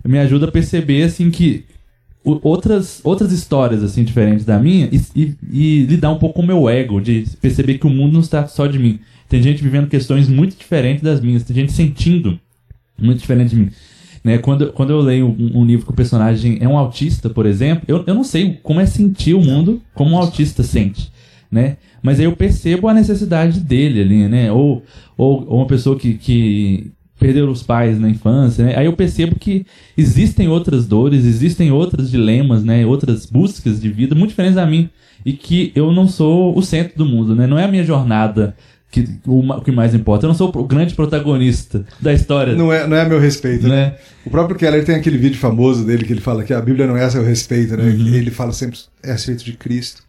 me 0.02 0.18
ajuda 0.18 0.46
a 0.46 0.50
perceber, 0.50 1.02
assim, 1.02 1.30
que 1.30 1.66
outras, 2.24 3.00
outras 3.04 3.32
histórias 3.32 3.82
assim 3.82 4.04
diferentes 4.04 4.44
da 4.44 4.58
minha 4.58 4.88
e, 4.92 5.00
e, 5.14 5.34
e, 5.50 5.82
lidar 5.84 6.10
um 6.10 6.18
pouco 6.18 6.36
com 6.36 6.42
o 6.42 6.46
meu 6.46 6.68
ego, 6.68 7.00
de 7.00 7.26
perceber 7.40 7.78
que 7.78 7.86
o 7.86 7.90
mundo 7.90 8.14
não 8.14 8.20
está 8.20 8.46
só 8.46 8.66
de 8.66 8.78
mim. 8.78 9.00
Tem 9.28 9.42
gente 9.42 9.62
vivendo 9.62 9.88
questões 9.88 10.28
muito 10.28 10.56
diferentes 10.56 11.02
das 11.02 11.20
minhas, 11.20 11.44
tem 11.44 11.54
gente 11.54 11.72
sentindo 11.72 12.38
muito 12.98 13.20
diferente 13.20 13.50
de 13.50 13.56
mim. 13.56 13.70
Né? 14.22 14.38
Quando, 14.38 14.72
quando 14.72 14.90
eu 14.90 15.00
leio 15.00 15.26
um, 15.26 15.60
um 15.60 15.64
livro 15.64 15.86
que 15.86 15.92
o 15.92 15.96
personagem 15.96 16.58
é 16.60 16.68
um 16.68 16.76
autista, 16.76 17.30
por 17.30 17.46
exemplo, 17.46 17.84
eu, 17.88 18.04
eu 18.06 18.14
não 18.14 18.24
sei 18.24 18.58
como 18.62 18.80
é 18.80 18.86
sentir 18.86 19.34
o 19.34 19.40
mundo 19.40 19.80
como 19.94 20.14
um 20.14 20.18
autista 20.18 20.62
sente. 20.62 21.10
Né? 21.50 21.78
Mas 22.02 22.20
aí 22.20 22.26
eu 22.26 22.36
percebo 22.36 22.88
a 22.88 22.94
necessidade 22.94 23.60
dele 23.60 24.00
ali, 24.00 24.28
né? 24.28 24.52
Ou, 24.52 24.84
ou, 25.16 25.44
ou 25.48 25.56
uma 25.58 25.66
pessoa 25.66 25.98
que, 25.98 26.14
que, 26.14 26.92
perderam 27.18 27.52
os 27.52 27.62
pais 27.62 28.00
na 28.00 28.08
infância, 28.08 28.64
né? 28.64 28.76
Aí 28.76 28.86
eu 28.86 28.94
percebo 28.94 29.38
que 29.38 29.66
existem 29.96 30.48
outras 30.48 30.86
dores, 30.86 31.26
existem 31.26 31.70
outros 31.70 32.10
dilemas, 32.10 32.64
né? 32.64 32.86
Outras 32.86 33.26
buscas 33.26 33.78
de 33.78 33.90
vida 33.90 34.14
muito 34.14 34.30
diferentes 34.30 34.56
da 34.56 34.64
mim 34.64 34.88
e 35.24 35.34
que 35.34 35.70
eu 35.74 35.92
não 35.92 36.08
sou 36.08 36.56
o 36.56 36.62
centro 36.62 36.96
do 36.96 37.04
mundo, 37.04 37.36
né? 37.36 37.46
Não 37.46 37.58
é 37.58 37.64
a 37.64 37.68
minha 37.68 37.84
jornada 37.84 38.56
que 38.90 39.08
o, 39.24 39.60
que 39.60 39.70
mais 39.70 39.94
importa. 39.94 40.26
Eu 40.26 40.28
não 40.28 40.34
sou 40.34 40.50
o 40.54 40.64
grande 40.64 40.94
protagonista 40.94 41.84
da 42.00 42.12
história. 42.12 42.54
Não 42.54 42.72
é, 42.72 42.86
não 42.86 42.96
é 42.96 43.02
a 43.02 43.04
meu 43.04 43.20
respeito, 43.20 43.68
né? 43.68 43.86
né? 43.86 43.94
O 44.26 44.30
próprio 44.30 44.58
Keller 44.58 44.84
tem 44.84 44.96
aquele 44.96 45.16
vídeo 45.16 45.38
famoso 45.38 45.84
dele 45.84 46.04
que 46.04 46.12
ele 46.12 46.20
fala 46.20 46.42
que 46.42 46.52
a 46.52 46.60
Bíblia 46.60 46.86
não 46.86 46.96
é 46.96 47.04
a 47.04 47.10
seu 47.10 47.22
respeito, 47.22 47.76
né? 47.76 47.84
Uhum. 47.84 48.14
Ele 48.14 48.30
fala 48.30 48.52
sempre 48.52 48.78
é 49.02 49.10
a 49.10 49.12
respeito 49.12 49.44
de 49.44 49.52
Cristo. 49.52 50.02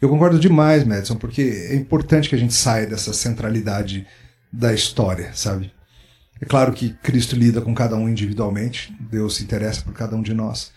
Eu 0.00 0.08
concordo 0.08 0.38
demais, 0.38 0.84
Madison, 0.84 1.16
porque 1.16 1.68
é 1.70 1.74
importante 1.74 2.28
que 2.28 2.34
a 2.34 2.38
gente 2.38 2.54
saia 2.54 2.86
dessa 2.86 3.12
centralidade 3.12 4.06
da 4.52 4.72
história, 4.72 5.30
sabe? 5.34 5.70
É 6.40 6.44
claro 6.44 6.72
que 6.72 6.94
Cristo 7.02 7.36
lida 7.36 7.60
com 7.60 7.74
cada 7.74 7.96
um 7.96 8.08
individualmente, 8.08 8.94
Deus 9.10 9.36
se 9.36 9.44
interessa 9.44 9.82
por 9.82 9.94
cada 9.94 10.16
um 10.16 10.22
de 10.22 10.34
nós. 10.34 10.72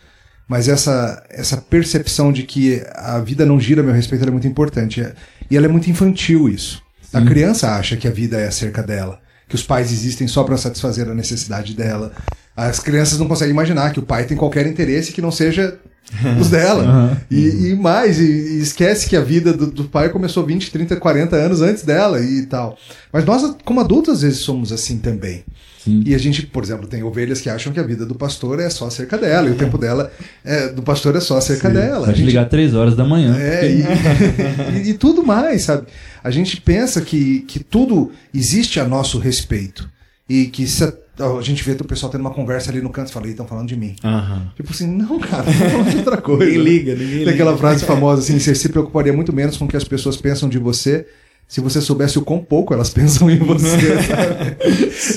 Mas 0.47 0.69
essa, 0.69 1.21
essa 1.29 1.57
percepção 1.57 2.31
de 2.31 2.43
que 2.43 2.81
a 2.95 3.19
vida 3.19 3.45
não 3.45 3.59
gira 3.59 3.81
a 3.81 3.83
meu 3.83 3.93
respeito 3.93 4.25
é 4.25 4.31
muito 4.31 4.47
importante. 4.47 5.05
E 5.51 5.57
ela 5.57 5.65
é 5.65 5.69
muito 5.69 5.89
infantil, 5.89 6.47
isso. 6.47 6.81
A 7.17 7.25
criança 7.25 7.75
acha 7.75 7.97
que 7.97 8.07
a 8.07 8.11
vida 8.11 8.37
é 8.37 8.47
acerca 8.47 8.83
dela, 8.83 9.19
que 9.47 9.55
os 9.55 9.63
pais 9.63 9.91
existem 9.91 10.27
só 10.27 10.43
para 10.43 10.57
satisfazer 10.57 11.09
a 11.09 11.13
necessidade 11.13 11.73
dela. 11.73 12.11
As 12.55 12.79
crianças 12.79 13.19
não 13.19 13.27
conseguem 13.27 13.53
imaginar 13.53 13.91
que 13.91 13.99
o 13.99 14.03
pai 14.03 14.25
tem 14.25 14.35
qualquer 14.35 14.65
interesse 14.65 15.11
que 15.11 15.21
não 15.21 15.31
seja 15.31 15.77
os 16.39 16.49
dela. 16.49 16.83
Uhum. 16.83 17.17
E, 17.29 17.69
e, 17.69 17.75
mais, 17.75 18.19
e, 18.19 18.23
e, 18.23 18.59
esquece 18.59 19.07
que 19.07 19.15
a 19.15 19.21
vida 19.21 19.53
do, 19.53 19.67
do, 19.67 19.83
pai 19.85 20.09
começou 20.09 20.45
20, 20.45 20.71
30, 20.71 20.95
40 20.95 21.35
anos 21.35 21.61
antes 21.61 21.83
dela 21.83 22.21
e 22.21 22.45
tal. 22.45 22.77
Mas 23.11 23.25
nós, 23.25 23.55
como 23.63 23.79
adultos, 23.79 24.15
às 24.15 24.21
vezes 24.21 24.39
somos 24.39 24.71
assim 24.71 24.97
também. 24.97 25.43
Sim. 25.87 26.03
E 26.05 26.13
a 26.13 26.17
gente, 26.17 26.45
por 26.45 26.63
exemplo, 26.63 26.85
tem 26.85 27.01
ovelhas 27.01 27.39
que 27.39 27.49
acham 27.49 27.71
que 27.71 27.79
a 27.79 27.83
vida 27.83 28.05
do 28.05 28.13
pastor 28.13 28.59
é 28.59 28.69
só 28.69 28.87
acerca 28.87 29.17
dela, 29.17 29.47
e 29.47 29.51
o 29.51 29.55
tempo 29.55 29.77
dela 29.77 30.11
é, 30.43 30.67
do 30.67 30.81
pastor 30.81 31.15
é 31.15 31.19
só 31.19 31.37
acerca 31.37 31.69
Sim. 31.69 31.75
dela. 31.75 32.05
Pode 32.07 32.17
gente... 32.17 32.27
ligar 32.27 32.49
três 32.49 32.73
horas 32.73 32.95
da 32.95 33.05
manhã. 33.05 33.35
É, 33.39 33.71
e, 34.75 34.89
e, 34.89 34.93
tudo 34.93 35.23
mais, 35.25 35.63
sabe? 35.63 35.87
A 36.23 36.29
gente 36.29 36.59
pensa 36.59 36.99
que, 37.01 37.41
que 37.41 37.59
tudo 37.63 38.11
existe 38.33 38.79
a 38.79 38.87
nosso 38.87 39.17
respeito. 39.17 39.89
E 40.29 40.47
que 40.47 40.67
se 40.67 40.83
a 40.83 40.93
a 41.19 41.41
gente 41.41 41.63
vê 41.63 41.71
o 41.71 41.83
pessoal 41.83 42.11
tendo 42.11 42.21
uma 42.21 42.29
conversa 42.29 42.69
ali 42.69 42.79
no 42.79 42.91
canto 42.91 43.09
e 43.09 43.11
fala, 43.11 43.27
estão 43.27 43.47
falando 43.47 43.67
de 43.67 43.75
mim. 43.75 43.95
Uhum. 44.03 44.47
Tipo 44.55 44.71
assim, 44.71 44.87
não, 44.87 45.19
cara, 45.19 45.49
estão 45.49 45.69
falando 45.69 45.89
de 45.89 45.97
outra 45.97 46.17
coisa. 46.21 46.45
ninguém 46.45 46.63
liga, 46.63 46.91
ninguém 46.91 47.09
Tem 47.09 47.19
liga. 47.19 47.31
aquela 47.31 47.57
frase 47.57 47.85
famosa 47.85 48.21
assim, 48.21 48.37
você 48.37 48.53
se 48.53 48.69
preocuparia 48.69 49.11
muito 49.11 49.33
menos 49.33 49.57
com 49.57 49.65
o 49.65 49.67
que 49.67 49.75
as 49.75 49.83
pessoas 49.83 50.15
pensam 50.15 50.47
de 50.47 50.59
você 50.59 51.07
se 51.47 51.61
você 51.61 51.79
soubesse 51.79 52.19
o 52.19 52.21
quão 52.21 52.39
pouco 52.39 52.73
elas 52.73 52.89
pensam 52.93 53.29
em 53.29 53.37
você. 53.37 53.67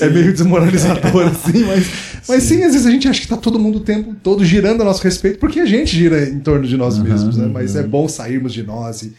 é 0.01 0.09
meio 0.09 0.31
desmoralizador, 0.31 1.27
assim, 1.27 1.65
mas, 1.65 1.87
mas 2.27 2.43
sim. 2.43 2.57
sim. 2.57 2.63
às 2.63 2.71
vezes 2.71 2.87
a 2.87 2.91
gente 2.91 3.07
acha 3.07 3.19
que 3.19 3.25
está 3.25 3.37
todo 3.37 3.59
mundo 3.59 3.79
o 3.79 3.81
tempo 3.81 4.15
todo 4.23 4.45
girando 4.45 4.81
a 4.81 4.85
nosso 4.85 5.03
respeito, 5.03 5.39
porque 5.39 5.59
a 5.59 5.65
gente 5.65 5.95
gira 5.95 6.23
em 6.29 6.39
torno 6.39 6.65
de 6.65 6.77
nós 6.77 6.97
uhum, 6.97 7.03
mesmos, 7.03 7.37
né? 7.37 7.47
Mas 7.47 7.75
uhum. 7.75 7.81
é 7.81 7.83
bom 7.83 8.07
sairmos 8.07 8.53
de 8.53 8.63
nós 8.63 9.01
e, 9.01 9.13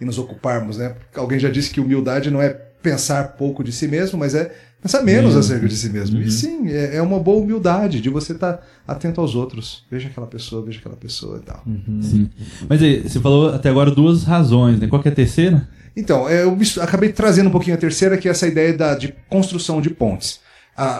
e 0.00 0.04
nos 0.04 0.18
ocuparmos, 0.18 0.78
né? 0.78 0.94
Alguém 1.14 1.38
já 1.38 1.50
disse 1.50 1.70
que 1.70 1.80
humildade 1.80 2.30
não 2.30 2.40
é 2.40 2.56
pensar 2.82 3.28
pouco 3.36 3.62
de 3.62 3.72
si 3.72 3.88
mesmo, 3.88 4.18
mas 4.18 4.34
é 4.34 4.52
pensar 4.84 5.02
menos 5.02 5.34
acerca 5.34 5.66
de 5.66 5.74
si 5.74 5.88
mesmo. 5.88 6.18
Uhum. 6.18 6.24
E 6.24 6.30
sim, 6.30 6.68
é, 6.68 6.96
é, 6.96 7.02
uma 7.02 7.18
boa 7.18 7.42
humildade 7.42 8.02
de 8.02 8.10
você 8.10 8.34
estar 8.34 8.52
tá 8.52 8.62
atento 8.86 9.18
aos 9.18 9.34
outros. 9.34 9.82
Veja 9.90 10.08
aquela 10.08 10.26
pessoa, 10.26 10.62
veja 10.62 10.78
aquela 10.78 10.94
pessoa 10.94 11.38
e 11.38 11.40
tal. 11.40 11.62
Uhum. 11.66 12.02
Sim. 12.02 12.30
Mas 12.68 12.82
aí, 12.82 13.02
você 13.02 13.18
falou 13.18 13.48
até 13.48 13.70
agora 13.70 13.90
duas 13.90 14.24
razões, 14.24 14.78
né? 14.78 14.86
Qual 14.86 15.00
é 15.02 15.08
a 15.08 15.12
terceira? 15.12 15.66
Então, 15.96 16.28
é, 16.28 16.44
eu 16.44 16.54
acabei 16.82 17.10
trazendo 17.10 17.48
um 17.48 17.52
pouquinho 17.52 17.74
a 17.74 17.78
terceira, 17.78 18.18
que 18.18 18.28
é 18.28 18.30
essa 18.30 18.46
ideia 18.46 18.76
da, 18.76 18.94
de 18.94 19.14
construção 19.26 19.80
de 19.80 19.88
pontes. 19.88 20.40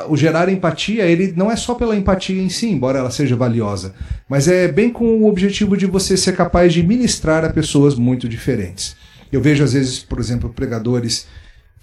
o 0.09 0.17
gerar 0.17 0.49
empatia, 0.49 1.05
ele 1.05 1.35
não 1.37 1.51
é 1.51 1.57
só 1.57 1.75
pela 1.75 1.95
empatia 1.95 2.41
em 2.41 2.49
si, 2.49 2.69
embora 2.69 3.01
ela 3.01 3.11
seja 3.11 3.37
valiosa, 3.37 3.93
mas 4.27 4.49
é 4.49 4.67
bem 4.67 4.89
com 4.89 5.05
o 5.05 5.29
objetivo 5.29 5.77
de 5.77 5.85
você 5.85 6.17
ser 6.17 6.35
capaz 6.35 6.73
de 6.73 6.83
ministrar 6.83 7.45
a 7.45 7.51
pessoas 7.51 7.97
muito 7.97 8.27
diferentes. 8.29 8.97
Eu 9.31 9.43
vejo, 9.43 9.63
às 9.63 9.75
vezes, 9.75 9.99
por 9.99 10.21
exemplo, 10.21 10.49
pregadores 10.49 11.27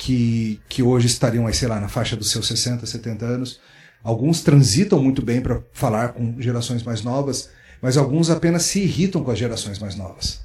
que, 0.02 0.60
que 0.68 0.82
hoje 0.82 1.06
estariam 1.06 1.52
sei 1.54 1.68
lá, 1.68 1.80
na 1.80 1.88
faixa 1.88 2.16
dos 2.16 2.32
seus 2.32 2.48
60, 2.48 2.88
70 2.88 3.24
anos. 3.24 3.60
Alguns 4.04 4.42
transitam 4.42 5.00
muito 5.00 5.22
bem 5.22 5.40
para 5.40 5.62
falar 5.74 6.14
com 6.14 6.42
gerações 6.42 6.82
mais 6.82 7.04
novas, 7.04 7.52
mas 7.80 7.98
alguns 7.98 8.32
apenas 8.32 8.64
se 8.64 8.80
irritam 8.80 9.24
com 9.24 9.30
as 9.30 9.38
gerações 9.38 9.78
mais 9.78 9.96
novas. 9.96 10.42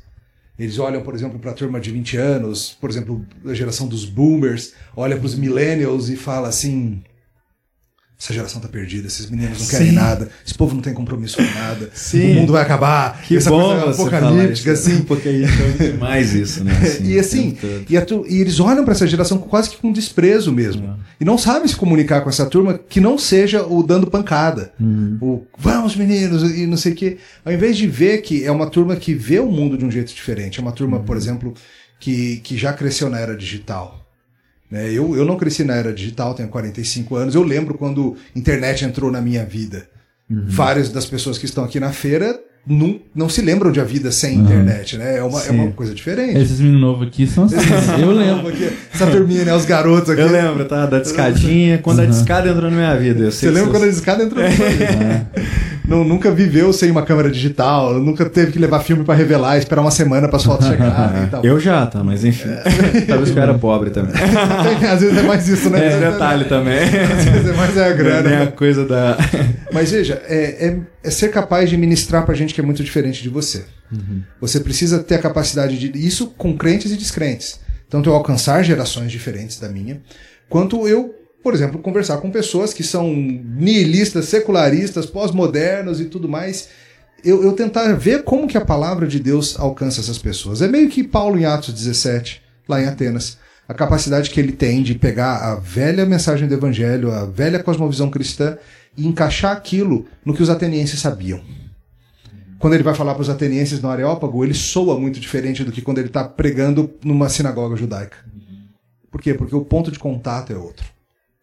Eles 0.58 0.78
olham, 0.78 1.02
por 1.02 1.14
exemplo, 1.14 1.38
para 1.38 1.52
a 1.52 1.54
turma 1.54 1.80
de 1.80 1.90
20 1.90 2.18
anos, 2.18 2.76
por 2.78 2.90
exemplo, 2.90 3.24
a 3.46 3.54
geração 3.54 3.88
dos 3.88 4.04
boomers, 4.04 4.74
olha 4.94 5.16
para 5.16 5.24
os 5.24 5.34
millennials 5.34 6.10
e 6.10 6.16
fala 6.16 6.48
assim: 6.48 7.02
essa 8.18 8.32
geração 8.32 8.62
tá 8.62 8.68
perdida, 8.68 9.06
esses 9.06 9.28
meninos 9.28 9.60
não 9.60 9.66
querem 9.66 9.88
Sim. 9.90 9.94
nada, 9.94 10.30
esse 10.44 10.54
povo 10.54 10.74
não 10.74 10.80
tem 10.80 10.94
compromisso 10.94 11.36
com 11.36 11.42
nada, 11.42 11.90
Sim. 11.92 12.32
o 12.32 12.34
mundo 12.36 12.52
vai 12.54 12.62
acabar, 12.62 13.20
que 13.22 13.36
essa 13.36 13.50
bom 13.50 13.78
coisa 13.78 13.90
apocalíptica, 13.90 14.72
isso, 14.72 14.90
assim. 14.90 15.02
Porque 15.02 15.28
aí 15.28 15.44
então 15.44 15.98
mais 15.98 16.32
isso, 16.34 16.64
né? 16.64 16.72
Assim, 16.86 17.04
e 17.04 17.18
assim, 17.18 17.58
e, 17.88 18.00
tu, 18.00 18.24
e, 18.28 18.40
eles 18.40 18.58
olham 18.60 18.84
para 18.84 18.92
essa 18.92 19.06
geração 19.06 19.38
quase 19.38 19.70
que 19.70 19.76
com 19.76 19.92
desprezo 19.92 20.52
mesmo. 20.52 20.86
Uhum. 20.86 20.96
E 21.20 21.24
não 21.24 21.36
sabem 21.36 21.66
se 21.68 21.76
comunicar 21.76 22.20
com 22.22 22.28
essa 22.28 22.46
turma 22.46 22.78
que 22.88 23.00
não 23.00 23.18
seja 23.18 23.66
o 23.66 23.82
dando 23.82 24.06
pancada. 24.06 24.72
Uhum. 24.80 25.18
O 25.20 25.46
vamos 25.58 25.96
meninos, 25.96 26.42
e 26.56 26.66
não 26.66 26.76
sei 26.76 26.92
o 26.92 26.94
quê. 26.94 27.18
Ao 27.44 27.52
invés 27.52 27.76
de 27.76 27.86
ver 27.86 28.22
que 28.22 28.44
é 28.44 28.50
uma 28.50 28.68
turma 28.68 28.96
que 28.96 29.14
vê 29.14 29.40
o 29.40 29.50
mundo 29.50 29.76
de 29.76 29.84
um 29.84 29.90
jeito 29.90 30.14
diferente, 30.14 30.58
é 30.58 30.62
uma 30.62 30.72
turma, 30.72 30.98
uhum. 30.98 31.04
por 31.04 31.16
exemplo, 31.16 31.54
que, 31.98 32.36
que 32.38 32.56
já 32.56 32.72
cresceu 32.72 33.10
na 33.10 33.18
era 33.18 33.36
digital 33.36 34.05
né? 34.70 34.90
Eu, 34.92 35.16
eu 35.16 35.24
não 35.24 35.36
cresci 35.36 35.64
na 35.64 35.74
era 35.74 35.92
digital, 35.92 36.34
tenho 36.34 36.48
45 36.48 37.16
anos. 37.16 37.34
Eu 37.34 37.42
lembro 37.42 37.78
quando 37.78 38.16
a 38.34 38.38
internet 38.38 38.84
entrou 38.84 39.10
na 39.10 39.20
minha 39.20 39.44
vida. 39.44 39.88
Uhum. 40.28 40.44
Várias 40.46 40.90
das 40.90 41.06
pessoas 41.06 41.38
que 41.38 41.44
estão 41.44 41.64
aqui 41.64 41.78
na 41.78 41.92
feira 41.92 42.38
não, 42.66 42.98
não 43.14 43.28
se 43.28 43.40
lembram 43.40 43.70
de 43.70 43.80
a 43.80 43.84
vida 43.84 44.10
sem 44.10 44.36
uhum. 44.36 44.44
internet, 44.44 44.98
né? 44.98 45.18
É 45.18 45.22
uma, 45.22 45.40
é 45.40 45.50
uma 45.52 45.70
coisa 45.70 45.94
diferente. 45.94 46.36
Esses 46.36 46.58
meninos 46.58 46.80
novos 46.80 47.06
aqui 47.06 47.24
são 47.24 47.44
assim. 47.46 47.54
eu 48.02 48.10
lembro. 48.10 48.48
Aqui, 48.48 48.72
essa 48.92 49.06
turminha, 49.06 49.44
né? 49.44 49.54
Os 49.54 49.64
garotos 49.64 50.10
aqui. 50.10 50.20
Eu 50.20 50.30
lembro, 50.30 50.64
tá? 50.64 50.84
Da 50.86 50.98
discadinha. 50.98 51.78
Quando 51.78 52.00
uhum. 52.00 52.04
a 52.04 52.08
discada 52.08 52.48
entrou 52.48 52.68
na 52.68 52.76
minha 52.76 52.96
vida. 52.96 53.30
Você 53.30 53.50
lembra 53.50 53.70
quando 53.70 53.84
a 53.84 53.88
discada 53.88 54.24
entrou 54.24 54.42
na 54.42 54.48
minha 54.48 54.68
vida? 54.70 55.30
Não, 55.86 56.04
nunca 56.04 56.30
viveu 56.30 56.72
sem 56.72 56.90
uma 56.90 57.02
câmera 57.02 57.30
digital, 57.30 57.94
nunca 58.00 58.28
teve 58.28 58.52
que 58.52 58.58
levar 58.58 58.80
filme 58.80 59.04
para 59.04 59.14
revelar, 59.14 59.56
esperar 59.56 59.82
uma 59.82 59.90
semana 59.90 60.26
para 60.28 60.36
as 60.36 60.44
fotos 60.44 60.66
chegarem 60.66 61.24
e 61.24 61.26
tal. 61.28 61.44
Eu 61.44 61.60
já, 61.60 61.86
tá, 61.86 62.02
mas 62.02 62.24
enfim. 62.24 62.48
É. 62.48 63.00
Talvez 63.06 63.34
eu 63.34 63.42
era 63.42 63.54
pobre 63.54 63.90
também. 63.90 64.12
às 64.90 65.00
vezes 65.00 65.16
é 65.16 65.22
mais 65.22 65.48
isso, 65.48 65.70
né? 65.70 65.86
É, 65.86 66.10
detalhe 66.10 66.44
também. 66.46 66.82
Às 66.86 67.24
vezes 67.24 67.48
é 67.48 67.52
mais 67.52 67.76
é 67.76 67.88
a 67.88 67.92
grana. 67.92 68.28
É 68.28 68.42
a 68.42 68.46
coisa 68.48 68.84
da. 68.84 69.16
Mas 69.72 69.90
veja, 69.90 70.20
é, 70.26 70.66
é, 70.66 70.80
é 71.04 71.10
ser 71.10 71.28
capaz 71.28 71.70
de 71.70 71.76
ministrar 71.76 72.24
pra 72.24 72.34
gente 72.34 72.52
que 72.52 72.60
é 72.60 72.64
muito 72.64 72.82
diferente 72.82 73.22
de 73.22 73.28
você. 73.28 73.64
Uhum. 73.92 74.22
Você 74.40 74.60
precisa 74.60 74.98
ter 74.98 75.14
a 75.14 75.18
capacidade 75.18 75.78
de. 75.78 76.06
Isso 76.06 76.28
com 76.36 76.56
crentes 76.56 76.90
e 76.90 76.96
descrentes. 76.96 77.60
Tanto 77.88 78.10
eu 78.10 78.14
alcançar 78.14 78.62
gerações 78.62 79.12
diferentes 79.12 79.60
da 79.60 79.68
minha, 79.68 80.00
quanto 80.48 80.88
eu 80.88 81.14
por 81.42 81.54
exemplo, 81.54 81.80
conversar 81.80 82.18
com 82.18 82.30
pessoas 82.30 82.74
que 82.74 82.82
são 82.82 83.12
nihilistas, 83.14 84.26
secularistas, 84.26 85.06
pós-modernos 85.06 86.00
e 86.00 86.06
tudo 86.06 86.28
mais. 86.28 86.68
Eu, 87.24 87.42
eu, 87.42 87.52
tentar 87.52 87.92
ver 87.94 88.24
como 88.24 88.46
que 88.46 88.58
a 88.58 88.64
palavra 88.64 89.06
de 89.06 89.18
Deus 89.18 89.58
alcança 89.58 90.00
essas 90.00 90.18
pessoas. 90.18 90.60
É 90.60 90.68
meio 90.68 90.88
que 90.88 91.04
Paulo 91.04 91.38
em 91.38 91.44
Atos 91.44 91.72
17, 91.72 92.42
lá 92.68 92.80
em 92.80 92.86
Atenas. 92.86 93.38
A 93.68 93.74
capacidade 93.74 94.30
que 94.30 94.38
ele 94.38 94.52
tem 94.52 94.82
de 94.82 94.94
pegar 94.94 95.36
a 95.38 95.56
velha 95.56 96.06
mensagem 96.06 96.46
do 96.46 96.54
evangelho, 96.54 97.10
a 97.10 97.24
velha 97.24 97.62
cosmovisão 97.62 98.10
cristã, 98.10 98.56
e 98.96 99.06
encaixar 99.06 99.52
aquilo 99.52 100.06
no 100.24 100.34
que 100.34 100.42
os 100.42 100.50
atenienses 100.50 101.00
sabiam. 101.00 101.40
Quando 102.58 102.74
ele 102.74 102.82
vai 102.82 102.94
falar 102.94 103.14
para 103.14 103.22
os 103.22 103.28
atenienses 103.28 103.80
no 103.82 103.90
Areópago, 103.90 104.42
ele 104.42 104.54
soa 104.54 104.98
muito 104.98 105.20
diferente 105.20 105.62
do 105.62 105.70
que 105.70 105.82
quando 105.82 105.98
ele 105.98 106.08
está 106.08 106.24
pregando 106.24 106.90
numa 107.04 107.28
sinagoga 107.28 107.76
judaica. 107.76 108.16
Por 109.10 109.20
quê? 109.20 109.34
Porque 109.34 109.54
o 109.54 109.64
ponto 109.64 109.90
de 109.90 109.98
contato 109.98 110.52
é 110.52 110.56
outro. 110.56 110.95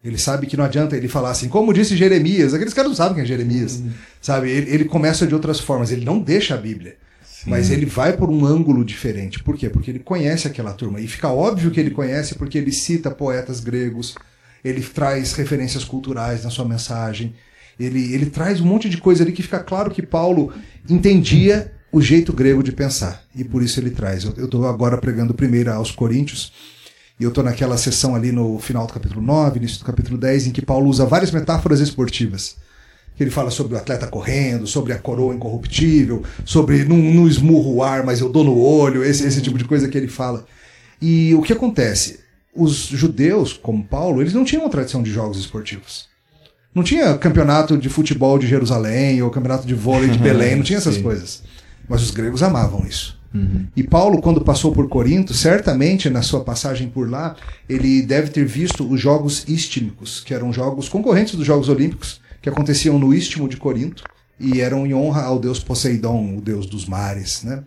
Ele 0.04 0.18
sabe 0.18 0.46
que 0.46 0.56
não 0.56 0.64
adianta 0.64 0.94
ele 0.96 1.08
falar 1.08 1.30
assim, 1.30 1.48
como 1.48 1.72
disse 1.72 1.96
Jeremias. 1.96 2.52
Aqueles 2.52 2.74
caras 2.74 2.90
não 2.90 2.96
sabem 2.96 3.14
quem 3.14 3.24
é 3.24 3.26
Jeremias. 3.26 3.76
Uhum. 3.76 3.90
Sabe? 4.20 4.50
Ele, 4.50 4.70
ele, 4.70 4.84
começa 4.84 5.26
de 5.26 5.34
outras 5.34 5.58
formas. 5.58 5.90
Ele 5.90 6.04
não 6.04 6.20
deixa 6.20 6.54
a 6.54 6.58
Bíblia. 6.58 6.96
Sim. 7.24 7.48
Mas 7.48 7.70
ele 7.70 7.86
vai 7.86 8.14
por 8.14 8.28
um 8.28 8.44
ângulo 8.44 8.84
diferente. 8.84 9.42
Por 9.42 9.56
quê? 9.56 9.70
Porque 9.70 9.90
ele 9.90 10.00
conhece 10.00 10.46
aquela 10.46 10.74
turma. 10.74 11.00
E 11.00 11.08
fica 11.08 11.28
óbvio 11.28 11.70
que 11.70 11.80
ele 11.80 11.90
conhece 11.90 12.34
porque 12.34 12.58
ele 12.58 12.70
cita 12.70 13.10
poetas 13.10 13.60
gregos, 13.60 14.14
ele 14.62 14.82
traz 14.82 15.32
referências 15.32 15.84
culturais 15.84 16.44
na 16.44 16.50
sua 16.50 16.66
mensagem. 16.66 17.34
Ele, 17.80 18.12
ele 18.12 18.26
traz 18.26 18.60
um 18.60 18.66
monte 18.66 18.90
de 18.90 18.98
coisa 18.98 19.24
ali 19.24 19.32
que 19.32 19.42
fica 19.42 19.60
claro 19.60 19.90
que 19.90 20.02
Paulo 20.02 20.52
entendia 20.88 21.72
o 21.90 22.02
jeito 22.02 22.30
grego 22.30 22.62
de 22.62 22.72
pensar. 22.72 23.22
E 23.34 23.42
por 23.42 23.62
isso 23.62 23.80
ele 23.80 23.90
traz. 23.90 24.24
Eu 24.24 24.44
estou 24.44 24.66
agora 24.66 24.98
pregando 24.98 25.32
primeiro 25.32 25.72
aos 25.72 25.90
Coríntios 25.90 26.52
e 27.18 27.22
eu 27.22 27.28
estou 27.28 27.44
naquela 27.44 27.76
sessão 27.78 28.14
ali 28.14 28.32
no 28.32 28.58
final 28.58 28.86
do 28.86 28.92
capítulo 28.92 29.22
9, 29.22 29.58
início 29.58 29.78
do 29.78 29.84
capítulo 29.84 30.18
10, 30.18 30.48
em 30.48 30.50
que 30.50 30.62
Paulo 30.62 30.88
usa 30.88 31.06
várias 31.06 31.30
metáforas 31.30 31.80
esportivas. 31.80 32.56
Que 33.16 33.22
ele 33.22 33.30
fala 33.30 33.50
sobre 33.50 33.74
o 33.74 33.78
atleta 33.78 34.08
correndo, 34.08 34.66
sobre 34.66 34.92
a 34.92 34.98
coroa 34.98 35.32
incorruptível, 35.32 36.24
sobre 36.44 36.84
não, 36.84 36.96
não 36.96 37.28
esmurro 37.28 37.74
o 37.74 37.82
ar, 37.84 38.04
mas 38.04 38.20
eu 38.20 38.28
dou 38.28 38.42
no 38.42 38.58
olho, 38.58 39.04
esse, 39.04 39.24
esse 39.24 39.40
tipo 39.40 39.56
de 39.56 39.64
coisa 39.64 39.88
que 39.88 39.96
ele 39.96 40.08
fala. 40.08 40.44
E 41.00 41.32
o 41.34 41.42
que 41.42 41.52
acontece? 41.52 42.20
Os 42.52 42.86
judeus, 42.86 43.52
como 43.52 43.84
Paulo, 43.84 44.20
eles 44.20 44.34
não 44.34 44.44
tinham 44.44 44.64
uma 44.64 44.70
tradição 44.70 45.00
de 45.00 45.12
jogos 45.12 45.38
esportivos. 45.38 46.08
Não 46.74 46.82
tinha 46.82 47.16
campeonato 47.16 47.78
de 47.78 47.88
futebol 47.88 48.36
de 48.36 48.48
Jerusalém 48.48 49.22
ou 49.22 49.30
campeonato 49.30 49.64
de 49.64 49.74
vôlei 49.74 50.10
de 50.10 50.18
Belém, 50.18 50.56
não 50.56 50.64
tinha 50.64 50.78
essas 50.78 50.98
coisas. 50.98 51.44
Mas 51.88 52.02
os 52.02 52.10
gregos 52.10 52.42
amavam 52.42 52.84
isso. 52.84 53.16
Uhum. 53.34 53.66
E 53.74 53.82
Paulo, 53.82 54.22
quando 54.22 54.40
passou 54.40 54.72
por 54.72 54.88
Corinto, 54.88 55.34
certamente 55.34 56.08
na 56.08 56.22
sua 56.22 56.44
passagem 56.44 56.88
por 56.88 57.10
lá, 57.10 57.34
ele 57.68 58.00
deve 58.00 58.30
ter 58.30 58.44
visto 58.46 58.88
os 58.88 59.00
Jogos 59.00 59.44
Istmicos, 59.48 60.20
que 60.20 60.32
eram 60.32 60.52
jogos 60.52 60.88
concorrentes 60.88 61.34
dos 61.34 61.44
Jogos 61.44 61.68
Olímpicos, 61.68 62.20
que 62.40 62.48
aconteciam 62.48 62.98
no 62.98 63.12
Istmo 63.12 63.48
de 63.48 63.56
Corinto, 63.56 64.04
e 64.38 64.60
eram 64.60 64.86
em 64.86 64.94
honra 64.94 65.22
ao 65.22 65.38
deus 65.38 65.58
Poseidon, 65.58 66.36
o 66.36 66.40
deus 66.40 66.66
dos 66.66 66.86
mares. 66.86 67.42
Né? 67.42 67.64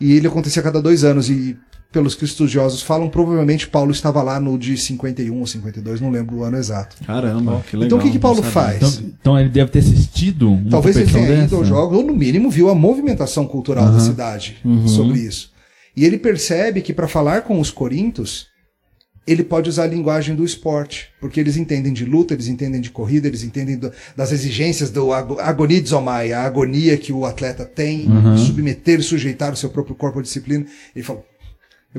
E 0.00 0.14
ele 0.14 0.26
acontecia 0.26 0.60
a 0.60 0.64
cada 0.64 0.82
dois 0.82 1.04
anos, 1.04 1.30
e 1.30 1.56
pelos 1.92 2.14
que 2.14 2.24
estudiosos 2.24 2.82
falam, 2.82 3.08
provavelmente 3.08 3.66
Paulo 3.66 3.90
estava 3.90 4.22
lá 4.22 4.38
no 4.38 4.58
de 4.58 4.76
51 4.76 5.38
ou 5.38 5.46
52, 5.46 6.00
não 6.00 6.10
lembro 6.10 6.36
o 6.36 6.44
ano 6.44 6.58
exato. 6.58 6.96
Caramba, 7.04 7.62
que 7.68 7.76
legal. 7.76 7.86
Então 7.86 7.98
o 7.98 8.02
que, 8.02 8.10
que 8.10 8.18
Paulo 8.18 8.42
faz? 8.42 8.76
Então, 8.76 9.12
então, 9.20 9.40
ele 9.40 9.48
deve 9.48 9.70
ter 9.70 9.78
assistido 9.78 10.52
uma 10.52 10.70
Talvez 10.70 10.96
ele 10.96 11.10
tenha 11.10 11.26
dessa. 11.26 11.44
ido 11.44 11.56
aos 11.56 11.66
jogos, 11.66 11.96
ou 11.96 12.04
no 12.04 12.14
mínimo 12.14 12.50
viu 12.50 12.68
a 12.68 12.74
movimentação 12.74 13.46
cultural 13.46 13.86
uhum. 13.86 13.92
da 13.92 14.00
cidade 14.00 14.58
uhum. 14.64 14.86
sobre 14.86 15.18
isso. 15.20 15.50
E 15.96 16.04
ele 16.04 16.18
percebe 16.18 16.82
que 16.82 16.92
para 16.92 17.08
falar 17.08 17.42
com 17.42 17.58
os 17.58 17.70
corintos, 17.70 18.46
ele 19.26 19.42
pode 19.42 19.68
usar 19.68 19.84
a 19.84 19.86
linguagem 19.86 20.34
do 20.34 20.44
esporte, 20.44 21.08
porque 21.20 21.40
eles 21.40 21.56
entendem 21.56 21.92
de 21.92 22.04
luta, 22.04 22.34
eles 22.34 22.48
entendem 22.48 22.80
de 22.80 22.90
corrida, 22.90 23.28
eles 23.28 23.42
entendem 23.42 23.76
do, 23.76 23.90
das 24.14 24.30
exigências 24.30 24.90
do 24.90 25.12
agonia 25.12 25.84
zomai, 25.84 26.32
a 26.32 26.42
agonia 26.42 26.96
que 26.96 27.12
o 27.12 27.26
atleta 27.26 27.64
tem, 27.64 28.06
uhum. 28.06 28.38
submeter 28.38 29.00
e 29.00 29.02
sujeitar 29.02 29.52
o 29.52 29.56
seu 29.56 29.70
próprio 29.70 29.94
corpo 29.94 30.18
à 30.18 30.22
disciplina. 30.22 30.64
Ele 30.94 31.04
fala, 31.04 31.22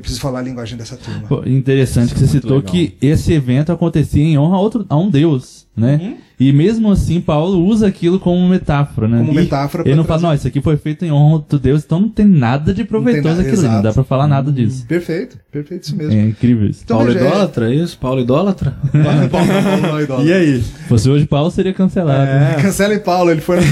eu 0.00 0.02
preciso 0.02 0.20
falar 0.20 0.38
a 0.38 0.42
linguagem 0.42 0.76
dessa 0.76 0.96
turma. 0.96 1.28
Pô, 1.28 1.42
interessante 1.46 2.14
que 2.14 2.20
você 2.20 2.26
citou 2.26 2.56
legal. 2.56 2.72
que 2.72 2.96
esse 3.02 3.32
evento 3.32 3.70
acontecia 3.70 4.22
em 4.22 4.38
honra 4.38 4.56
a, 4.56 4.60
outro, 4.60 4.86
a 4.88 4.96
um 4.96 5.10
deus, 5.10 5.66
né? 5.76 6.00
Uhum. 6.02 6.16
E 6.40 6.54
mesmo 6.54 6.90
assim, 6.90 7.20
Paulo 7.20 7.62
usa 7.66 7.86
aquilo 7.86 8.18
como 8.18 8.48
metáfora, 8.48 9.06
né? 9.06 9.18
Como 9.18 9.34
metáfora. 9.34 9.86
Ele 9.86 9.94
não 9.94 10.04
fala, 10.04 10.22
não, 10.22 10.34
isso 10.34 10.48
aqui 10.48 10.62
foi 10.62 10.78
feito 10.78 11.04
em 11.04 11.12
honra 11.12 11.44
do 11.46 11.58
Deus, 11.58 11.84
então 11.84 12.00
não 12.00 12.08
tem 12.08 12.24
nada 12.24 12.72
de 12.72 12.82
proveitoso 12.82 13.42
aquilo, 13.42 13.62
não 13.62 13.82
dá 13.82 13.92
pra 13.92 14.02
falar 14.02 14.26
nada 14.26 14.50
disso. 14.50 14.86
Perfeito, 14.86 15.38
perfeito, 15.52 15.82
isso 15.82 15.96
mesmo. 15.96 16.14
É 16.14 16.22
incrível 16.22 16.66
isso. 16.66 16.80
Então, 16.82 16.96
Paulo 16.96 17.12
idólatra, 17.12 17.70
é 17.70 17.74
isso? 17.74 17.98
Paulo 17.98 18.20
idólatra? 18.22 18.74
Paulo, 18.90 19.28
Paulo, 19.28 19.48
Paulo, 19.82 20.06
Paulo, 20.06 20.26
e 20.26 20.32
aí? 20.32 20.62
Se 20.62 20.88
fosse 20.88 21.10
hoje, 21.10 21.26
Paulo 21.26 21.50
seria 21.50 21.74
cancelado. 21.74 22.22
É. 22.22 22.40
Né? 22.40 22.62
Cancelem 22.62 23.00
Paulo, 23.00 23.30
ele 23.30 23.42
foi 23.42 23.58
no 23.58 23.62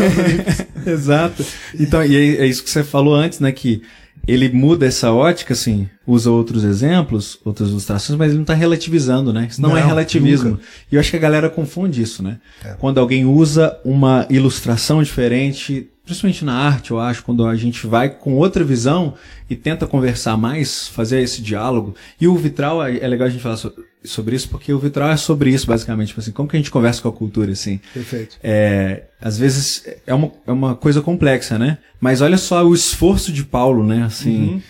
Exato. 0.92 1.42
Então, 1.78 2.04
e 2.04 2.14
é, 2.14 2.42
é 2.42 2.46
isso 2.46 2.62
que 2.62 2.68
você 2.68 2.84
falou 2.84 3.14
antes, 3.14 3.40
né? 3.40 3.50
Que 3.50 3.80
ele 4.28 4.50
muda 4.50 4.84
essa 4.84 5.10
ótica, 5.10 5.54
assim, 5.54 5.88
usa 6.08 6.30
outros 6.30 6.64
exemplos, 6.64 7.38
outras 7.44 7.68
ilustrações, 7.68 8.18
mas 8.18 8.28
ele 8.28 8.36
não 8.36 8.42
está 8.42 8.54
relativizando, 8.54 9.30
né? 9.30 9.46
Isso 9.50 9.60
não, 9.60 9.70
é 9.70 9.72
não 9.74 9.78
é 9.78 9.86
relativismo. 9.86 10.52
Nunca. 10.52 10.62
E 10.90 10.94
eu 10.94 11.00
acho 11.00 11.10
que 11.10 11.16
a 11.16 11.20
galera 11.20 11.50
confunde 11.50 12.00
isso, 12.00 12.22
né? 12.22 12.38
É. 12.64 12.70
Quando 12.78 12.98
alguém 12.98 13.26
usa 13.26 13.78
uma 13.84 14.26
ilustração 14.30 15.02
diferente, 15.02 15.86
principalmente 16.02 16.46
na 16.46 16.54
arte, 16.54 16.92
eu 16.92 16.98
acho, 16.98 17.22
quando 17.22 17.46
a 17.46 17.54
gente 17.54 17.86
vai 17.86 18.08
com 18.08 18.34
outra 18.34 18.64
visão 18.64 19.12
e 19.50 19.54
tenta 19.54 19.86
conversar 19.86 20.38
mais, 20.38 20.88
fazer 20.88 21.20
esse 21.20 21.42
diálogo. 21.42 21.94
E 22.18 22.26
o 22.26 22.34
vitral, 22.34 22.82
é, 22.82 22.96
é 22.96 23.06
legal 23.06 23.28
a 23.28 23.30
gente 23.30 23.42
falar 23.42 23.58
sobre 24.02 24.34
isso, 24.34 24.48
porque 24.48 24.72
o 24.72 24.78
vitral 24.78 25.10
é 25.10 25.16
sobre 25.18 25.50
isso, 25.50 25.66
basicamente. 25.66 26.08
Tipo 26.08 26.20
assim, 26.20 26.32
como 26.32 26.48
que 26.48 26.56
a 26.56 26.58
gente 26.58 26.70
conversa 26.70 27.02
com 27.02 27.08
a 27.10 27.12
cultura, 27.12 27.52
assim? 27.52 27.78
Perfeito. 27.92 28.38
É, 28.42 29.02
às 29.20 29.38
vezes 29.38 29.84
é 30.06 30.14
uma, 30.14 30.32
é 30.46 30.52
uma 30.52 30.74
coisa 30.74 31.02
complexa, 31.02 31.58
né? 31.58 31.76
Mas 32.00 32.22
olha 32.22 32.38
só 32.38 32.64
o 32.64 32.74
esforço 32.74 33.30
de 33.30 33.44
Paulo, 33.44 33.84
né? 33.84 34.04
Assim, 34.04 34.54
uhum. 34.54 34.62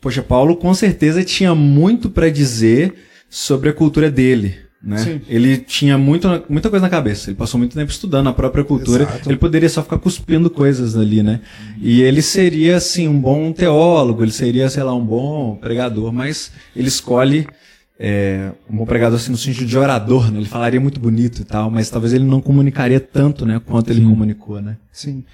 Poxa, 0.00 0.22
Paulo 0.22 0.56
com 0.56 0.72
certeza 0.74 1.24
tinha 1.24 1.54
muito 1.54 2.10
para 2.10 2.30
dizer 2.30 2.94
sobre 3.28 3.68
a 3.68 3.72
cultura 3.72 4.10
dele 4.10 4.68
né? 4.82 5.20
Ele 5.26 5.58
tinha 5.58 5.98
muito, 5.98 6.28
muita 6.48 6.70
coisa 6.70 6.84
na 6.84 6.90
cabeça. 6.90 7.28
Ele 7.28 7.36
passou 7.36 7.58
muito 7.58 7.74
tempo 7.74 7.90
estudando 7.90 8.28
a 8.28 8.32
própria 8.32 8.62
cultura. 8.62 9.02
Exato. 9.04 9.28
Ele 9.28 9.36
poderia 9.36 9.68
só 9.68 9.82
ficar 9.82 9.98
cuspindo 9.98 10.48
coisas 10.48 10.96
ali, 10.96 11.22
né? 11.22 11.40
E 11.80 12.00
ele 12.02 12.22
seria, 12.22 12.76
assim, 12.76 13.08
um 13.08 13.20
bom 13.20 13.52
teólogo, 13.52 14.22
ele 14.22 14.30
seria, 14.30 14.70
sei 14.70 14.82
lá, 14.82 14.94
um 14.94 15.04
bom 15.04 15.56
pregador, 15.56 16.12
mas 16.12 16.52
ele 16.76 16.88
escolhe 16.88 17.46
é, 17.98 18.52
um 18.70 18.76
bom 18.76 18.86
pregador 18.86 19.18
assim, 19.18 19.32
no 19.32 19.36
sentido 19.36 19.66
de 19.66 19.76
orador, 19.76 20.30
né? 20.30 20.38
Ele 20.38 20.48
falaria 20.48 20.80
muito 20.80 21.00
bonito 21.00 21.42
e 21.42 21.44
tal, 21.44 21.70
mas 21.70 21.90
talvez 21.90 22.12
ele 22.12 22.24
não 22.24 22.40
comunicaria 22.40 23.00
tanto, 23.00 23.44
né, 23.44 23.60
quanto 23.64 23.90
ele 23.90 24.00
Sim. 24.00 24.08
comunicou, 24.08 24.60
né? 24.62 24.76
Sim. 24.92 25.24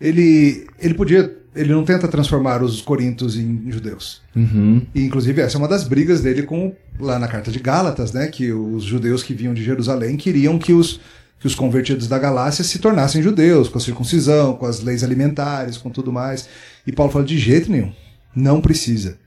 Ele, 0.00 0.66
ele 0.80 0.94
podia 0.94 1.41
ele 1.54 1.72
não 1.72 1.84
tenta 1.84 2.08
transformar 2.08 2.62
os 2.62 2.80
corintos 2.80 3.36
em 3.36 3.70
judeus. 3.70 4.22
Uhum. 4.34 4.86
E, 4.94 5.02
inclusive, 5.02 5.40
essa 5.40 5.56
é 5.56 5.58
uma 5.58 5.68
das 5.68 5.86
brigas 5.86 6.22
dele 6.22 6.42
com 6.42 6.74
lá 6.98 7.18
na 7.18 7.28
carta 7.28 7.50
de 7.50 7.58
Gálatas, 7.58 8.12
né? 8.12 8.28
Que 8.28 8.52
os 8.52 8.84
judeus 8.84 9.22
que 9.22 9.34
vinham 9.34 9.52
de 9.52 9.62
Jerusalém 9.62 10.16
queriam 10.16 10.58
que 10.58 10.72
os, 10.72 11.00
que 11.38 11.46
os 11.46 11.54
convertidos 11.54 12.08
da 12.08 12.18
Galácia 12.18 12.64
se 12.64 12.78
tornassem 12.78 13.22
judeus, 13.22 13.68
com 13.68 13.76
a 13.76 13.80
circuncisão, 13.80 14.54
com 14.54 14.64
as 14.64 14.80
leis 14.80 15.04
alimentares, 15.04 15.76
com 15.76 15.90
tudo 15.90 16.10
mais. 16.10 16.48
E 16.86 16.92
Paulo 16.92 17.12
fala: 17.12 17.24
de 17.24 17.38
jeito 17.38 17.70
nenhum, 17.70 17.92
não 18.34 18.60
precisa. 18.60 19.18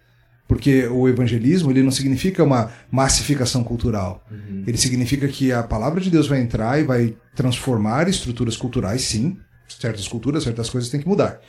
Porque 0.48 0.86
o 0.88 1.08
evangelismo 1.08 1.72
ele 1.72 1.82
não 1.82 1.90
significa 1.90 2.44
uma 2.44 2.70
massificação 2.92 3.64
cultural. 3.64 4.24
Uhum. 4.30 4.64
Ele 4.68 4.78
significa 4.78 5.28
que 5.28 5.52
a 5.52 5.64
palavra 5.64 6.00
de 6.00 6.12
Deus 6.12 6.28
vai 6.28 6.40
entrar 6.40 6.80
e 6.80 6.84
vai 6.84 7.16
transformar 7.36 8.08
estruturas 8.08 8.56
culturais, 8.56 9.02
sim. 9.02 9.38
Certas 9.68 10.08
culturas, 10.08 10.44
certas 10.44 10.70
coisas 10.70 10.92
têm 10.92 11.02
que 11.02 11.08
mudar 11.08 11.40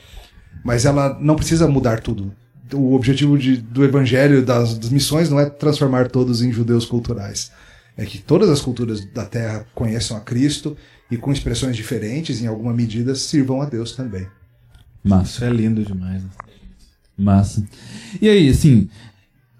mas 0.63 0.85
ela 0.85 1.17
não 1.19 1.35
precisa 1.35 1.67
mudar 1.67 2.01
tudo. 2.01 2.33
O 2.73 2.93
objetivo 2.93 3.37
de, 3.37 3.57
do 3.57 3.85
evangelho, 3.85 4.45
das, 4.45 4.77
das 4.77 4.89
missões, 4.89 5.29
não 5.29 5.39
é 5.39 5.49
transformar 5.49 6.09
todos 6.09 6.41
em 6.41 6.51
judeus 6.51 6.85
culturais. 6.85 7.51
É 7.95 8.05
que 8.05 8.17
todas 8.17 8.49
as 8.49 8.61
culturas 8.61 9.05
da 9.05 9.25
terra 9.25 9.65
conheçam 9.73 10.17
a 10.17 10.19
Cristo 10.19 10.75
e 11.09 11.17
com 11.17 11.31
expressões 11.31 11.75
diferentes, 11.75 12.41
em 12.41 12.47
alguma 12.47 12.73
medida, 12.73 13.15
sirvam 13.15 13.61
a 13.61 13.65
Deus 13.65 13.93
também. 13.93 14.27
Massa. 15.03 15.31
Isso 15.31 15.45
é 15.45 15.49
lindo 15.49 15.83
demais. 15.83 16.21
Né? 16.21 16.29
Massa. 17.17 17.65
E 18.21 18.27
aí, 18.27 18.49
assim, 18.49 18.89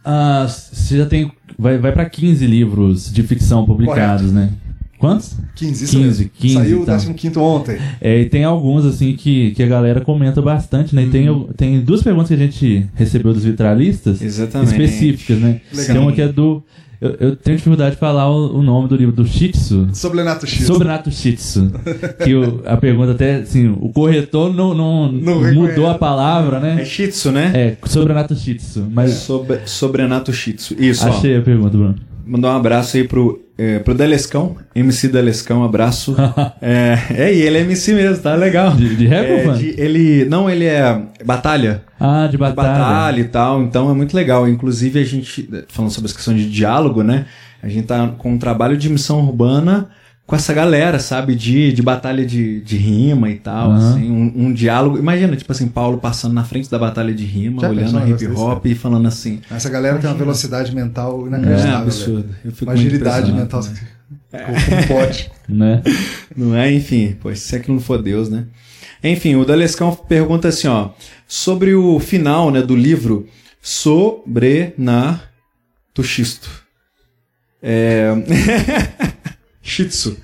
uh, 0.06 0.48
você 0.48 0.98
já 0.98 1.06
tem. 1.06 1.32
Vai, 1.58 1.78
vai 1.78 1.92
para 1.92 2.08
15 2.08 2.46
livros 2.46 3.12
de 3.12 3.24
ficção 3.24 3.66
publicados, 3.66 4.32
Correto. 4.32 4.52
né? 4.52 4.67
Quantos? 4.98 5.38
15, 5.56 5.84
isso 5.84 5.98
15, 5.98 6.32
15 6.34 6.54
Saiu 6.56 6.82
o 6.82 7.14
15 7.14 7.40
ontem. 7.40 7.78
É, 8.02 8.20
e 8.20 8.26
tem 8.26 8.44
alguns, 8.44 8.84
assim, 8.84 9.16
que, 9.16 9.52
que 9.52 9.62
a 9.62 9.68
galera 9.68 10.02
comenta 10.02 10.42
bastante, 10.42 10.96
né? 10.96 11.04
E 11.04 11.10
tem, 11.10 11.30
uhum. 11.30 11.50
tem 11.56 11.80
duas 11.82 12.02
perguntas 12.02 12.30
que 12.30 12.34
a 12.34 12.38
gente 12.38 12.88
recebeu 12.96 13.34
dos 13.34 13.44
vitralistas 13.44 14.22
Exatamente. 14.22 14.72
específicas, 14.72 15.38
né? 15.38 15.62
Legal. 15.72 15.96
Tem 15.96 15.98
uma 16.02 16.12
que 16.12 16.22
é 16.22 16.28
do. 16.28 16.64
Eu, 17.00 17.16
eu, 17.20 17.36
tenho 17.36 17.58
dificuldade 17.58 17.94
de 17.94 18.00
falar 18.00 18.28
o, 18.28 18.58
o, 18.58 18.64
nome 18.64 18.88
do 18.88 18.96
livro, 18.96 19.16
do 19.16 19.24
Shitsu. 19.24 19.88
Sobrenato 19.94 20.48
Shitsu. 20.48 20.66
Sobrenato 20.66 21.12
Shitsu. 21.12 21.72
que 22.24 22.34
o, 22.34 22.64
a 22.66 22.76
pergunta 22.76 23.12
até, 23.12 23.36
assim, 23.36 23.68
o 23.68 23.90
corretor 23.90 24.52
não, 24.52 24.74
não, 24.74 25.12
não 25.12 25.54
mudou 25.54 25.88
a 25.88 25.94
palavra, 25.94 26.60
né? 26.60 26.82
É 26.82 26.86
Shitsu, 26.86 27.32
né? 27.32 27.52
É, 27.54 27.78
Sobrenato 27.88 28.34
Shitsu. 28.34 28.88
Mas... 28.92 29.12
Sobre, 29.12 29.60
sobrenato 29.66 30.34
Shitsu. 30.34 30.76
Isso, 30.80 31.08
Achei 31.08 31.38
ó. 31.38 31.40
a 31.40 31.44
pergunta, 31.44 31.78
Bruno. 31.78 32.07
Mandar 32.28 32.54
um 32.54 32.58
abraço 32.58 32.98
aí 32.98 33.08
pro 33.08 33.48
é, 33.58 33.80
pro 33.80 33.96
Delescão, 33.96 34.56
MC 34.76 35.08
Delescão, 35.08 35.64
abraço. 35.64 36.16
é, 36.62 36.98
é, 37.10 37.34
e 37.34 37.42
ele 37.42 37.58
é 37.58 37.62
MC 37.62 37.94
mesmo, 37.94 38.22
tá 38.22 38.36
legal. 38.36 38.72
De, 38.76 38.96
de 38.96 39.08
rap, 39.08 39.26
é, 39.26 39.46
mano? 39.46 39.58
De, 39.58 39.74
ele, 39.78 40.26
não, 40.26 40.48
ele 40.48 40.66
é 40.66 41.02
batalha. 41.26 41.84
Ah, 42.00 42.28
de 42.28 42.38
batalha. 42.38 42.74
De 42.74 42.80
batalha 42.80 43.22
e 43.22 43.24
tal, 43.24 43.64
então 43.64 43.90
é 43.90 43.94
muito 43.94 44.16
legal. 44.16 44.48
Inclusive 44.48 45.00
a 45.00 45.04
gente, 45.04 45.50
falando 45.70 45.92
sobre 45.92 46.08
essa 46.08 46.16
questão 46.16 46.36
de 46.36 46.48
diálogo, 46.50 47.02
né? 47.02 47.26
A 47.64 47.68
gente 47.68 47.88
tá 47.88 48.08
com 48.18 48.34
um 48.34 48.38
trabalho 48.38 48.78
de 48.78 48.90
missão 48.90 49.22
urbana 49.22 49.90
com 50.28 50.36
essa 50.36 50.54
galera, 50.54 51.00
sabe? 51.00 51.34
De, 51.36 51.72
de 51.72 51.82
batalha 51.82 52.26
de, 52.26 52.60
de 52.60 52.76
rima 52.76 53.32
e 53.32 53.36
tal, 53.36 53.70
uhum. 53.70 53.76
assim, 53.76 54.12
um, 54.12 54.48
um, 54.48 54.54
diálogo. 54.54 55.00
Imagina, 55.00 55.38
tipo 55.38 55.50
assim, 55.54 55.70
Paulo 55.70 56.00
passando 56.00 56.34
na 56.34 56.44
frente 56.44 56.70
da 56.70 56.78
batalha 56.78 57.14
de 57.14 57.24
rima, 57.24 57.62
Já 57.62 57.70
olhando 57.70 57.98
a 57.98 58.10
hip 58.10 58.28
hop 58.28 58.66
e 58.66 58.76
falando 58.76 59.08
assim. 59.08 59.40
Essa 59.50 59.70
galera 59.70 59.94
imagina. 59.94 60.14
tem 60.14 60.20
uma 60.20 60.26
velocidade 60.26 60.76
mental 60.76 61.26
inacreditável. 61.26 61.72
É 61.72 61.82
absurdo. 61.82 62.36
Eu 62.44 62.52
fico 62.52 62.66
uma 62.66 62.74
agilidade 62.74 63.32
mental. 63.32 63.64
Né? 63.64 64.40
Como 64.46 64.88
pode? 65.00 65.32
né? 65.48 65.82
Não 66.36 66.54
é? 66.54 66.74
Enfim, 66.74 67.16
pois 67.22 67.40
se 67.40 67.56
é 67.56 67.60
que 67.60 67.72
não 67.72 67.80
for 67.80 68.02
Deus, 68.02 68.30
né? 68.30 68.44
Enfim, 69.02 69.36
o 69.36 69.46
Dalescão 69.46 69.96
pergunta 69.96 70.50
assim, 70.50 70.68
ó, 70.68 70.90
sobre 71.26 71.74
o 71.74 72.00
final, 72.00 72.52
né, 72.52 72.62
do 72.62 72.76
livro 72.76 73.28
Sobrenar 73.62 75.32
Tuxisto. 75.94 76.50
É... 77.64 78.12
Shih 79.68 79.86
Tzu. 79.86 80.18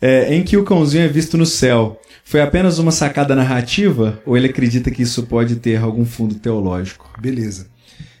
É, 0.00 0.34
em 0.34 0.42
que 0.42 0.56
o 0.56 0.64
cãozinho 0.64 1.04
é 1.04 1.08
visto 1.08 1.36
no 1.36 1.44
céu. 1.46 2.00
Foi 2.24 2.40
apenas 2.40 2.78
uma 2.78 2.90
sacada 2.90 3.34
narrativa 3.34 4.20
ou 4.24 4.36
ele 4.36 4.48
acredita 4.48 4.90
que 4.90 5.02
isso 5.02 5.22
pode 5.24 5.56
ter 5.56 5.76
algum 5.76 6.04
fundo 6.04 6.34
teológico? 6.34 7.10
Beleza. 7.20 7.66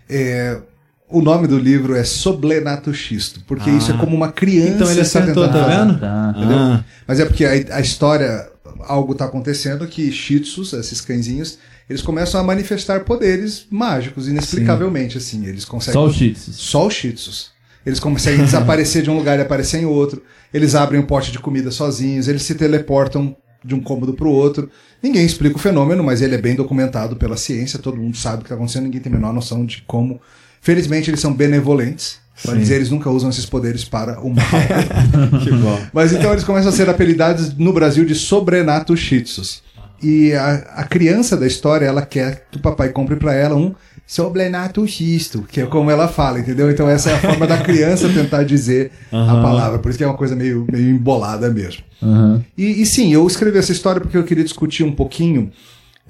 É, 0.08 0.60
o 1.08 1.20
nome 1.20 1.46
do 1.46 1.58
livro 1.58 1.94
é 1.94 2.04
Soblenato 2.04 2.92
Xisto, 2.92 3.40
porque 3.46 3.70
ah. 3.70 3.72
isso 3.74 3.90
é 3.90 3.96
como 3.96 4.16
uma 4.16 4.32
criança. 4.32 4.70
Então 4.70 4.90
ele 4.90 5.00
acertou, 5.00 5.48
tá 5.48 5.66
vendo? 5.66 5.98
Tá. 5.98 6.34
Ah. 6.36 6.84
Mas 7.06 7.20
é 7.20 7.24
porque 7.24 7.44
a, 7.44 7.76
a 7.76 7.80
história, 7.80 8.48
algo 8.80 9.12
está 9.12 9.26
acontecendo 9.26 9.86
que 9.86 10.10
Shih 10.10 10.40
Tzus, 10.40 10.72
esses 10.72 11.00
cãezinhos, 11.00 11.58
eles 11.88 12.02
começam 12.02 12.40
a 12.40 12.44
manifestar 12.44 13.00
poderes 13.00 13.66
mágicos, 13.70 14.28
inexplicavelmente, 14.28 15.18
Sim. 15.20 15.38
assim. 15.38 15.46
Eles 15.46 15.64
conseguem. 15.64 16.00
Só 16.00 16.06
os 16.06 16.16
Shih 16.16 16.32
Tzus. 16.32 16.56
Só 16.56 16.86
os 16.86 16.94
Shih 16.94 17.12
Tzus. 17.12 17.57
Eles 17.88 17.98
conseguem 17.98 18.44
desaparecer 18.44 19.02
de 19.02 19.10
um 19.10 19.16
lugar 19.16 19.38
e 19.38 19.42
aparecer 19.42 19.80
em 19.80 19.86
outro. 19.86 20.22
Eles 20.52 20.74
abrem 20.74 21.00
um 21.00 21.06
pote 21.06 21.32
de 21.32 21.38
comida 21.38 21.70
sozinhos. 21.70 22.28
Eles 22.28 22.42
se 22.42 22.54
teleportam 22.54 23.34
de 23.64 23.74
um 23.74 23.80
cômodo 23.80 24.12
para 24.12 24.28
o 24.28 24.30
outro. 24.30 24.70
Ninguém 25.02 25.24
explica 25.24 25.56
o 25.56 25.58
fenômeno, 25.58 26.04
mas 26.04 26.20
ele 26.20 26.34
é 26.34 26.38
bem 26.38 26.54
documentado 26.54 27.16
pela 27.16 27.36
ciência. 27.36 27.78
Todo 27.78 27.96
mundo 27.96 28.16
sabe 28.16 28.36
o 28.36 28.38
que 28.40 28.44
está 28.44 28.54
acontecendo. 28.54 28.84
Ninguém 28.84 29.00
tem 29.00 29.10
a 29.10 29.14
menor 29.16 29.32
noção 29.32 29.64
de 29.64 29.82
como. 29.86 30.20
Felizmente, 30.60 31.08
eles 31.08 31.20
são 31.20 31.32
benevolentes. 31.32 32.18
Para 32.42 32.54
dizer, 32.54 32.76
eles 32.76 32.90
nunca 32.90 33.10
usam 33.10 33.30
esses 33.30 33.46
poderes 33.46 33.84
para 33.84 34.20
o 34.20 34.28
mal. 34.28 34.46
que 35.42 35.50
bom. 35.50 35.80
Mas 35.92 36.12
então 36.12 36.30
eles 36.30 36.44
começam 36.44 36.68
a 36.68 36.72
ser 36.72 36.88
apelidados 36.88 37.56
no 37.56 37.72
Brasil 37.72 38.04
de 38.04 38.14
sobrenato 38.14 38.96
shitsus. 38.96 39.62
E 40.00 40.32
a, 40.34 40.54
a 40.76 40.84
criança 40.84 41.36
da 41.36 41.46
história, 41.46 41.86
ela 41.86 42.02
quer 42.02 42.46
que 42.50 42.58
o 42.58 42.60
papai 42.60 42.90
compre 42.90 43.16
para 43.16 43.34
ela 43.34 43.56
um 43.56 43.74
sobrenato 44.08 44.86
xisto, 44.86 45.42
que 45.42 45.60
é 45.60 45.66
como 45.66 45.90
ela 45.90 46.08
fala, 46.08 46.40
entendeu? 46.40 46.70
Então 46.70 46.88
essa 46.88 47.10
é 47.10 47.14
a 47.14 47.20
forma 47.20 47.46
da 47.46 47.58
criança 47.58 48.08
tentar 48.08 48.42
dizer 48.42 48.90
uhum. 49.12 49.30
a 49.30 49.42
palavra, 49.42 49.78
por 49.78 49.90
isso 49.90 49.98
que 49.98 50.02
é 50.02 50.06
uma 50.06 50.16
coisa 50.16 50.34
meio, 50.34 50.66
meio 50.72 50.88
embolada 50.88 51.50
mesmo. 51.50 51.82
Uhum. 52.00 52.42
E, 52.56 52.80
e, 52.80 52.86
sim, 52.86 53.12
eu 53.12 53.26
escrevi 53.26 53.58
essa 53.58 53.70
história 53.70 54.00
porque 54.00 54.16
eu 54.16 54.24
queria 54.24 54.42
discutir 54.42 54.82
um 54.82 54.92
pouquinho 54.92 55.52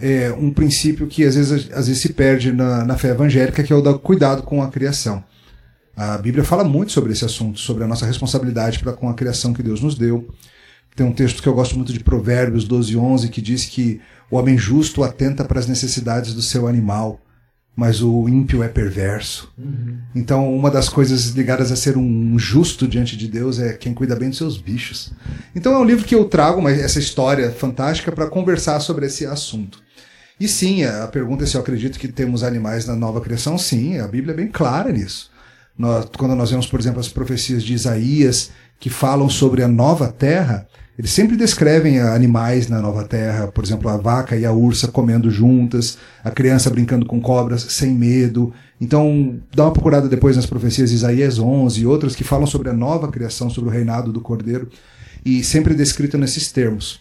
é, 0.00 0.32
um 0.38 0.52
princípio 0.52 1.08
que 1.08 1.24
às 1.24 1.34
vezes, 1.34 1.72
às 1.72 1.88
vezes 1.88 2.00
se 2.00 2.12
perde 2.12 2.52
na, 2.52 2.84
na 2.84 2.96
fé 2.96 3.08
evangélica, 3.08 3.64
que 3.64 3.72
é 3.72 3.76
o 3.76 3.80
do 3.80 3.98
cuidado 3.98 4.44
com 4.44 4.62
a 4.62 4.68
criação. 4.68 5.24
A 5.96 6.16
Bíblia 6.18 6.44
fala 6.44 6.62
muito 6.62 6.92
sobre 6.92 7.12
esse 7.12 7.24
assunto, 7.24 7.58
sobre 7.58 7.82
a 7.82 7.86
nossa 7.88 8.06
responsabilidade 8.06 8.78
para 8.78 8.92
com 8.92 9.08
a 9.08 9.14
criação 9.14 9.52
que 9.52 9.62
Deus 9.62 9.80
nos 9.80 9.96
deu. 9.96 10.28
Tem 10.94 11.04
um 11.04 11.12
texto 11.12 11.42
que 11.42 11.48
eu 11.48 11.54
gosto 11.54 11.74
muito 11.74 11.92
de 11.92 11.98
Provérbios 11.98 12.62
12, 12.62 12.96
11, 12.96 13.28
que 13.28 13.42
diz 13.42 13.64
que 13.64 14.00
o 14.30 14.36
homem 14.36 14.56
justo 14.56 15.02
atenta 15.02 15.44
para 15.44 15.58
as 15.58 15.66
necessidades 15.66 16.32
do 16.32 16.42
seu 16.42 16.68
animal 16.68 17.20
mas 17.78 18.02
o 18.02 18.28
ímpio 18.28 18.60
é 18.64 18.66
perverso. 18.66 19.52
Uhum. 19.56 19.98
Então, 20.12 20.52
uma 20.52 20.68
das 20.68 20.88
coisas 20.88 21.26
ligadas 21.26 21.70
a 21.70 21.76
ser 21.76 21.96
um 21.96 22.36
justo 22.36 22.88
diante 22.88 23.16
de 23.16 23.28
Deus 23.28 23.60
é 23.60 23.72
quem 23.74 23.94
cuida 23.94 24.16
bem 24.16 24.30
dos 24.30 24.38
seus 24.38 24.58
bichos. 24.58 25.12
Então, 25.54 25.72
é 25.72 25.78
um 25.78 25.84
livro 25.84 26.04
que 26.04 26.12
eu 26.16 26.24
trago 26.24 26.58
uma, 26.58 26.72
essa 26.72 26.98
história 26.98 27.52
fantástica 27.52 28.10
para 28.10 28.26
conversar 28.26 28.80
sobre 28.80 29.06
esse 29.06 29.24
assunto. 29.24 29.80
E 30.40 30.48
sim, 30.48 30.82
a 30.82 31.06
pergunta 31.06 31.44
é 31.44 31.46
se 31.46 31.56
eu 31.56 31.60
acredito 31.60 32.00
que 32.00 32.08
temos 32.08 32.42
animais 32.42 32.84
na 32.84 32.96
nova 32.96 33.20
criação. 33.20 33.56
Sim, 33.56 34.00
a 34.00 34.08
Bíblia 34.08 34.32
é 34.32 34.36
bem 34.36 34.48
clara 34.48 34.90
nisso. 34.90 35.30
Nós, 35.78 36.06
quando 36.18 36.34
nós 36.34 36.50
vemos, 36.50 36.66
por 36.66 36.80
exemplo, 36.80 36.98
as 36.98 37.08
profecias 37.08 37.62
de 37.62 37.74
Isaías 37.74 38.50
que 38.80 38.90
falam 38.90 39.30
sobre 39.30 39.62
a 39.62 39.68
nova 39.68 40.08
terra, 40.08 40.66
Eles 40.98 41.12
sempre 41.12 41.36
descrevem 41.36 42.00
animais 42.00 42.66
na 42.66 42.82
Nova 42.82 43.04
Terra, 43.04 43.46
por 43.46 43.62
exemplo, 43.62 43.88
a 43.88 43.96
vaca 43.96 44.36
e 44.36 44.44
a 44.44 44.50
ursa 44.50 44.88
comendo 44.88 45.30
juntas, 45.30 45.96
a 46.24 46.30
criança 46.30 46.68
brincando 46.70 47.06
com 47.06 47.20
cobras 47.20 47.62
sem 47.62 47.94
medo. 47.94 48.52
Então, 48.80 49.38
dá 49.54 49.62
uma 49.62 49.72
procurada 49.72 50.08
depois 50.08 50.34
nas 50.34 50.44
profecias 50.44 50.90
de 50.90 50.96
Isaías 50.96 51.38
11 51.38 51.80
e 51.80 51.86
outras 51.86 52.16
que 52.16 52.24
falam 52.24 52.48
sobre 52.48 52.68
a 52.68 52.72
nova 52.72 53.12
criação, 53.12 53.48
sobre 53.48 53.70
o 53.70 53.72
reinado 53.72 54.12
do 54.12 54.20
Cordeiro, 54.20 54.68
e 55.24 55.44
sempre 55.44 55.72
descrito 55.72 56.18
nesses 56.18 56.50
termos. 56.50 56.98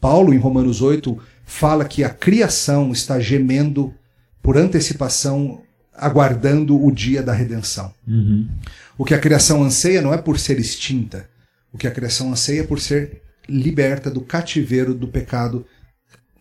Paulo, 0.00 0.32
em 0.32 0.38
Romanos 0.38 0.80
8, 0.80 1.18
fala 1.44 1.84
que 1.84 2.02
a 2.02 2.08
criação 2.08 2.92
está 2.92 3.20
gemendo 3.20 3.92
por 4.42 4.56
antecipação, 4.56 5.60
aguardando 5.94 6.82
o 6.82 6.90
dia 6.90 7.22
da 7.22 7.34
redenção. 7.34 7.92
Uhum. 8.08 8.48
O 8.96 9.04
que 9.04 9.12
a 9.12 9.18
criação 9.18 9.62
anseia 9.62 10.00
não 10.00 10.14
é 10.14 10.16
por 10.16 10.38
ser 10.38 10.58
extinta, 10.58 11.28
o 11.70 11.76
que 11.76 11.86
a 11.86 11.90
criação 11.90 12.32
anseia 12.32 12.60
é 12.60 12.64
por 12.64 12.80
ser 12.80 13.23
liberta 13.48 14.10
do 14.10 14.20
cativeiro 14.20 14.94
do 14.94 15.08
pecado 15.08 15.66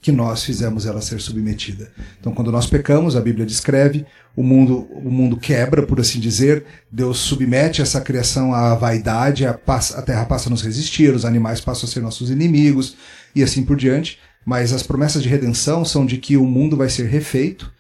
que 0.03 0.11
nós 0.11 0.43
fizemos 0.43 0.85
ela 0.85 1.01
ser 1.01 1.21
submetida. 1.21 1.89
Então, 2.19 2.33
quando 2.33 2.51
nós 2.51 2.67
pecamos, 2.67 3.15
a 3.15 3.21
Bíblia 3.21 3.45
descreve, 3.45 4.05
o 4.35 4.43
mundo, 4.43 4.85
o 4.91 5.09
mundo 5.09 5.37
quebra, 5.37 5.83
por 5.83 5.97
assim 5.97 6.19
dizer, 6.19 6.65
Deus 6.91 7.19
submete 7.19 7.81
essa 7.81 8.01
criação 8.01 8.53
à 8.53 8.75
vaidade, 8.75 9.45
a, 9.45 9.51
a 9.51 10.01
terra 10.01 10.25
passa 10.25 10.49
a 10.49 10.51
nos 10.51 10.61
resistir, 10.61 11.15
os 11.15 11.23
animais 11.23 11.61
passam 11.61 11.87
a 11.87 11.91
ser 11.91 12.01
nossos 12.01 12.29
inimigos, 12.29 12.97
e 13.33 13.41
assim 13.41 13.63
por 13.63 13.77
diante. 13.77 14.19
Mas 14.45 14.73
as 14.73 14.83
promessas 14.83 15.23
de 15.23 15.29
redenção 15.29 15.85
são 15.85 16.05
de 16.05 16.17
que 16.17 16.35
o 16.35 16.45
mundo 16.45 16.75
vai 16.75 16.89
ser 16.89 17.07
refeito 17.07 17.71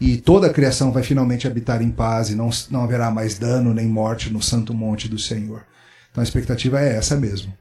e 0.00 0.16
toda 0.16 0.46
a 0.46 0.52
criação 0.52 0.92
vai 0.92 1.02
finalmente 1.02 1.48
habitar 1.48 1.82
em 1.82 1.90
paz 1.90 2.30
e 2.30 2.36
não, 2.36 2.48
não 2.70 2.84
haverá 2.84 3.10
mais 3.10 3.36
dano 3.36 3.74
nem 3.74 3.88
morte 3.88 4.32
no 4.32 4.40
santo 4.40 4.72
monte 4.72 5.08
do 5.08 5.18
Senhor. 5.18 5.64
Então 6.12 6.20
a 6.20 6.24
expectativa 6.24 6.80
é 6.80 6.94
essa 6.94 7.16
mesmo 7.16 7.52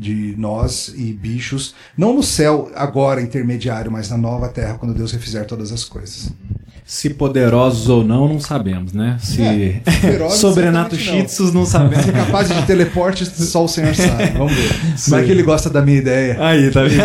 de 0.00 0.34
nós 0.38 0.92
e 0.96 1.12
bichos, 1.12 1.74
não 1.96 2.14
no 2.14 2.22
céu 2.22 2.72
agora 2.74 3.20
intermediário, 3.20 3.92
mas 3.92 4.08
na 4.08 4.16
nova 4.16 4.48
terra, 4.48 4.74
quando 4.74 4.94
Deus 4.94 5.12
refizer 5.12 5.44
todas 5.46 5.70
as 5.70 5.84
coisas. 5.84 6.32
Se 6.86 7.10
poderosos 7.10 7.88
ou 7.88 8.02
não, 8.02 8.26
não 8.26 8.40
sabemos, 8.40 8.92
né? 8.92 9.16
Se 9.20 9.42
é, 9.42 9.80
sobrenato 10.30 10.96
shitsus, 10.96 11.52
não. 11.52 11.60
não 11.60 11.66
sabemos. 11.66 12.04
Se 12.04 12.10
capazes 12.10 12.56
de 12.56 12.66
teleporte, 12.66 13.24
só 13.26 13.64
o 13.64 13.68
Senhor 13.68 13.94
sabe. 13.94 14.30
Vamos 14.36 14.52
ver. 14.52 14.72
Sim. 14.96 15.10
Como 15.12 15.22
é 15.22 15.24
que 15.24 15.30
ele 15.30 15.42
gosta 15.44 15.70
da 15.70 15.82
minha 15.82 15.98
ideia? 15.98 16.36
Aí, 16.40 16.68
tá 16.70 16.82
vendo? 16.82 17.04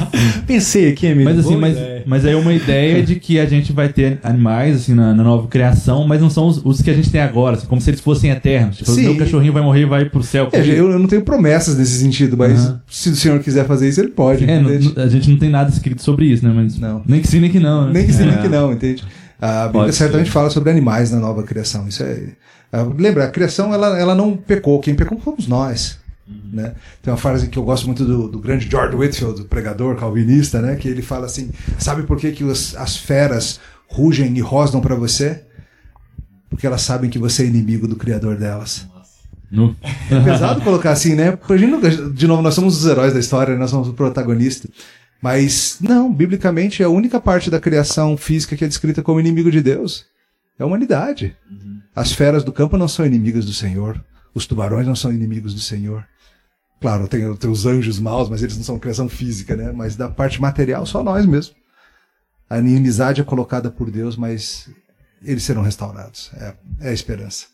Pensei 0.46 0.88
aqui, 0.90 1.08
amigo. 1.08 1.28
Mas 1.28 1.40
assim, 1.40 1.56
mas, 1.56 1.76
mas 2.08 2.24
aí 2.24 2.34
uma 2.34 2.54
ideia 2.54 3.02
de 3.02 3.16
que 3.16 3.38
a 3.38 3.44
gente 3.44 3.70
vai 3.70 3.90
ter 3.90 4.18
animais, 4.22 4.76
assim, 4.76 4.94
na, 4.94 5.12
na 5.12 5.22
nova 5.22 5.46
criação, 5.46 6.08
mas 6.08 6.22
não 6.22 6.30
são 6.30 6.46
os, 6.46 6.64
os, 6.64 6.80
que 6.80 6.88
a 6.88 6.94
gente 6.94 7.10
tem 7.10 7.20
agora, 7.20 7.56
assim, 7.56 7.66
como 7.66 7.82
se 7.82 7.90
eles 7.90 8.00
fossem 8.00 8.30
eternos. 8.30 8.78
Tipo, 8.78 8.92
o 8.92 8.96
meu 8.96 9.16
cachorrinho 9.18 9.52
vai 9.52 9.62
morrer 9.62 9.82
e 9.82 9.84
vai 9.84 10.06
pro 10.06 10.22
céu. 10.22 10.48
É, 10.52 10.58
eu, 10.58 10.90
eu, 10.90 10.98
não 10.98 11.06
tenho 11.06 11.20
promessas 11.20 11.76
nesse 11.76 11.98
sentido, 11.98 12.34
mas 12.34 12.66
uhum. 12.66 12.78
se 12.88 13.10
o 13.10 13.14
senhor 13.14 13.38
quiser 13.40 13.66
fazer 13.66 13.90
isso, 13.90 14.00
ele 14.00 14.08
pode. 14.08 14.48
É, 14.48 14.58
não, 14.58 14.70
a 15.02 15.06
gente 15.06 15.28
não 15.28 15.36
tem 15.36 15.50
nada 15.50 15.68
escrito 15.68 16.02
sobre 16.02 16.24
isso, 16.24 16.42
né? 16.46 16.50
Mas 16.54 16.78
não. 16.78 17.02
Nem 17.06 17.20
que 17.20 17.28
sim, 17.28 17.40
nem 17.40 17.50
que 17.50 17.60
não. 17.60 17.88
Né? 17.88 17.92
Nem 17.92 18.06
que 18.06 18.12
sim, 18.14 18.22
é. 18.22 18.26
nem 18.26 18.38
que 18.38 18.48
não, 18.48 18.72
entende? 18.72 19.04
A 19.38 19.66
Bíblia 19.66 19.82
Pode 19.84 19.94
certamente 19.94 20.28
ser. 20.28 20.32
fala 20.32 20.48
sobre 20.48 20.70
animais 20.70 21.10
na 21.10 21.20
nova 21.20 21.42
criação. 21.42 21.86
Isso 21.86 22.02
é, 22.02 22.22
é, 22.72 22.86
lembra, 22.96 23.24
a 23.24 23.28
criação 23.28 23.74
ela, 23.74 24.00
ela 24.00 24.14
não 24.14 24.34
pecou, 24.34 24.80
quem 24.80 24.94
pecou 24.94 25.20
fomos 25.20 25.46
nós. 25.46 25.98
Uhum. 26.28 26.50
Né? 26.52 26.74
Tem 27.02 27.12
uma 27.12 27.18
frase 27.18 27.48
que 27.48 27.58
eu 27.58 27.64
gosto 27.64 27.86
muito 27.86 28.04
do, 28.04 28.28
do, 28.28 28.38
grande 28.38 28.68
George 28.68 28.94
Whitfield, 28.94 29.44
pregador 29.44 29.96
calvinista, 29.96 30.60
né? 30.60 30.76
que 30.76 30.86
ele 30.86 31.02
fala 31.02 31.26
assim: 31.26 31.50
sabe 31.78 32.02
por 32.02 32.18
que, 32.18 32.32
que 32.32 32.44
os, 32.44 32.76
as 32.76 32.96
feras 32.96 33.58
rugem 33.88 34.36
e 34.36 34.40
rosnam 34.40 34.80
para 34.80 34.94
você? 34.94 35.44
Porque 36.50 36.66
elas 36.66 36.82
sabem 36.82 37.08
que 37.08 37.18
você 37.18 37.44
é 37.44 37.46
inimigo 37.46 37.88
do 37.88 37.96
Criador 37.96 38.36
delas. 38.36 38.86
No. 39.50 39.74
É 40.10 40.20
pesado 40.22 40.60
colocar 40.60 40.90
assim, 40.90 41.14
né? 41.14 41.38
De 42.14 42.26
novo, 42.26 42.42
nós 42.42 42.54
somos 42.54 42.78
os 42.78 42.86
heróis 42.86 43.14
da 43.14 43.20
história, 43.20 43.56
nós 43.56 43.70
somos 43.70 43.88
o 43.88 43.94
protagonista. 43.94 44.68
Mas 45.22 45.78
não, 45.80 46.12
biblicamente 46.12 46.82
a 46.82 46.88
única 46.88 47.18
parte 47.20 47.50
da 47.50 47.58
criação 47.58 48.16
física 48.16 48.56
que 48.56 48.64
é 48.64 48.68
descrita 48.68 49.02
como 49.02 49.18
inimigo 49.18 49.50
de 49.50 49.60
Deus 49.60 50.06
é 50.58 50.62
a 50.62 50.66
humanidade. 50.66 51.34
Uhum. 51.50 51.80
As 51.94 52.12
feras 52.12 52.44
do 52.44 52.52
campo 52.52 52.76
não 52.76 52.88
são 52.88 53.06
inimigas 53.06 53.44
do 53.44 53.52
Senhor. 53.52 54.02
Os 54.34 54.46
tubarões 54.46 54.86
não 54.86 54.94
são 54.94 55.12
inimigos 55.12 55.54
do 55.54 55.60
Senhor. 55.60 56.04
Claro, 56.80 57.08
tem, 57.08 57.34
tem 57.36 57.50
os 57.50 57.66
anjos 57.66 57.98
maus, 57.98 58.28
mas 58.28 58.42
eles 58.42 58.56
não 58.56 58.64
são 58.64 58.78
criação 58.78 59.08
física, 59.08 59.56
né? 59.56 59.72
Mas 59.72 59.96
da 59.96 60.08
parte 60.08 60.40
material, 60.40 60.86
só 60.86 61.02
nós 61.02 61.26
mesmo. 61.26 61.54
A 62.48 62.58
inimizade 62.58 63.20
é 63.20 63.24
colocada 63.24 63.70
por 63.70 63.90
Deus, 63.90 64.16
mas 64.16 64.70
eles 65.22 65.42
serão 65.42 65.62
restaurados. 65.62 66.30
É, 66.34 66.54
é 66.80 66.88
a 66.90 66.92
esperança. 66.92 67.46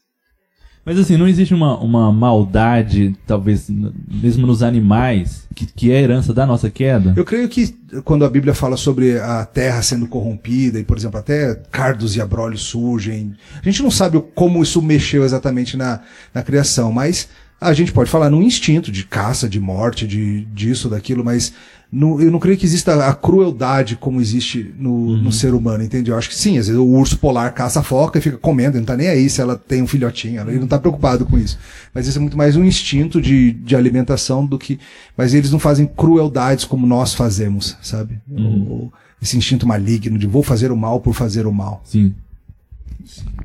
Mas 0.85 0.99
assim, 0.99 1.17
não 1.17 1.27
existe 1.27 1.55
uma, 1.55 1.79
uma 1.79 2.13
maldade, 2.13 3.17
talvez, 3.27 3.71
mesmo 3.71 4.47
nos 4.47 4.63
animais, 4.63 5.49
que, 5.55 5.65
que 5.65 5.91
é 5.91 5.97
a 5.97 6.03
herança 6.03 6.35
da 6.35 6.45
nossa 6.45 6.69
queda? 6.69 7.15
Eu 7.17 7.25
creio 7.25 7.49
que 7.49 7.75
quando 8.05 8.25
a 8.25 8.29
Bíblia 8.29 8.53
fala 8.53 8.77
sobre 8.77 9.19
a 9.19 9.47
terra 9.47 9.81
sendo 9.81 10.07
corrompida, 10.07 10.79
e 10.79 10.85
por 10.85 10.99
exemplo, 10.99 11.19
até 11.19 11.55
cardos 11.71 12.17
e 12.17 12.21
abrolhos 12.21 12.63
surgem, 12.63 13.35
a 13.63 13.65
gente 13.65 13.83
não 13.83 13.91
sabe 13.91 14.23
como 14.35 14.63
isso 14.63 14.83
mexeu 14.83 15.25
exatamente 15.25 15.75
na, 15.75 16.01
na 16.35 16.43
criação, 16.43 16.93
mas 16.93 17.29
a 17.61 17.73
gente 17.73 17.93
pode 17.93 18.11
falar 18.11 18.29
num 18.29 18.43
instinto 18.43 18.93
de 18.93 19.05
caça, 19.05 19.49
de 19.49 19.59
morte, 19.59 20.07
de 20.07 20.45
disso, 20.47 20.89
daquilo, 20.89 21.25
mas 21.25 21.53
no, 21.91 22.21
eu 22.21 22.31
não 22.31 22.41
creio 22.41 22.59
que 22.59 22.67
exista 22.67 23.07
a 23.07 23.15
crueldade 23.15 23.95
como 23.95 24.21
existe 24.21 24.75
no, 24.77 24.91
uhum. 24.91 25.23
no, 25.23 25.33
ser 25.33 25.55
humano, 25.55 25.85
entende? 25.85 26.11
Eu 26.11 26.19
acho 26.19 26.29
que 26.29 26.35
sim, 26.35 26.59
às 26.59 26.67
vezes 26.67 26.81
o 26.81 26.85
urso 26.85 27.17
polar 27.19 27.55
caça 27.55 27.81
a 27.81 27.83
foca 27.85 28.19
e 28.19 28.23
fica 28.23 28.37
comendo, 28.37 28.77
ele 28.77 28.81
não 28.81 28.87
tá 28.87 28.97
nem 28.97 29.09
aí 29.09 29.31
se 29.31 29.41
ela 29.41 29.57
tem 29.57 29.81
um 29.81 29.87
filhotinho, 29.87 30.43
ele 30.43 30.59
não 30.59 30.67
tá 30.67 30.79
preocupado 30.79 31.25
com 31.25 31.39
isso. 31.39 31.57
Mas 31.95 32.09
isso 32.09 32.19
é 32.19 32.21
muito 32.21 32.37
mais 32.37 32.57
um 32.57 32.65
instinto 32.65 33.23
de, 33.23 33.53
de 33.53 33.77
alimentação 33.77 34.45
do 34.45 34.59
que. 34.59 34.81
Mas 35.17 35.35
eles 35.35 35.53
não 35.53 35.61
fazem 35.61 35.87
crueldades 35.87 36.65
como 36.65 36.85
nós 36.85 37.15
fazemos, 37.15 37.77
sabe? 37.81 38.19
Uhum. 38.29 38.91
esse 39.23 39.39
instinto 39.39 39.67
maligno 39.67 40.19
de 40.19 40.27
vou 40.27 40.43
fazer 40.43 40.73
o 40.73 40.77
mal 40.77 41.01
por 41.01 41.15
fazer 41.15 41.47
o 41.47 41.53
mal. 41.53 41.81
Sim. 41.85 42.13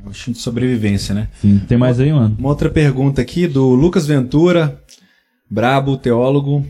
O 0.04 0.10
instinto 0.10 0.36
de 0.36 0.42
sobrevivência, 0.42 1.14
né? 1.14 1.28
Sim. 1.40 1.60
Tem 1.68 1.76
mais 1.76 2.00
aí, 2.00 2.12
mano? 2.12 2.36
Uma 2.38 2.48
outra 2.48 2.70
pergunta 2.70 3.20
aqui 3.20 3.46
do 3.46 3.74
Lucas 3.74 4.06
Ventura, 4.06 4.82
brabo, 5.48 5.96
teólogo. 5.96 6.66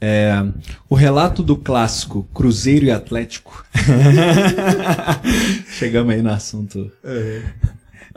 É, 0.00 0.44
o 0.88 0.94
relato 0.94 1.42
do 1.42 1.56
clássico 1.56 2.22
Cruzeiro 2.32 2.86
e 2.86 2.90
Atlético. 2.90 3.64
Chegamos 5.76 6.14
aí 6.14 6.22
no 6.22 6.30
assunto. 6.30 6.90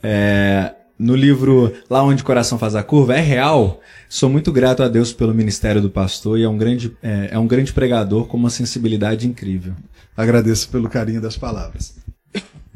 É, 0.03 0.75
no 0.97 1.15
livro 1.15 1.73
Lá 1.89 2.03
Onde 2.03 2.21
o 2.21 2.25
Coração 2.25 2.59
Faz 2.59 2.75
a 2.75 2.83
Curva, 2.83 3.15
é 3.15 3.21
real. 3.21 3.81
Sou 4.07 4.29
muito 4.29 4.51
grato 4.51 4.83
a 4.83 4.87
Deus 4.87 5.11
pelo 5.11 5.33
ministério 5.33 5.81
do 5.81 5.89
pastor 5.89 6.37
e 6.37 6.43
é 6.43 6.49
um 6.49 6.57
grande, 6.57 6.95
é, 7.01 7.29
é 7.31 7.39
um 7.39 7.47
grande 7.47 7.73
pregador 7.73 8.27
com 8.27 8.37
uma 8.37 8.51
sensibilidade 8.51 9.27
incrível. 9.27 9.73
Agradeço 10.15 10.69
pelo 10.69 10.87
carinho 10.87 11.21
das 11.21 11.35
palavras. 11.35 11.95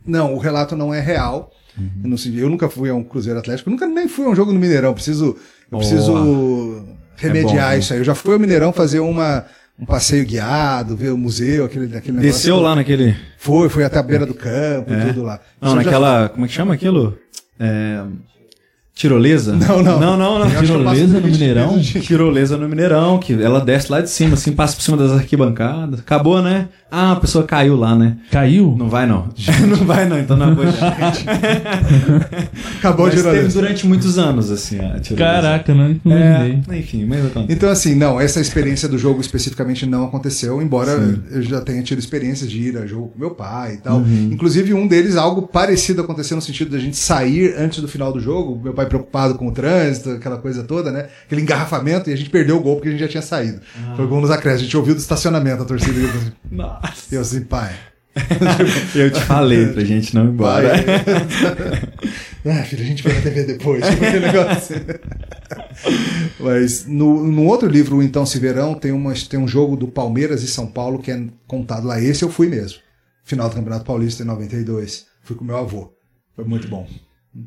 Não, 0.05 0.33
o 0.33 0.37
relato 0.37 0.75
não 0.75 0.93
é 0.93 0.99
real. 0.99 1.51
Uhum. 1.77 1.89
Eu, 2.03 2.09
não, 2.09 2.17
eu, 2.39 2.49
nunca 2.49 2.69
fui 2.69 2.89
a 2.89 2.95
um 2.95 3.03
Cruzeiro 3.03 3.39
Atlético, 3.39 3.69
nunca 3.69 3.85
nem 3.85 4.07
fui 4.07 4.25
a 4.25 4.29
um 4.29 4.35
jogo 4.35 4.53
no 4.53 4.59
Mineirão. 4.59 4.93
Preciso, 4.93 5.35
eu 5.71 5.77
preciso 5.77 6.13
oh 6.13 6.95
remediar 7.17 7.71
é 7.71 7.75
bom, 7.75 7.79
isso 7.79 7.93
aí. 7.93 7.99
Eu 7.99 8.05
já 8.05 8.15
fui 8.15 8.33
ao 8.33 8.39
Mineirão 8.39 8.71
fazer 8.71 8.99
uma, 8.99 9.45
um 9.79 9.85
passeio 9.85 10.25
guiado, 10.25 10.95
ver 10.95 11.11
o 11.11 11.17
museu, 11.17 11.65
aquele, 11.65 11.85
aquele 11.85 12.17
negócio. 12.17 12.31
Desceu 12.33 12.59
lá 12.59 12.75
naquele. 12.75 13.15
Foi, 13.37 13.69
foi 13.69 13.83
até 13.83 13.99
a 13.99 14.03
beira 14.03 14.25
do 14.25 14.33
campo, 14.33 14.93
é. 14.93 15.07
tudo 15.07 15.23
lá. 15.23 15.39
Não, 15.61 15.75
naquela. 15.75 16.23
Já... 16.23 16.29
Como 16.29 16.45
é 16.45 16.47
que 16.47 16.53
chama 16.53 16.73
aquilo? 16.73 17.17
É. 17.59 18.03
Tirolesa? 18.95 19.53
Não, 19.59 19.83
não. 19.83 19.99
Não, 19.99 20.17
não, 20.17 20.39
não. 20.39 20.49
Tirolesa 20.49 21.19
no 21.19 21.27
Mineirão? 21.27 21.81
Tirolesa 21.81 22.57
no 22.57 22.69
Mineirão, 22.69 23.19
que 23.19 23.33
ela 23.33 23.59
desce 23.59 23.91
lá 23.91 23.99
de 23.99 24.09
cima, 24.09 24.35
assim, 24.35 24.53
passa 24.53 24.73
por 24.73 24.83
cima 24.83 24.95
das 24.95 25.11
arquibancadas. 25.11 25.99
Acabou, 25.99 26.41
né? 26.41 26.69
Ah, 26.89 27.11
a 27.11 27.15
pessoa 27.17 27.43
caiu 27.43 27.75
lá, 27.75 27.93
né? 27.93 28.15
Caiu? 28.31 28.73
Não 28.77 28.87
vai, 28.87 29.05
não. 29.05 29.27
não 29.67 29.85
vai, 29.85 30.07
não. 30.07 30.17
Então 30.17 30.37
não 30.37 30.51
é 30.51 30.55
boa 30.55 30.67
Acabou 32.77 33.07
mas 33.07 33.15
a 33.15 33.17
tirolesa. 33.17 33.41
teve 33.43 33.53
durante 33.53 33.85
muitos 33.85 34.17
anos, 34.17 34.49
assim, 34.49 34.77
a 34.77 34.97
tirolesa. 34.99 35.15
Caraca, 35.17 35.75
não, 35.75 35.99
não 36.05 36.15
é, 36.15 36.61
Enfim, 36.77 37.03
mas 37.05 37.19
Então, 37.49 37.69
assim, 37.69 37.95
não, 37.95 38.21
essa 38.21 38.39
experiência 38.39 38.87
do 38.87 38.97
jogo 38.97 39.19
especificamente 39.19 39.85
não 39.85 40.05
aconteceu, 40.05 40.61
embora 40.61 40.97
Sim. 40.97 41.21
eu 41.31 41.41
já 41.41 41.59
tenha 41.59 41.83
tido 41.83 41.99
experiência 41.99 42.47
de 42.47 42.61
ir 42.61 42.77
a 42.77 42.85
jogo 42.85 43.09
com 43.09 43.19
meu 43.19 43.31
pai 43.31 43.73
e 43.73 43.77
tal. 43.77 43.97
Uhum. 43.97 44.29
Inclusive, 44.31 44.73
um 44.73 44.87
deles, 44.87 45.17
algo 45.17 45.41
parecido 45.41 46.01
aconteceu 46.01 46.35
no 46.35 46.41
sentido 46.41 46.71
da 46.71 46.79
gente 46.79 46.95
sair 46.95 47.55
antes 47.57 47.79
do 47.81 47.89
final 47.89 48.13
do 48.13 48.21
jogo, 48.21 48.57
meu 48.63 48.73
pai 48.73 48.84
preocupado 48.85 49.35
com 49.35 49.47
o 49.47 49.51
trânsito, 49.51 50.11
aquela 50.11 50.37
coisa 50.37 50.63
toda, 50.63 50.91
né? 50.91 51.09
Aquele 51.25 51.41
engarrafamento, 51.41 52.09
e 52.09 52.13
a 52.13 52.15
gente 52.15 52.29
perdeu 52.29 52.57
o 52.57 52.61
gol 52.61 52.75
porque 52.75 52.89
a 52.89 52.91
gente 52.91 53.01
já 53.01 53.07
tinha 53.07 53.21
saído. 53.21 53.59
Ah. 53.77 53.93
Foi 53.95 54.05
o 54.05 54.07
gol 54.07 54.21
nos 54.21 54.31
acréscimos. 54.31 54.61
A 54.61 54.65
gente 54.65 54.77
ouviu 54.77 54.95
do 54.95 54.99
estacionamento 54.99 55.63
a 55.63 55.65
torcida. 55.65 55.99
Nossa. 56.51 57.15
Eu 57.15 57.21
assim, 57.21 57.41
pai. 57.41 57.73
eu 58.95 59.11
te 59.11 59.19
falei 59.21 59.67
pra 59.67 59.83
gente 59.83 60.15
não 60.15 60.25
ir 60.25 60.29
embora. 60.29 60.71
ah, 62.45 62.63
filho, 62.63 62.83
a 62.83 62.85
gente 62.85 63.03
vai 63.03 63.13
na 63.13 63.21
TV 63.21 63.43
depois. 63.43 63.83
Tipo. 63.85 64.01
Mas 66.39 66.85
no, 66.85 67.25
no 67.25 67.45
outro 67.45 67.67
livro, 67.67 67.97
o 67.97 68.03
Então 68.03 68.25
Se 68.25 68.39
Verão, 68.39 68.73
tem, 68.73 68.93
uma, 68.93 69.13
tem 69.13 69.39
um 69.39 69.47
jogo 69.47 69.75
do 69.75 69.87
Palmeiras 69.87 70.43
e 70.43 70.47
São 70.47 70.65
Paulo 70.65 70.99
que 70.99 71.11
é 71.11 71.25
contado 71.45 71.87
lá. 71.87 71.99
Esse 71.99 72.23
eu 72.23 72.29
fui 72.29 72.47
mesmo. 72.47 72.79
Final 73.23 73.49
do 73.49 73.55
Campeonato 73.55 73.83
Paulista 73.83 74.23
em 74.23 74.25
92. 74.25 75.07
Fui 75.21 75.35
com 75.35 75.43
meu 75.43 75.57
avô. 75.57 75.93
Foi 76.35 76.45
muito 76.45 76.67
bom. 76.67 76.87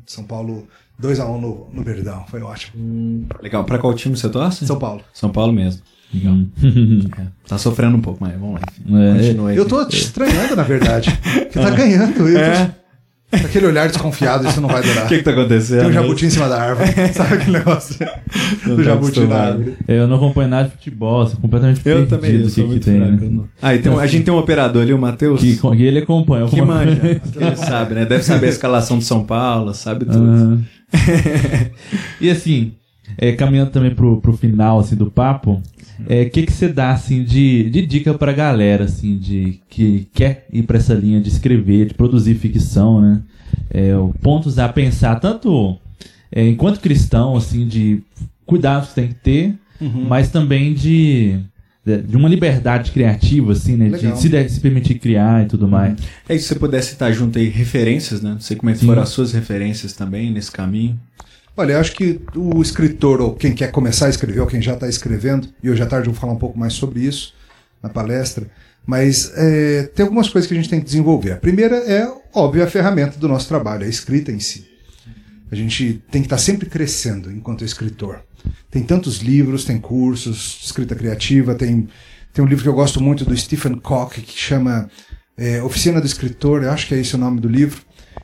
São 0.05 0.23
Paulo 0.23 0.67
2x1 1.01 1.29
um 1.29 1.41
no, 1.41 1.67
no 1.71 1.83
Verdão. 1.83 2.25
Foi 2.27 2.41
ótimo. 2.41 2.73
Hum, 2.77 3.25
legal. 3.41 3.63
Pra 3.63 3.77
qual 3.77 3.93
time 3.93 4.17
você 4.17 4.29
torce? 4.29 4.65
São 4.65 4.77
Paulo. 4.77 5.01
São 5.13 5.29
Paulo 5.29 5.53
mesmo. 5.53 5.81
Legal. 6.13 6.35
É, 7.19 7.25
tá 7.47 7.57
sofrendo 7.57 7.97
um 7.97 8.01
pouco, 8.01 8.19
mas 8.21 8.33
vamos 8.33 8.59
lá. 8.61 9.01
É, 9.01 9.17
Continua 9.17 9.49
aí. 9.49 9.57
Eu 9.57 9.65
tô 9.65 9.83
te 9.85 9.97
estranhando, 9.97 10.55
na 10.55 10.63
verdade. 10.63 11.09
Você 11.23 11.59
tá 11.59 11.69
ganhando. 11.71 12.27
Eu 12.27 12.37
é. 12.37 12.75
Aquele 13.31 13.67
olhar 13.67 13.87
desconfiado, 13.87 14.47
isso 14.47 14.59
não 14.59 14.67
vai 14.69 14.81
durar. 14.81 15.05
O 15.05 15.07
que, 15.07 15.19
que 15.19 15.23
tá 15.23 15.31
acontecendo? 15.31 15.81
Tem 15.81 15.89
um 15.89 15.93
jabuti 15.93 16.25
em 16.25 16.29
cima 16.31 16.49
da 16.49 16.61
árvore. 16.61 17.13
Sabe 17.13 17.35
aquele 17.35 17.51
negócio 17.51 17.95
não 18.65 18.75
do 18.75 18.83
tá 18.83 18.89
jabuti 18.89 19.19
na 19.21 19.35
árvore? 19.35 19.77
Eu 19.87 20.07
não 20.07 20.15
acompanho 20.15 20.49
nada 20.49 20.67
de 20.67 20.75
futebol, 20.75 21.27
sou 21.27 21.39
completamente 21.39 21.77
eu 21.77 21.83
perdido 21.83 22.09
também, 22.09 22.41
eu 22.41 22.47
que, 22.47 22.63
que 22.63 22.79
tem. 22.79 22.99
Né? 22.99 23.43
Ah, 23.61 23.75
e 23.75 23.79
tem 23.79 23.91
um, 23.91 23.99
a 23.99 24.07
gente 24.07 24.23
tem 24.25 24.33
um 24.33 24.37
operador 24.37 24.81
ali, 24.81 24.93
o 24.93 24.97
Matheus. 24.97 25.41
Que, 25.41 25.57
que 25.57 25.83
ele 25.83 25.99
acompanha. 25.99 26.47
Que 26.47 26.61
manja. 26.61 26.99
ele 27.35 27.55
sabe, 27.55 27.93
né? 27.93 28.05
Deve 28.05 28.23
saber 28.23 28.47
a 28.47 28.49
escalação 28.49 28.97
do 28.97 29.03
São 29.03 29.23
Paulo, 29.23 29.75
sabe 29.75 30.05
tudo. 30.05 30.63
e 32.19 32.29
assim, 32.29 32.73
é, 33.17 33.31
caminhando 33.33 33.71
também 33.71 33.93
pro, 33.93 34.19
pro 34.21 34.35
final 34.35 34.79
assim, 34.79 34.95
do 34.95 35.09
papo, 35.09 35.61
o 35.99 36.03
é, 36.07 36.25
que, 36.25 36.43
que 36.43 36.51
você 36.51 36.69
dá 36.69 36.91
assim, 36.91 37.23
de, 37.23 37.69
de 37.69 37.85
dica 37.85 38.13
pra 38.13 38.31
galera 38.31 38.85
assim, 38.85 39.17
de, 39.17 39.59
que 39.69 40.07
quer 40.13 40.47
ir 40.51 40.63
para 40.63 40.77
essa 40.77 40.93
linha 40.93 41.19
de 41.19 41.29
escrever, 41.29 41.87
de 41.87 41.93
produzir 41.93 42.35
ficção, 42.35 43.01
né? 43.01 43.21
É, 43.69 43.91
pontos 44.21 44.57
a 44.59 44.69
pensar, 44.69 45.19
tanto 45.19 45.77
é, 46.31 46.47
enquanto 46.47 46.79
cristão, 46.79 47.35
assim, 47.35 47.67
de 47.67 48.01
cuidados 48.45 48.89
que 48.89 48.95
tem 48.95 49.07
que 49.09 49.15
ter, 49.15 49.55
uhum. 49.81 50.05
mas 50.07 50.29
também 50.31 50.73
de, 50.73 51.39
de 51.97 52.15
uma 52.15 52.29
liberdade 52.29 52.91
criativa, 52.91 53.51
assim, 53.51 53.75
né? 53.75 53.89
Legal. 53.89 54.13
De 54.13 54.21
se, 54.21 54.49
se, 54.49 54.59
permitir 54.59 54.95
criar 54.95 55.43
e 55.43 55.47
tudo 55.47 55.65
uhum. 55.65 55.71
mais. 55.71 55.99
É, 56.27 56.35
e 56.35 56.39
se 56.39 56.47
você 56.47 56.55
pudesse 56.55 56.91
citar 56.91 57.11
junto 57.13 57.37
aí 57.37 57.49
referências, 57.49 58.21
né? 58.21 58.31
Não 58.31 58.39
sei 58.39 58.55
como 58.55 58.69
é 58.69 58.73
que 58.73 58.85
foram 58.85 59.01
as 59.01 59.09
suas 59.09 59.33
referências 59.33 59.93
também 59.93 60.31
nesse 60.31 60.51
caminho. 60.51 60.99
Olha, 61.55 61.73
eu 61.73 61.79
acho 61.79 61.93
que 61.93 62.21
o 62.35 62.61
escritor, 62.61 63.19
ou 63.19 63.33
quem 63.33 63.53
quer 63.53 63.71
começar 63.71 64.05
a 64.05 64.09
escrever, 64.09 64.39
ou 64.39 64.47
quem 64.47 64.61
já 64.61 64.75
está 64.75 64.87
escrevendo, 64.87 65.49
e 65.61 65.69
hoje 65.69 65.83
à 65.83 65.85
tarde 65.85 66.07
eu 66.07 66.13
vou 66.13 66.21
falar 66.21 66.31
um 66.31 66.37
pouco 66.37 66.57
mais 66.57 66.73
sobre 66.73 67.01
isso 67.01 67.33
na 67.83 67.89
palestra, 67.89 68.47
mas 68.85 69.31
é, 69.35 69.83
tem 69.93 70.03
algumas 70.03 70.29
coisas 70.29 70.47
que 70.47 70.53
a 70.53 70.57
gente 70.57 70.69
tem 70.69 70.79
que 70.79 70.85
desenvolver. 70.85 71.33
A 71.33 71.37
primeira 71.37 71.75
é, 71.75 72.09
óbvio, 72.33 72.63
a 72.63 72.67
ferramenta 72.67 73.19
do 73.19 73.27
nosso 73.27 73.47
trabalho, 73.47 73.85
a 73.85 73.89
escrita 73.89 74.31
em 74.31 74.39
si. 74.39 74.69
A 75.51 75.55
gente 75.55 76.01
tem 76.09 76.21
que 76.21 76.27
estar 76.27 76.37
tá 76.37 76.41
sempre 76.41 76.69
crescendo 76.69 77.31
enquanto 77.31 77.65
escritor. 77.65 78.21
Tem 78.69 78.83
tantos 78.83 79.17
livros, 79.17 79.65
tem 79.65 79.77
cursos, 79.79 80.59
escrita 80.63 80.95
criativa, 80.95 81.55
tem, 81.55 81.87
tem 82.33 82.43
um 82.43 82.47
livro 82.47 82.63
que 82.63 82.69
eu 82.69 82.73
gosto 82.73 83.01
muito 83.01 83.25
do 83.25 83.35
Stephen 83.35 83.75
Koch, 83.75 84.21
que 84.21 84.39
chama 84.39 84.89
é, 85.37 85.61
Oficina 85.63 85.99
do 85.99 86.07
Escritor, 86.07 86.63
eu 86.63 86.71
acho 86.71 86.87
que 86.87 86.95
é 86.95 86.99
esse 86.99 87.15
o 87.15 87.17
nome 87.17 87.39
do 87.39 87.47
livro 87.47 87.81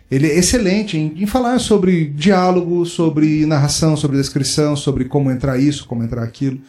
ele 0.10 0.28
é 0.28 0.38
excelente 0.38 0.98
em, 0.98 1.24
em, 1.24 1.26
falar 1.26 1.60
sobre 1.60 2.06
diálogo, 2.06 2.86
sobre 2.86 3.46
narração, 3.46 3.98
sobre 3.98 4.18
descrição, 4.18 4.76
sobre 4.76 5.06
como 5.06 5.32
entrar 5.32 5.58
isso, 5.58 5.86
como 5.86 6.04
entrar 6.04 6.24
aquilo. 6.24 6.60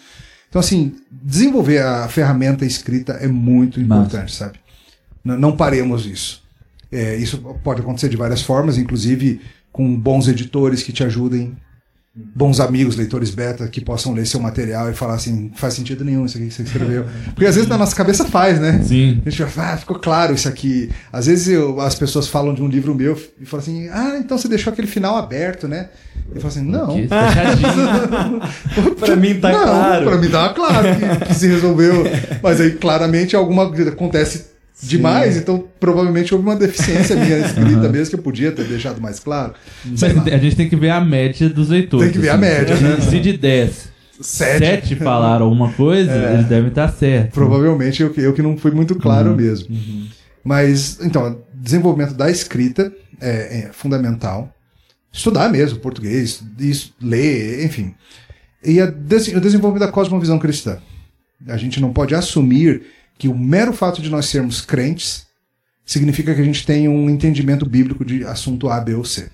Então, 0.49 0.61
assim, 0.61 0.95
desenvolver 1.11 1.83
a 1.83 2.09
ferramenta 2.09 2.65
escrita 2.65 3.13
é 3.15 3.29
muito 3.29 3.81
importante, 3.81 4.33
Massa. 4.33 4.47
sabe? 4.47 4.59
N 5.25 5.37
não 5.37 5.57
paremos 5.57 6.07
isso. 6.07 6.43
É, 6.91 7.17
isso 7.17 7.39
pode 7.63 7.81
acontecer 7.81 8.09
de 8.09 8.17
várias 8.17 8.41
formas, 8.41 8.79
inclusive 8.79 9.41
com 9.73 9.95
bons 9.99 10.29
editores 10.29 10.83
que 10.83 10.93
te 10.93 11.05
ajudem 11.05 11.55
bons 12.19 12.61
amigos, 12.61 12.97
leitores 12.97 13.31
beta, 13.31 13.69
que 13.69 13.79
possam 13.79 14.15
ler 14.15 14.27
seu 14.27 14.41
material 14.41 14.91
e 14.91 14.95
falar 14.95 15.15
assim, 15.15 15.53
faz 15.55 15.75
sentido 15.75 16.03
nenhum 16.03 16.25
isso 16.25 16.39
aqui 16.39 16.47
que 16.47 16.55
você 16.55 16.63
escreveu. 16.63 17.05
Porque 17.35 17.45
às 17.45 17.55
vezes 17.55 17.69
na 17.69 17.77
nossa 17.77 17.95
cabeça 17.95 18.25
faz, 18.25 18.59
né? 18.59 18.81
Sim. 18.83 19.21
A 19.27 19.29
gente 19.29 19.45
fala, 19.45 19.75
ah, 19.75 19.77
ficou 19.77 19.99
claro 19.99 20.33
isso 20.33 20.49
aqui. 20.49 20.91
Às 21.13 21.27
vezes 21.27 21.49
eu, 21.49 21.79
as 21.79 21.95
pessoas 21.95 22.27
falam 22.27 22.55
de 22.55 22.63
um 22.63 22.69
livro 22.69 22.95
meu 22.95 23.21
e 23.39 23.45
falam 23.45 23.63
assim, 23.63 23.89
ah, 23.91 24.17
então 24.19 24.39
você 24.39 24.49
deixou 24.49 24.73
aquele 24.73 24.89
final 24.89 25.17
aberto, 25.17 25.69
né? 25.69 25.91
Eu 26.35 26.41
falo 26.41 26.49
assim, 26.49 26.63
não. 26.63 26.97
pra 28.99 29.17
mim 29.17 29.35
tá 29.39 29.53
não, 29.53 29.63
claro. 29.63 30.07
Pra 30.07 30.17
mim 30.17 30.29
tá 30.31 30.49
claro 30.55 30.89
que, 30.97 31.27
que 31.27 31.35
se 31.35 31.47
resolveu. 31.49 32.05
Mas 32.43 32.63
aí 32.63 32.73
claramente 32.73 33.37
alguma 33.37 33.65
acontece 33.89 34.56
demais, 34.83 35.35
Sim. 35.35 35.41
então 35.41 35.65
provavelmente 35.81 36.35
houve 36.35 36.47
uma 36.47 36.57
deficiência 36.57 37.17
minha 37.17 37.39
escrita 37.47 37.87
uhum. 37.87 37.91
mesmo, 37.91 38.11
que 38.11 38.17
eu 38.17 38.23
podia 38.23 38.53
ter 38.53 38.65
deixado 38.65 39.01
mais 39.01 39.19
claro. 39.19 39.55
Mas 39.85 40.03
a 40.03 40.39
gente 40.39 40.57
tem 40.57 40.69
que 40.69 40.77
ver 40.77 40.91
a 40.91 41.01
média 41.01 41.49
dos 41.49 41.71
leitores. 41.71 42.07
Tem 42.07 42.13
que 42.13 42.19
ver 42.19 42.31
assim. 42.31 42.39
a 42.39 42.41
média, 42.41 42.77
né? 42.77 43.01
Se 43.01 43.19
de 43.19 43.37
10, 43.37 43.89
7 44.21 44.97
falaram 44.97 45.47
alguma 45.47 45.73
coisa, 45.73 46.13
é. 46.13 46.35
eles 46.35 46.47
devem 46.47 46.69
estar 46.69 46.89
certos. 46.89 47.35
Provavelmente 47.35 48.03
eu, 48.03 48.13
eu 48.17 48.33
que 48.33 48.43
não 48.43 48.57
fui 48.57 48.71
muito 48.71 48.95
claro 48.97 49.31
uhum. 49.31 49.37
mesmo. 49.37 49.75
Uhum. 49.75 50.09
Mas, 50.45 50.99
então, 51.01 51.43
desenvolvimento 51.55 52.15
da 52.15 52.31
escrita 52.31 52.93
é, 53.21 53.59
é, 53.59 53.71
fundamental. 53.73 54.53
Estudar 55.13 55.51
mesmo 55.51 55.79
português, 55.79 56.43
isso, 56.59 56.95
ler, 57.01 57.65
enfim. 57.65 57.95
E 58.63 58.81
a, 58.81 58.85
o 58.85 59.41
desenvolvimento 59.41 59.87
da 59.87 59.93
cosmovisão 59.93 60.39
cristã. 60.39 60.79
A 61.49 61.57
gente 61.57 61.81
não 61.81 61.93
pode 61.93 62.15
assumir 62.15 62.83
que 63.19 63.29
o 63.29 63.37
mero 63.37 63.73
fato 63.73 64.03
de 64.03 64.11
nós 64.11 64.27
sermos 64.27 64.61
crentes 64.61 65.27
significa 65.85 66.35
que 66.35 66.41
a 66.41 66.45
gente 66.45 66.67
tem 66.67 66.89
um 66.89 67.09
entendimento 67.09 67.65
bíblico 67.65 68.05
de 68.05 68.25
assunto 68.25 68.69
A, 68.69 68.81
B 68.81 68.95
ou 68.95 69.05
C. 69.05 69.31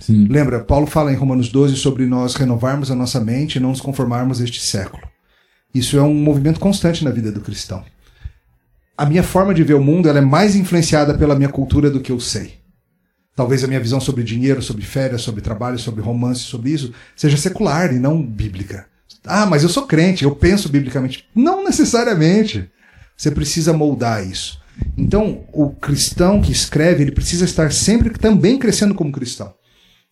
Sim. 0.00 0.26
Lembra, 0.28 0.60
Paulo 0.60 0.86
fala 0.86 1.12
em 1.12 1.16
Romanos 1.16 1.48
12 1.48 1.76
sobre 1.76 2.06
nós 2.06 2.34
renovarmos 2.34 2.90
a 2.90 2.94
nossa 2.94 3.20
mente 3.20 3.56
e 3.56 3.60
não 3.60 3.70
nos 3.70 3.80
conformarmos 3.80 4.40
a 4.40 4.44
este 4.44 4.60
século. 4.60 5.02
Isso 5.74 5.96
é 5.96 6.02
um 6.02 6.14
movimento 6.14 6.60
constante 6.60 7.04
na 7.04 7.10
vida 7.10 7.30
do 7.30 7.40
cristão. 7.40 7.84
A 8.96 9.04
minha 9.04 9.22
forma 9.22 9.54
de 9.54 9.62
ver 9.62 9.74
o 9.74 9.82
mundo 9.82 10.08
ela 10.08 10.18
é 10.18 10.22
mais 10.22 10.56
influenciada 10.56 11.16
pela 11.16 11.34
minha 11.34 11.48
cultura 11.48 11.90
do 11.90 12.00
que 12.00 12.10
eu 12.10 12.18
sei. 12.18 12.54
Talvez 13.34 13.62
a 13.62 13.66
minha 13.66 13.80
visão 13.80 14.00
sobre 14.00 14.24
dinheiro, 14.24 14.62
sobre 14.62 14.82
férias, 14.82 15.20
sobre 15.20 15.42
trabalho, 15.42 15.78
sobre 15.78 16.02
romance, 16.02 16.40
sobre 16.40 16.70
isso, 16.70 16.92
seja 17.14 17.36
secular 17.36 17.92
e 17.92 17.98
não 17.98 18.22
bíblica. 18.22 18.86
Ah, 19.26 19.44
mas 19.44 19.62
eu 19.62 19.68
sou 19.68 19.86
crente, 19.86 20.24
eu 20.24 20.34
penso 20.34 20.70
biblicamente. 20.70 21.28
Não 21.34 21.62
necessariamente. 21.62 22.70
Você 23.16 23.30
precisa 23.30 23.72
moldar 23.72 24.26
isso. 24.26 24.60
Então, 24.96 25.44
o 25.52 25.70
cristão 25.70 26.40
que 26.40 26.52
escreve, 26.52 27.02
ele 27.02 27.12
precisa 27.12 27.44
estar 27.44 27.72
sempre 27.72 28.10
também 28.10 28.58
crescendo 28.58 28.94
como 28.94 29.12
cristão. 29.12 29.54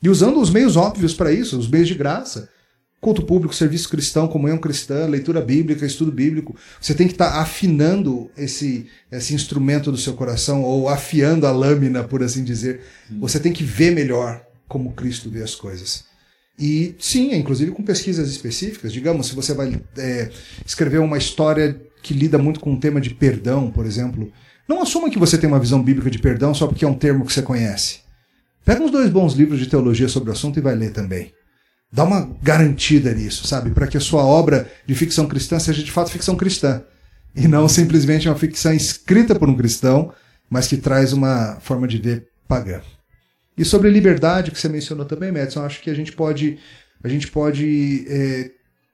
E 0.03 0.09
usando 0.09 0.41
os 0.41 0.51
meios 0.51 0.77
óbvios 0.77 1.15
para 1.15 1.33
isso, 1.33 1.59
os 1.59 1.69
meios 1.69 1.89
de 1.89 1.95
graça. 1.95 2.49
Culto 3.01 3.23
público, 3.23 3.55
serviço 3.55 3.91
cristão, 3.91 4.27
comunhão 4.27 4.57
cristã, 4.57 5.07
leitura 5.07 5.43
bíblica, 5.43 5.85
estudo 5.85 6.11
bíblico. 6.11 6.57
Você 6.81 6.95
tem 6.95 7.07
que 7.07 7.13
estar 7.13 7.33
tá 7.33 7.41
afinando 7.41 8.31
esse, 8.37 8.87
esse 9.13 9.35
instrumento 9.35 9.93
do 9.93 9.99
seu 9.99 10.15
coração, 10.15 10.63
ou 10.63 10.89
afiando 10.89 11.47
a 11.47 11.53
lâmina, 11.53 12.03
por 12.03 12.23
assim 12.23 12.43
dizer. 12.43 12.81
Você 13.21 13.39
tem 13.39 13.53
que 13.53 13.63
ver 13.63 13.91
melhor 13.91 14.43
como 14.67 14.93
Cristo 14.93 15.29
vê 15.29 15.43
as 15.43 15.55
coisas. 15.55 16.05
E 16.59 16.95
sim, 16.99 17.35
inclusive 17.35 17.73
com 17.73 17.83
pesquisas 17.83 18.31
específicas. 18.31 18.93
Digamos, 18.93 19.27
se 19.27 19.35
você 19.35 19.53
vai 19.53 19.79
é, 19.99 20.31
escrever 20.65 20.99
uma 20.99 21.19
história 21.19 21.79
que 22.05 22.13
lida 22.13 22.37
muito 22.37 22.61
com 22.61 22.75
o 22.75 22.79
tema 22.79 23.01
de 23.01 23.11
perdão, 23.15 23.71
por 23.71 23.87
exemplo, 23.87 24.31
não 24.69 24.83
assuma 24.83 25.11
que 25.11 25.19
você 25.19 25.39
tem 25.39 25.49
uma 25.49 25.59
visão 25.59 25.83
bíblica 25.83 26.11
de 26.11 26.19
perdão 26.19 26.53
só 26.53 26.67
porque 26.67 26.85
é 26.85 26.89
um 26.89 26.95
termo 26.95 27.25
que 27.25 27.33
você 27.33 27.41
conhece. 27.41 28.01
Pega 28.63 28.83
uns 28.83 28.91
dois 28.91 29.11
bons 29.11 29.33
livros 29.33 29.59
de 29.59 29.67
teologia 29.67 30.07
sobre 30.07 30.29
o 30.29 30.33
assunto 30.35 30.59
e 30.59 30.63
vai 30.63 30.75
ler 30.75 30.93
também. 30.93 31.33
Dá 31.91 32.05
uma 32.05 32.31
garantida 32.43 33.13
nisso, 33.15 33.47
sabe? 33.47 33.71
Para 33.71 33.87
que 33.87 33.97
a 33.97 34.01
sua 34.01 34.23
obra 34.23 34.71
de 34.87 34.95
ficção 34.95 35.27
cristã 35.27 35.59
seja 35.59 35.83
de 35.83 35.91
fato 35.91 36.11
ficção 36.11 36.37
cristã. 36.37 36.83
E 37.35 37.49
não 37.49 37.69
simplesmente 37.69 38.29
uma 38.29 38.37
ficção 38.37 38.73
escrita 38.73 39.35
por 39.39 39.49
um 39.49 39.57
cristão, 39.57 40.13
mas 40.51 40.67
que 40.67 40.77
traz 40.77 41.13
uma 41.13 41.59
forma 41.61 41.89
de 41.89 41.99
ver 41.99 42.29
pagã. 42.47 42.83
E 43.57 43.65
sobre 43.65 43.89
liberdade, 43.91 44.51
que 44.51 44.61
você 44.61 44.69
mencionou 44.69 45.07
também, 45.07 45.33
Madison, 45.33 45.65
acho 45.65 45.81
que 45.81 45.89
a 45.89 45.95
gente 45.95 46.13
pode, 46.13 46.59
a 47.03 47.09
gente 47.09 47.29
pode 47.29 48.05
é, 48.09 48.51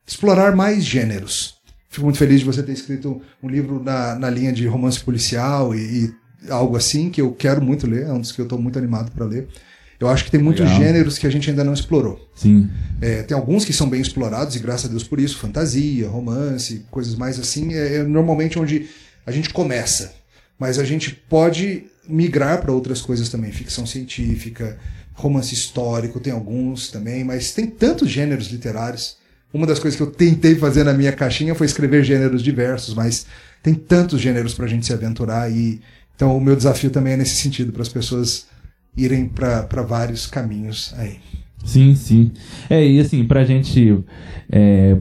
explorar 0.07 0.55
mais 0.55 0.85
gêneros. 0.85 1.60
Fico 1.91 2.05
muito 2.05 2.19
feliz 2.19 2.39
de 2.39 2.47
você 2.47 2.63
ter 2.63 2.73
escrito 2.73 3.21
um 3.43 3.49
livro 3.49 3.83
na, 3.83 4.15
na 4.15 4.31
linha 4.31 4.53
de 4.53 4.65
romance 4.65 5.01
policial 5.01 5.75
e, 5.75 6.15
e 6.49 6.51
algo 6.51 6.77
assim, 6.77 7.11
que 7.11 7.21
eu 7.21 7.33
quero 7.33 7.61
muito 7.61 7.85
ler, 7.85 8.07
é 8.07 8.13
um 8.13 8.21
dos 8.21 8.31
que 8.31 8.41
eu 8.41 8.45
estou 8.45 8.59
muito 8.59 8.79
animado 8.79 9.11
para 9.11 9.27
ler. 9.27 9.49
Eu 9.99 10.09
acho 10.09 10.25
que 10.25 10.31
tem 10.31 10.41
muitos 10.41 10.65
Legal. 10.65 10.81
gêneros 10.81 11.19
que 11.19 11.27
a 11.27 11.31
gente 11.31 11.51
ainda 11.51 11.65
não 11.65 11.75
explorou. 11.75 12.31
Sim. 12.35 12.71
É, 13.03 13.25
tem 13.25 13.37
alguns 13.37 13.65
que 13.65 13.73
são 13.73 13.89
bem 13.89 14.01
explorados, 14.01 14.55
e 14.55 14.61
graças 14.61 14.87
a 14.87 14.89
Deus 14.89 15.03
por 15.03 15.19
isso, 15.19 15.37
fantasia, 15.37 16.09
romance, 16.09 16.87
coisas 16.93 17.17
mais 17.17 17.41
assim, 17.41 17.75
é, 17.75 17.97
é 17.97 18.03
normalmente 18.05 18.57
onde 18.57 18.89
a 19.27 19.33
gente 19.33 19.51
começa. 19.51 20.15
Mas 20.57 20.79
a 20.79 20.85
gente 20.85 21.11
pode 21.29 21.85
migrar 22.09 22.61
para 22.61 22.73
outras 22.73 23.03
coisas 23.03 23.29
também, 23.29 23.51
ficção 23.51 23.85
científica, 23.85 24.79
romance 25.13 25.53
histórico, 25.53 26.21
tem 26.21 26.33
alguns 26.33 26.89
também, 26.89 27.25
mas 27.25 27.53
tem 27.53 27.67
tantos 27.67 28.09
gêneros 28.09 28.47
literários 28.47 29.17
uma 29.53 29.67
das 29.67 29.79
coisas 29.79 29.97
que 29.97 30.03
eu 30.03 30.11
tentei 30.11 30.55
fazer 30.55 30.85
na 30.85 30.93
minha 30.93 31.13
caixinha 31.13 31.55
foi 31.55 31.67
escrever 31.67 32.05
gêneros 32.05 32.43
diversos, 32.43 32.95
mas 32.95 33.27
tem 33.63 33.75
tantos 33.75 34.21
gêneros 34.21 34.55
para 34.55 34.65
a 34.65 34.69
gente 34.69 34.87
se 34.87 34.93
aventurar 34.93 35.51
e 35.51 35.81
então 36.15 36.37
o 36.37 36.41
meu 36.41 36.55
desafio 36.55 36.91
também 36.91 37.15
é 37.15 37.17
nesse 37.17 37.37
sentido 37.37 37.73
para 37.73 37.83
as 37.83 37.89
pessoas 37.89 38.47
irem 38.97 39.27
para 39.27 39.83
vários 39.83 40.27
caminhos 40.27 40.95
aí. 40.99 41.17
Sim, 41.65 41.95
sim. 41.95 42.31
É, 42.69 42.87
e 42.87 43.01
assim, 43.01 43.25
pra 43.25 43.45
gente 43.45 43.99
é, 44.51 44.99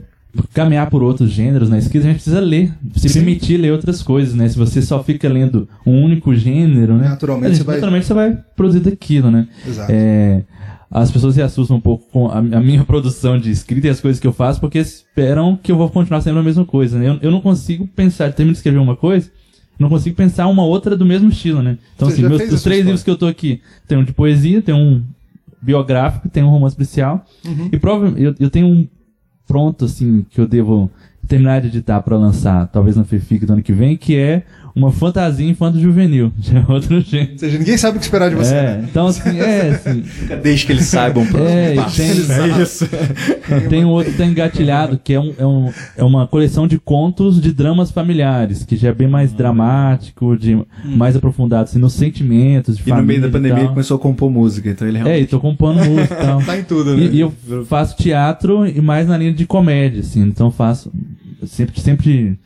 caminhar 0.54 0.88
por 0.88 1.02
outros 1.02 1.30
gêneros 1.30 1.68
na 1.68 1.78
esquerda, 1.78 2.08
a 2.08 2.10
gente 2.10 2.22
precisa 2.22 2.40
ler, 2.40 2.72
se 2.96 3.08
sim. 3.08 3.18
permitir 3.18 3.56
ler 3.56 3.72
outras 3.72 4.02
coisas, 4.02 4.34
né? 4.34 4.48
Se 4.48 4.56
você 4.56 4.80
só 4.80 5.02
fica 5.02 5.28
lendo 5.28 5.68
um 5.84 6.02
único 6.02 6.34
gênero, 6.34 6.96
né? 6.96 7.08
Naturalmente, 7.08 7.48
gente, 7.50 7.58
você, 7.58 7.64
vai... 7.64 7.74
naturalmente 7.76 8.06
você 8.06 8.14
vai 8.14 8.38
produzir 8.56 8.80
daquilo, 8.80 9.30
né? 9.30 9.48
Exato. 9.66 9.92
É, 9.92 10.42
as 10.90 11.10
pessoas 11.10 11.34
se 11.34 11.42
assustam 11.42 11.76
um 11.76 11.80
pouco 11.80 12.04
com 12.10 12.26
a, 12.28 12.38
a, 12.38 12.60
minha 12.60 12.82
produção 12.84 13.38
de 13.38 13.50
escrita 13.50 13.86
e 13.86 13.90
as 13.90 14.00
coisas 14.00 14.18
que 14.18 14.26
eu 14.26 14.32
faço, 14.32 14.60
porque 14.60 14.78
esperam 14.78 15.56
que 15.56 15.70
eu 15.70 15.76
vou 15.76 15.88
continuar 15.88 16.20
sendo 16.20 16.38
a 16.38 16.42
mesma 16.42 16.64
coisa, 16.64 16.98
né? 16.98 17.08
Eu, 17.08 17.18
eu 17.22 17.30
não 17.30 17.40
consigo 17.40 17.86
pensar, 17.86 18.32
termino 18.32 18.52
de 18.52 18.58
escrever 18.58 18.78
uma 18.78 18.96
coisa, 18.96 19.30
não 19.78 19.88
consigo 19.88 20.16
pensar 20.16 20.48
uma 20.48 20.64
outra 20.64 20.96
do 20.96 21.06
mesmo 21.06 21.28
estilo, 21.28 21.62
né? 21.62 21.78
Então, 21.94 22.08
Você 22.08 22.14
assim, 22.24 22.28
meus, 22.28 22.52
os 22.52 22.62
três 22.62 22.84
livros 22.84 23.02
que 23.04 23.10
eu 23.10 23.16
tô 23.16 23.26
aqui, 23.26 23.60
tem 23.86 23.96
um 23.96 24.04
de 24.04 24.12
poesia, 24.12 24.60
tem 24.60 24.74
um 24.74 25.02
biográfico, 25.62 26.28
tem 26.28 26.42
um 26.42 26.50
romance 26.50 26.74
policial, 26.74 27.24
uhum. 27.46 27.68
e 27.70 27.78
provavelmente 27.78 28.22
eu, 28.22 28.34
eu 28.40 28.50
tenho 28.50 28.66
um 28.66 28.88
pronto, 29.46 29.84
assim, 29.84 30.24
que 30.28 30.40
eu 30.40 30.46
devo 30.46 30.90
terminar 31.26 31.60
de 31.60 31.68
editar 31.68 32.00
para 32.02 32.16
lançar, 32.16 32.66
talvez 32.66 32.96
na 32.96 33.04
FEFIC 33.04 33.46
do 33.46 33.52
ano 33.52 33.62
que 33.62 33.72
vem, 33.72 33.96
que 33.96 34.16
é 34.16 34.44
uma 34.74 34.90
fantasia 34.90 35.48
infanto-juvenil. 35.48 36.32
Já 36.38 36.60
é 36.60 36.64
outro 36.68 37.00
jeito. 37.00 37.32
Ou 37.32 37.38
seja, 37.38 37.58
ninguém 37.58 37.76
sabe 37.76 37.96
o 37.96 38.00
que 38.00 38.04
esperar 38.04 38.30
de 38.30 38.36
você. 38.36 38.54
É, 38.54 38.62
né? 38.62 38.88
então 38.90 39.06
assim, 39.06 39.38
é 39.38 39.70
assim. 39.74 40.04
Desde 40.42 40.66
que 40.66 40.72
eles 40.72 40.86
saibam 40.86 41.26
pra 41.26 41.40
é, 41.40 41.74
tem, 41.96 42.10
é 42.10 42.62
isso. 42.62 42.88
tem 43.68 43.84
um 43.84 43.88
outro 43.88 44.12
que 44.12 44.18
tá 44.18 44.24
engatilhado, 44.24 44.98
que 45.02 45.14
é, 45.14 45.20
um, 45.20 45.34
é, 45.38 45.46
um, 45.46 45.72
é 45.96 46.04
uma 46.04 46.26
coleção 46.26 46.66
de 46.66 46.78
contos 46.78 47.40
de 47.40 47.52
dramas 47.52 47.90
familiares, 47.90 48.64
que 48.64 48.76
já 48.76 48.88
é 48.88 48.94
bem 48.94 49.08
mais 49.08 49.32
dramático, 49.32 50.36
de, 50.36 50.54
hum. 50.54 50.64
mais 50.84 51.16
aprofundado 51.16 51.64
assim, 51.64 51.78
nos 51.78 51.92
sentimentos 51.92 52.76
de 52.76 52.88
E 52.88 52.92
no 52.92 53.02
meio 53.02 53.20
da 53.20 53.28
pandemia 53.28 53.60
ele 53.60 53.68
começou 53.68 53.96
a 53.96 54.00
compor 54.00 54.30
música, 54.30 54.70
então 54.70 54.86
ele 54.86 54.98
realmente... 54.98 55.20
É, 55.20 55.22
e 55.22 55.26
tô 55.26 55.40
compondo 55.40 55.84
música. 55.84 56.16
Então. 56.20 56.42
tá 56.42 56.58
em 56.58 56.64
tudo, 56.64 56.96
né? 56.96 57.04
E, 57.04 57.16
e 57.16 57.20
eu 57.20 57.32
faço 57.66 57.96
teatro 57.96 58.66
e 58.66 58.80
mais 58.80 59.08
na 59.08 59.16
linha 59.16 59.32
de 59.32 59.46
comédia, 59.46 60.00
assim, 60.00 60.22
então 60.22 60.50
faço 60.50 60.92
sempre, 61.46 61.80
sempre 61.80 62.38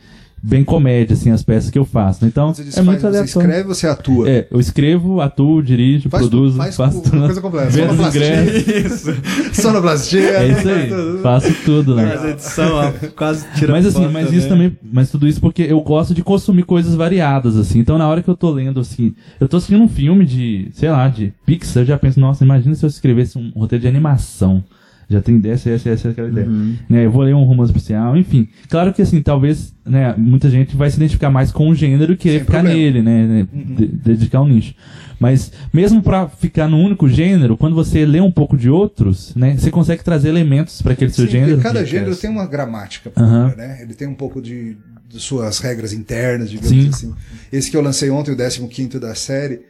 bem 0.47 0.63
comédia, 0.63 1.15
assim, 1.15 1.31
as 1.31 1.43
peças 1.43 1.71
que 1.71 1.79
eu 1.79 1.87
faço. 1.87 2.27
Então, 2.27 2.51
é 2.51 2.55
faz, 2.55 2.79
muito 2.85 3.07
aleatório. 3.07 3.33
Você 3.33 3.39
escreve, 3.39 3.63
você 3.63 3.87
atua? 3.87 4.29
É, 4.29 4.47
eu 4.51 4.61
escrevo, 4.61 5.21
atuo, 5.23 5.63
dirijo, 5.63 6.11
faz, 6.11 6.23
produzo, 6.23 6.59
faz 6.59 6.77
faço 6.77 7.03
tudo. 7.03 7.19
coisa 7.19 7.41
completa. 7.41 7.73
Ingressos. 7.81 8.67
Isso. 8.85 9.63
Sonoplastia. 9.63 10.21
É 10.21 10.49
isso 10.49 10.69
aí. 10.69 11.23
faço 11.23 11.55
tudo, 11.65 11.95
né? 11.95 12.15
Mas 12.15 12.31
edição, 12.31 12.93
quase 13.17 13.47
tira 13.55 13.73
Mas 13.73 13.87
assim, 13.87 14.07
mas 14.09 14.33
isso 14.33 14.49
também, 14.49 14.77
mas 14.83 15.11
tudo 15.11 15.27
isso 15.27 15.41
porque 15.41 15.63
eu 15.63 15.81
gosto 15.81 16.13
de 16.13 16.23
consumir 16.23 16.65
coisas 16.65 16.95
variadas, 16.95 17.57
assim. 17.57 17.79
Então, 17.79 17.97
na 17.97 18.07
hora 18.07 18.23
que 18.23 18.29
eu 18.29 18.37
tô 18.37 18.51
lendo, 18.51 18.81
assim, 18.81 19.15
eu 19.41 19.49
tô 19.49 19.57
assistindo 19.57 19.83
um 19.83 19.89
filme 19.89 20.27
de, 20.27 20.69
sei 20.73 20.91
lá, 20.91 21.09
de 21.09 21.33
Pixar, 21.47 21.83
eu 21.83 21.87
já 21.87 21.99
penso, 21.99 22.21
nossa, 22.21 22.45
imagina 22.45 22.75
se 22.75 22.85
eu 22.85 22.89
escrevesse 22.89 23.39
um 23.39 23.51
roteiro 23.51 23.83
de 23.83 23.89
animação 23.89 24.63
já 25.09 25.21
tem 25.21 25.41
essa, 25.45 25.71
essa, 25.71 25.91
essa, 25.91 26.09
aquela 26.11 26.29
ideia. 26.29 26.47
Uhum. 26.47 26.77
Né, 26.89 27.07
eu 27.07 27.11
vou 27.11 27.23
ler 27.23 27.35
um 27.35 27.45
romance 27.45 27.71
especial, 27.71 28.17
enfim. 28.17 28.49
Claro 28.69 28.93
que 28.93 29.03
assim, 29.03 29.21
talvez, 29.23 29.75
né, 29.85 30.15
muita 30.17 30.49
gente 30.51 30.77
vai 30.77 30.91
se 30.91 30.97
identificar 30.97 31.31
mais 31.31 31.53
com 31.53 31.69
o 31.69 31.75
gênero 31.75 32.13
e 32.13 32.17
querer 32.17 32.39
Sem 32.39 32.47
ficar 32.47 32.63
problema. 32.63 32.79
nele, 32.79 33.03
né, 33.03 33.27
né 33.27 33.49
uhum. 33.53 33.75
de, 33.75 33.87
dedicar 33.87 34.41
um 34.41 34.49
nicho. 34.49 34.75
Mas 35.19 35.53
mesmo 35.73 36.03
para 36.03 36.29
ficar 36.29 36.69
no 36.69 36.79
único 36.79 37.09
gênero, 37.09 37.57
quando 37.57 37.75
você 37.75 38.05
lê 38.05 38.21
um 38.21 38.33
pouco 38.33 38.57
de 38.57 38.69
outros, 38.69 39.35
né, 39.35 39.57
você 39.57 39.71
consegue 39.71 40.03
trazer 40.03 40.29
elementos 40.29 40.83
para 40.83 40.93
aquele 40.93 41.11
Sim, 41.11 41.17
seu 41.17 41.27
gênero. 41.27 41.61
Cada 41.61 41.85
gênero 41.85 42.17
tem 42.17 42.29
uma 42.29 42.47
gramática, 42.47 43.13
uhum. 43.17 43.55
né? 43.57 43.79
Ele 43.81 43.95
tem 43.95 44.09
um 44.09 44.15
pouco 44.15 44.43
de, 44.43 44.77
de 45.09 45.21
suas 45.21 45.61
regras 45.61 45.93
internas, 45.93 46.51
digamos 46.51 46.71
Sim. 46.71 46.89
assim. 46.89 47.15
Esse 47.53 47.71
que 47.71 47.77
eu 47.77 47.81
lancei 47.81 48.11
ontem, 48.11 48.33
o 48.33 48.37
15 48.37 48.69
quinto 48.69 49.01
da 49.01 49.15
série, 49.15 49.61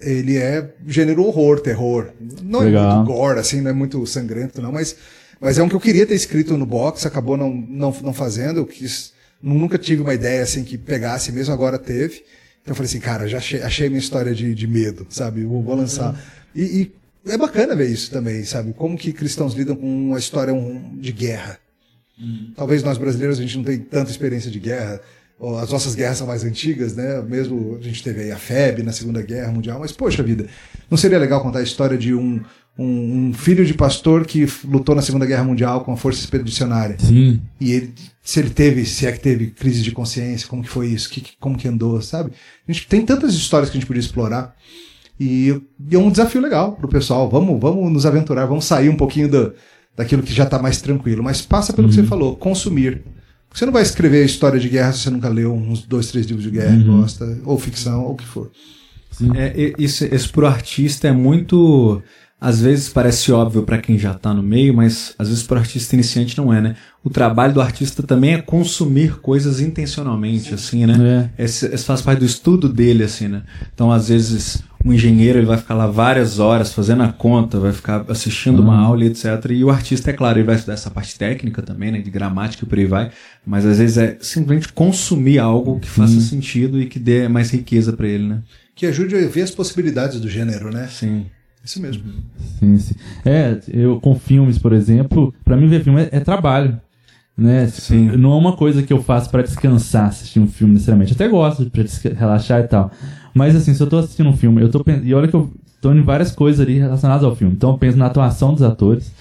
ele 0.00 0.36
é 0.36 0.74
gênero 0.86 1.24
horror, 1.24 1.60
terror. 1.60 2.10
Não 2.42 2.60
Legal. 2.60 2.90
é 2.90 2.94
muito 2.96 3.06
gore, 3.06 3.38
assim, 3.38 3.60
não 3.60 3.70
é 3.70 3.74
muito 3.74 4.06
sangrento, 4.06 4.60
não, 4.60 4.72
mas, 4.72 4.96
mas 5.40 5.58
é 5.58 5.62
um 5.62 5.68
que 5.68 5.74
eu 5.74 5.80
queria 5.80 6.06
ter 6.06 6.14
escrito 6.14 6.56
no 6.56 6.66
box, 6.66 7.06
acabou 7.06 7.36
não, 7.36 7.52
não, 7.52 7.94
não 8.02 8.12
fazendo. 8.12 8.60
Eu 8.60 8.66
quis, 8.66 9.12
nunca 9.42 9.78
tive 9.78 10.02
uma 10.02 10.14
ideia 10.14 10.42
assim 10.42 10.64
que 10.64 10.76
pegasse, 10.76 11.32
mesmo 11.32 11.54
agora 11.54 11.78
teve. 11.78 12.24
Então 12.62 12.72
eu 12.72 12.74
falei 12.74 12.88
assim, 12.88 13.00
cara, 13.00 13.28
já 13.28 13.38
achei, 13.38 13.62
achei 13.62 13.88
minha 13.88 13.98
história 13.98 14.34
de, 14.34 14.54
de 14.54 14.66
medo, 14.66 15.06
sabe? 15.10 15.44
Vou, 15.44 15.62
vou 15.62 15.74
lançar. 15.74 16.18
E, 16.54 16.62
e, 16.62 16.92
é 17.30 17.36
bacana 17.36 17.74
ver 17.74 17.88
isso 17.88 18.10
também, 18.10 18.44
sabe? 18.44 18.72
Como 18.72 18.96
que 18.96 19.12
cristãos 19.12 19.54
lidam 19.54 19.76
com 19.76 19.86
uma 19.86 20.18
história 20.18 20.54
de 20.94 21.12
guerra. 21.12 21.58
Hum. 22.18 22.52
Talvez 22.56 22.82
nós 22.82 22.96
brasileiros 22.96 23.38
a 23.38 23.42
gente 23.42 23.56
não 23.56 23.64
tem 23.64 23.78
tanta 23.78 24.10
experiência 24.10 24.50
de 24.50 24.58
guerra 24.58 25.00
as 25.62 25.70
nossas 25.70 25.94
guerras 25.94 26.18
são 26.18 26.26
mais 26.26 26.44
antigas, 26.44 26.94
né? 26.94 27.20
Mesmo 27.22 27.76
a 27.80 27.82
gente 27.82 28.02
teve 28.02 28.22
aí 28.22 28.32
a 28.32 28.36
FEB 28.36 28.82
na 28.82 28.92
Segunda 28.92 29.20
Guerra 29.20 29.52
Mundial, 29.52 29.80
mas 29.80 29.92
poxa 29.92 30.22
vida, 30.22 30.46
não 30.90 30.96
seria 30.96 31.18
legal 31.18 31.42
contar 31.42 31.58
a 31.58 31.62
história 31.62 31.98
de 31.98 32.14
um, 32.14 32.40
um, 32.78 33.28
um, 33.28 33.32
filho 33.32 33.64
de 33.64 33.74
pastor 33.74 34.24
que 34.24 34.46
lutou 34.64 34.94
na 34.94 35.02
Segunda 35.02 35.26
Guerra 35.26 35.44
Mundial 35.44 35.84
com 35.84 35.92
a 35.92 35.96
força 35.96 36.20
expedicionária? 36.20 36.96
Sim. 36.98 37.42
E 37.60 37.72
ele, 37.72 37.94
se 38.22 38.40
ele 38.40 38.50
teve, 38.50 38.86
se 38.86 39.06
é 39.06 39.12
que 39.12 39.20
teve 39.20 39.48
crise 39.48 39.82
de 39.82 39.92
consciência, 39.92 40.48
como 40.48 40.62
que 40.62 40.68
foi 40.68 40.88
isso? 40.88 41.10
Que, 41.10 41.22
como 41.38 41.58
que 41.58 41.68
andou, 41.68 42.00
sabe? 42.00 42.32
A 42.66 42.72
gente 42.72 42.86
tem 42.86 43.04
tantas 43.04 43.34
histórias 43.34 43.70
que 43.70 43.76
a 43.76 43.80
gente 43.80 43.86
podia 43.86 44.00
explorar. 44.00 44.54
E, 45.18 45.60
e 45.90 45.94
é 45.94 45.98
um 45.98 46.10
desafio 46.10 46.40
legal 46.40 46.72
pro 46.72 46.88
pessoal. 46.88 47.28
Vamos, 47.28 47.60
vamos 47.60 47.92
nos 47.92 48.06
aventurar, 48.06 48.46
vamos 48.46 48.64
sair 48.64 48.88
um 48.88 48.96
pouquinho 48.96 49.28
do, 49.28 49.54
daquilo 49.96 50.22
que 50.22 50.32
já 50.32 50.44
está 50.44 50.58
mais 50.58 50.80
tranquilo. 50.80 51.22
Mas 51.22 51.42
passa 51.42 51.72
pelo 51.72 51.86
uhum. 51.86 51.90
que 51.90 51.94
você 51.96 52.02
uhum. 52.02 52.08
falou, 52.08 52.36
consumir. 52.36 53.02
Você 53.54 53.64
não 53.64 53.72
vai 53.72 53.82
escrever 53.82 54.24
história 54.24 54.58
de 54.58 54.68
guerra 54.68 54.92
se 54.92 54.98
você 54.98 55.10
nunca 55.10 55.28
leu 55.28 55.54
uns 55.54 55.82
dois, 55.82 56.08
três 56.08 56.26
livros 56.26 56.42
de 56.42 56.50
guerra, 56.50 56.74
uhum. 56.74 57.00
gosta, 57.00 57.38
ou 57.44 57.56
ficção, 57.56 58.02
ou 58.02 58.12
o 58.12 58.16
que 58.16 58.26
for. 58.26 58.50
É, 59.36 59.72
isso, 59.78 60.04
isso 60.12 60.32
pro 60.32 60.44
artista 60.44 61.06
é 61.06 61.12
muito. 61.12 62.02
Às 62.40 62.60
vezes 62.60 62.88
parece 62.88 63.30
óbvio 63.30 63.62
para 63.62 63.78
quem 63.78 63.96
já 63.96 64.12
tá 64.12 64.34
no 64.34 64.42
meio, 64.42 64.74
mas 64.74 65.14
às 65.16 65.28
vezes 65.28 65.44
pro 65.44 65.56
artista 65.56 65.94
iniciante 65.94 66.36
não 66.36 66.52
é, 66.52 66.60
né? 66.60 66.76
O 67.02 67.08
trabalho 67.08 67.54
do 67.54 67.60
artista 67.60 68.02
também 68.02 68.34
é 68.34 68.42
consumir 68.42 69.20
coisas 69.20 69.60
intencionalmente, 69.60 70.52
assim, 70.52 70.84
né? 70.84 71.30
É. 71.38 71.44
Esse, 71.44 71.66
esse 71.66 71.84
faz 71.84 72.02
parte 72.02 72.18
do 72.18 72.26
estudo 72.26 72.68
dele, 72.68 73.04
assim, 73.04 73.28
né? 73.28 73.44
Então, 73.72 73.90
às 73.90 74.08
vezes, 74.08 74.64
um 74.84 74.92
engenheiro 74.92 75.38
ele 75.38 75.46
vai 75.46 75.56
ficar 75.56 75.74
lá 75.74 75.86
várias 75.86 76.38
horas 76.38 76.72
fazendo 76.72 77.02
a 77.02 77.12
conta, 77.12 77.58
vai 77.58 77.72
ficar 77.72 78.04
assistindo 78.08 78.58
uhum. 78.58 78.64
uma 78.64 78.78
aula, 78.78 79.04
etc. 79.04 79.24
E 79.50 79.64
o 79.64 79.70
artista, 79.70 80.10
é 80.10 80.12
claro, 80.12 80.38
ele 80.38 80.46
vai 80.46 80.56
estudar 80.56 80.74
essa 80.74 80.90
parte 80.90 81.18
técnica 81.18 81.62
também, 81.62 81.90
né, 81.90 82.00
de 82.00 82.10
gramática 82.10 82.64
e 82.64 82.68
por 82.68 82.78
aí 82.78 82.84
vai, 82.84 83.10
mas 83.46 83.64
às 83.64 83.78
vezes 83.78 83.96
é 83.96 84.18
simplesmente 84.20 84.72
consumir 84.72 85.38
algo 85.38 85.80
que 85.80 85.88
faça 85.88 86.14
uhum. 86.14 86.20
sentido 86.20 86.80
e 86.80 86.86
que 86.86 86.98
dê 86.98 87.26
mais 87.28 87.50
riqueza 87.50 87.94
para 87.94 88.06
ele, 88.06 88.28
né? 88.28 88.42
Que 88.74 88.86
ajude 88.86 89.16
a 89.16 89.26
ver 89.26 89.42
as 89.42 89.50
possibilidades 89.50 90.20
do 90.20 90.28
gênero, 90.28 90.70
né? 90.70 90.86
Sim. 90.90 91.26
Isso 91.64 91.80
mesmo. 91.80 92.04
Sim, 92.58 92.76
sim. 92.76 92.94
É, 93.24 93.58
eu 93.68 93.98
com 93.98 94.14
filmes, 94.18 94.58
por 94.58 94.74
exemplo, 94.74 95.32
para 95.42 95.56
mim 95.56 95.66
ver 95.66 95.82
filme 95.82 96.02
é, 96.02 96.08
é 96.12 96.20
trabalho 96.20 96.78
né? 97.36 97.66
Sim. 97.66 98.16
Não 98.16 98.32
é 98.32 98.36
uma 98.36 98.56
coisa 98.56 98.82
que 98.82 98.92
eu 98.92 99.02
faço 99.02 99.28
para 99.28 99.42
descansar 99.42 100.06
assistir 100.06 100.38
um 100.38 100.46
filme 100.46 100.74
necessariamente. 100.74 101.12
Até 101.12 101.28
gosto 101.28 101.68
para 101.68 101.84
relaxar 102.14 102.60
e 102.60 102.68
tal. 102.68 102.90
Mas 103.34 103.56
assim, 103.56 103.74
se 103.74 103.82
eu 103.82 103.86
tô 103.88 103.98
assistindo 103.98 104.28
um 104.28 104.36
filme, 104.36 104.62
eu 104.62 104.68
tô 104.68 104.82
E 105.02 105.12
olha 105.12 105.26
que 105.26 105.34
eu 105.34 105.50
tô 105.80 105.92
em 105.92 106.00
várias 106.00 106.32
coisas 106.32 106.60
ali 106.64 106.78
relacionadas 106.78 107.24
ao 107.24 107.36
filme. 107.36 107.52
Então 107.54 107.70
eu 107.70 107.78
penso 107.78 107.98
na 107.98 108.06
atuação 108.06 108.54
dos 108.54 108.62
atores 108.62 109.12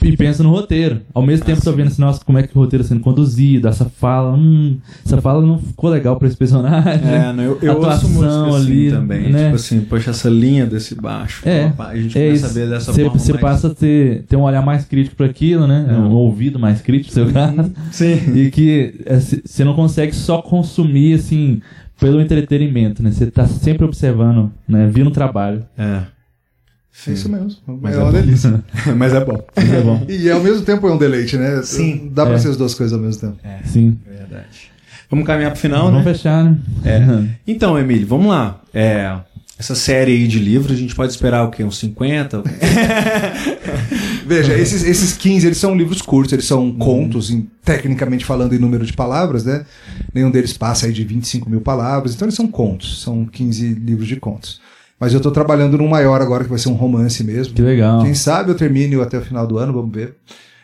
e 0.00 0.16
penso 0.16 0.44
no 0.44 0.50
roteiro. 0.50 1.00
Ao 1.12 1.22
mesmo 1.22 1.44
tempo, 1.44 1.60
tô 1.60 1.72
vendo 1.72 1.88
assim, 1.88 2.00
nossa, 2.00 2.24
como 2.24 2.38
é 2.38 2.44
que 2.44 2.56
o 2.56 2.60
roteiro 2.60 2.82
está 2.82 2.94
sendo 2.94 3.02
conduzido, 3.02 3.66
essa 3.66 3.84
fala, 3.86 4.32
hum, 4.32 4.78
essa 5.04 5.20
fala 5.20 5.44
não 5.44 5.58
ficou 5.58 5.90
legal 5.90 6.16
para 6.16 6.28
esse 6.28 6.36
personagem. 6.36 7.02
É, 7.08 7.34
eu, 7.38 7.58
eu 7.60 7.72
atuação 7.72 8.10
ouço 8.10 8.54
assim 8.54 8.70
ali 8.70 8.90
também. 8.90 9.32
Né? 9.32 9.44
Tipo 9.44 9.56
assim, 9.56 9.80
poxa, 9.80 10.10
essa 10.10 10.28
linha 10.28 10.66
desse 10.66 10.94
baixo. 10.94 11.48
É, 11.48 11.72
a 11.76 11.96
gente 11.96 12.16
é 12.16 12.26
começa 12.26 12.46
a 12.46 12.50
ver 12.50 12.68
dessa 12.68 12.92
cê, 12.92 13.02
forma. 13.02 13.18
Você 13.18 13.32
mais... 13.32 13.42
passa 13.42 13.66
a 13.66 13.74
ter, 13.74 14.22
ter 14.28 14.36
um 14.36 14.42
olhar 14.42 14.64
mais 14.64 14.84
crítico 14.84 15.16
para 15.16 15.26
aquilo, 15.26 15.66
né? 15.66 15.86
É. 15.88 15.92
Um 15.94 16.12
ouvido 16.12 16.60
mais 16.60 16.80
crítico, 16.80 17.12
seu 17.12 17.32
caso. 17.32 17.72
Sim. 17.90 18.36
E 18.36 18.50
que 18.52 18.94
você 19.44 19.62
é, 19.62 19.64
não 19.64 19.74
consegue 19.74 20.14
só 20.14 20.40
consumir, 20.40 21.14
assim, 21.14 21.60
pelo 21.98 22.20
entretenimento, 22.20 23.02
né? 23.02 23.10
Você 23.10 23.30
tá 23.30 23.46
sempre 23.46 23.84
observando, 23.84 24.52
né? 24.68 24.88
Vindo 24.88 25.10
trabalho. 25.10 25.64
É. 25.76 26.02
Sim. 26.92 27.12
Isso 27.12 27.28
mesmo. 27.28 27.60
Mas 27.80 27.94
é, 27.94 27.98
é 27.98 28.02
uma 28.02 28.10
bom. 28.10 28.18
delícia. 28.18 28.64
Mas 28.96 29.14
é 29.14 29.24
bom. 29.24 29.44
Mas 29.54 29.72
é 29.72 29.80
bom. 29.80 30.06
E 30.08 30.30
ao 30.30 30.40
mesmo 30.40 30.64
tempo 30.64 30.88
é 30.88 30.92
um 30.92 30.98
deleite, 30.98 31.36
né? 31.36 31.62
Sim. 31.62 32.10
Dá 32.12 32.26
pra 32.26 32.34
é. 32.34 32.38
ser 32.38 32.48
as 32.48 32.56
duas 32.56 32.74
coisas 32.74 32.96
ao 32.96 33.04
mesmo 33.04 33.20
tempo. 33.20 33.38
É. 33.44 33.60
Sim. 33.64 33.98
Verdade. 34.06 34.70
Vamos 35.10 35.26
caminhar 35.26 35.52
pro 35.52 35.60
final, 35.60 35.84
vamos 35.84 35.98
né? 35.98 36.04
Vamos 36.04 36.18
fechar, 36.18 36.44
né? 36.44 36.58
É. 36.84 37.38
Então, 37.46 37.78
Emílio, 37.78 38.06
vamos 38.06 38.26
lá. 38.26 38.60
É, 38.74 39.16
essa 39.58 39.74
série 39.74 40.12
aí 40.12 40.28
de 40.28 40.38
livros, 40.38 40.72
a 40.72 40.76
gente 40.76 40.94
pode 40.94 41.10
esperar 41.10 41.42
o 41.42 41.50
quê? 41.50 41.64
Uns 41.64 41.78
50? 41.78 42.44
Veja, 44.24 44.56
esses, 44.56 44.84
esses 44.84 45.14
15, 45.14 45.46
eles 45.48 45.58
são 45.58 45.74
livros 45.74 46.00
curtos, 46.00 46.32
eles 46.32 46.44
são 46.44 46.60
uhum. 46.60 46.78
contos, 46.78 47.28
em, 47.28 47.50
tecnicamente 47.64 48.24
falando 48.24 48.54
em 48.54 48.58
número 48.58 48.86
de 48.86 48.92
palavras, 48.92 49.44
né? 49.44 49.66
Nenhum 50.14 50.30
deles 50.30 50.52
passa 50.52 50.86
aí 50.86 50.92
de 50.92 51.02
25 51.02 51.50
mil 51.50 51.60
palavras, 51.60 52.14
então 52.14 52.26
eles 52.26 52.36
são 52.36 52.46
contos, 52.46 53.02
são 53.02 53.26
15 53.26 53.74
livros 53.74 54.06
de 54.06 54.14
contos. 54.14 54.60
Mas 55.00 55.12
eu 55.12 55.16
estou 55.16 55.32
trabalhando 55.32 55.76
num 55.76 55.88
maior 55.88 56.22
agora, 56.22 56.44
que 56.44 56.50
vai 56.50 56.58
ser 56.58 56.68
um 56.68 56.74
romance 56.74 57.24
mesmo. 57.24 57.54
Que 57.54 57.62
legal. 57.62 58.04
Quem 58.04 58.14
sabe 58.14 58.50
eu 58.50 58.54
termine 58.54 59.00
até 59.00 59.18
o 59.18 59.22
final 59.22 59.44
do 59.44 59.58
ano, 59.58 59.72
vamos 59.72 59.92
ver. 59.92 60.14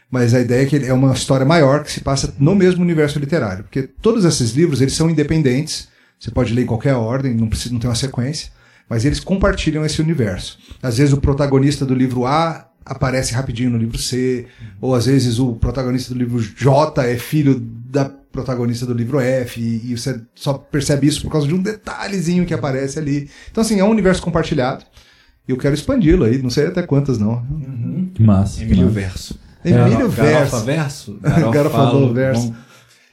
Mas 0.09 0.35
a 0.35 0.41
ideia 0.41 0.63
é 0.63 0.67
que 0.67 0.77
é 0.77 0.93
uma 0.93 1.13
história 1.13 1.45
maior 1.45 1.83
que 1.83 1.91
se 1.91 2.01
passa 2.01 2.33
no 2.39 2.55
mesmo 2.55 2.83
universo 2.83 3.19
literário. 3.19 3.65
Porque 3.65 3.83
todos 3.83 4.25
esses 4.25 4.53
livros, 4.53 4.81
eles 4.81 4.95
são 4.95 5.11
independentes. 5.11 5.89
Você 6.19 6.31
pode 6.31 6.53
ler 6.53 6.63
em 6.63 6.67
qualquer 6.67 6.95
ordem, 6.95 7.35
não 7.35 7.49
precisa 7.49 7.73
não 7.73 7.81
ter 7.81 7.89
uma 7.89 7.95
sequência 7.97 8.51
mas 8.89 9.05
eles 9.05 9.20
compartilham 9.20 9.85
esse 9.85 10.01
universo. 10.01 10.59
Às 10.82 10.99
vezes 10.99 11.12
o 11.12 11.20
protagonista 11.20 11.85
do 11.85 11.95
livro 11.95 12.26
A 12.26 12.68
aparece 12.85 13.32
rapidinho 13.32 13.70
no 13.70 13.78
livro 13.78 13.99
C, 13.99 14.47
ou 14.80 14.95
às 14.95 15.07
vezes 15.07 15.39
o 15.39 15.55
protagonista 15.55 16.12
do 16.12 16.18
livro 16.18 16.41
J 16.41 17.03
é 17.07 17.16
filho 17.16 17.59
da 17.59 18.05
protagonista 18.05 18.85
do 18.85 18.93
livro 18.93 19.20
F, 19.20 19.61
e, 19.61 19.93
e 19.93 19.97
você 19.97 20.20
só 20.35 20.55
percebe 20.55 21.07
isso 21.07 21.22
por 21.22 21.30
causa 21.30 21.47
de 21.47 21.55
um 21.55 21.62
detalhezinho 21.62 22.45
que 22.45 22.53
aparece 22.53 22.99
ali. 22.99 23.30
Então, 23.51 23.62
assim, 23.62 23.78
é 23.78 23.85
um 23.85 23.91
universo 23.91 24.20
compartilhado. 24.20 24.85
E 25.47 25.53
eu 25.53 25.57
quero 25.57 25.74
expandi-lo 25.74 26.24
aí, 26.24 26.43
não 26.43 26.51
sei 26.51 26.66
até 26.66 26.82
quantas 26.82 27.18
não. 27.18 27.35
Uhum. 27.51 28.11
Que 28.12 28.22
massa. 28.22 28.62
Emílio 28.62 28.89
Verso. 28.89 29.39
Emílio 29.64 30.09
Verso. 30.09 30.32
Garofa 30.32 30.61
Verso? 30.61 31.18
Garofa 31.53 32.12
Verso. 32.12 32.55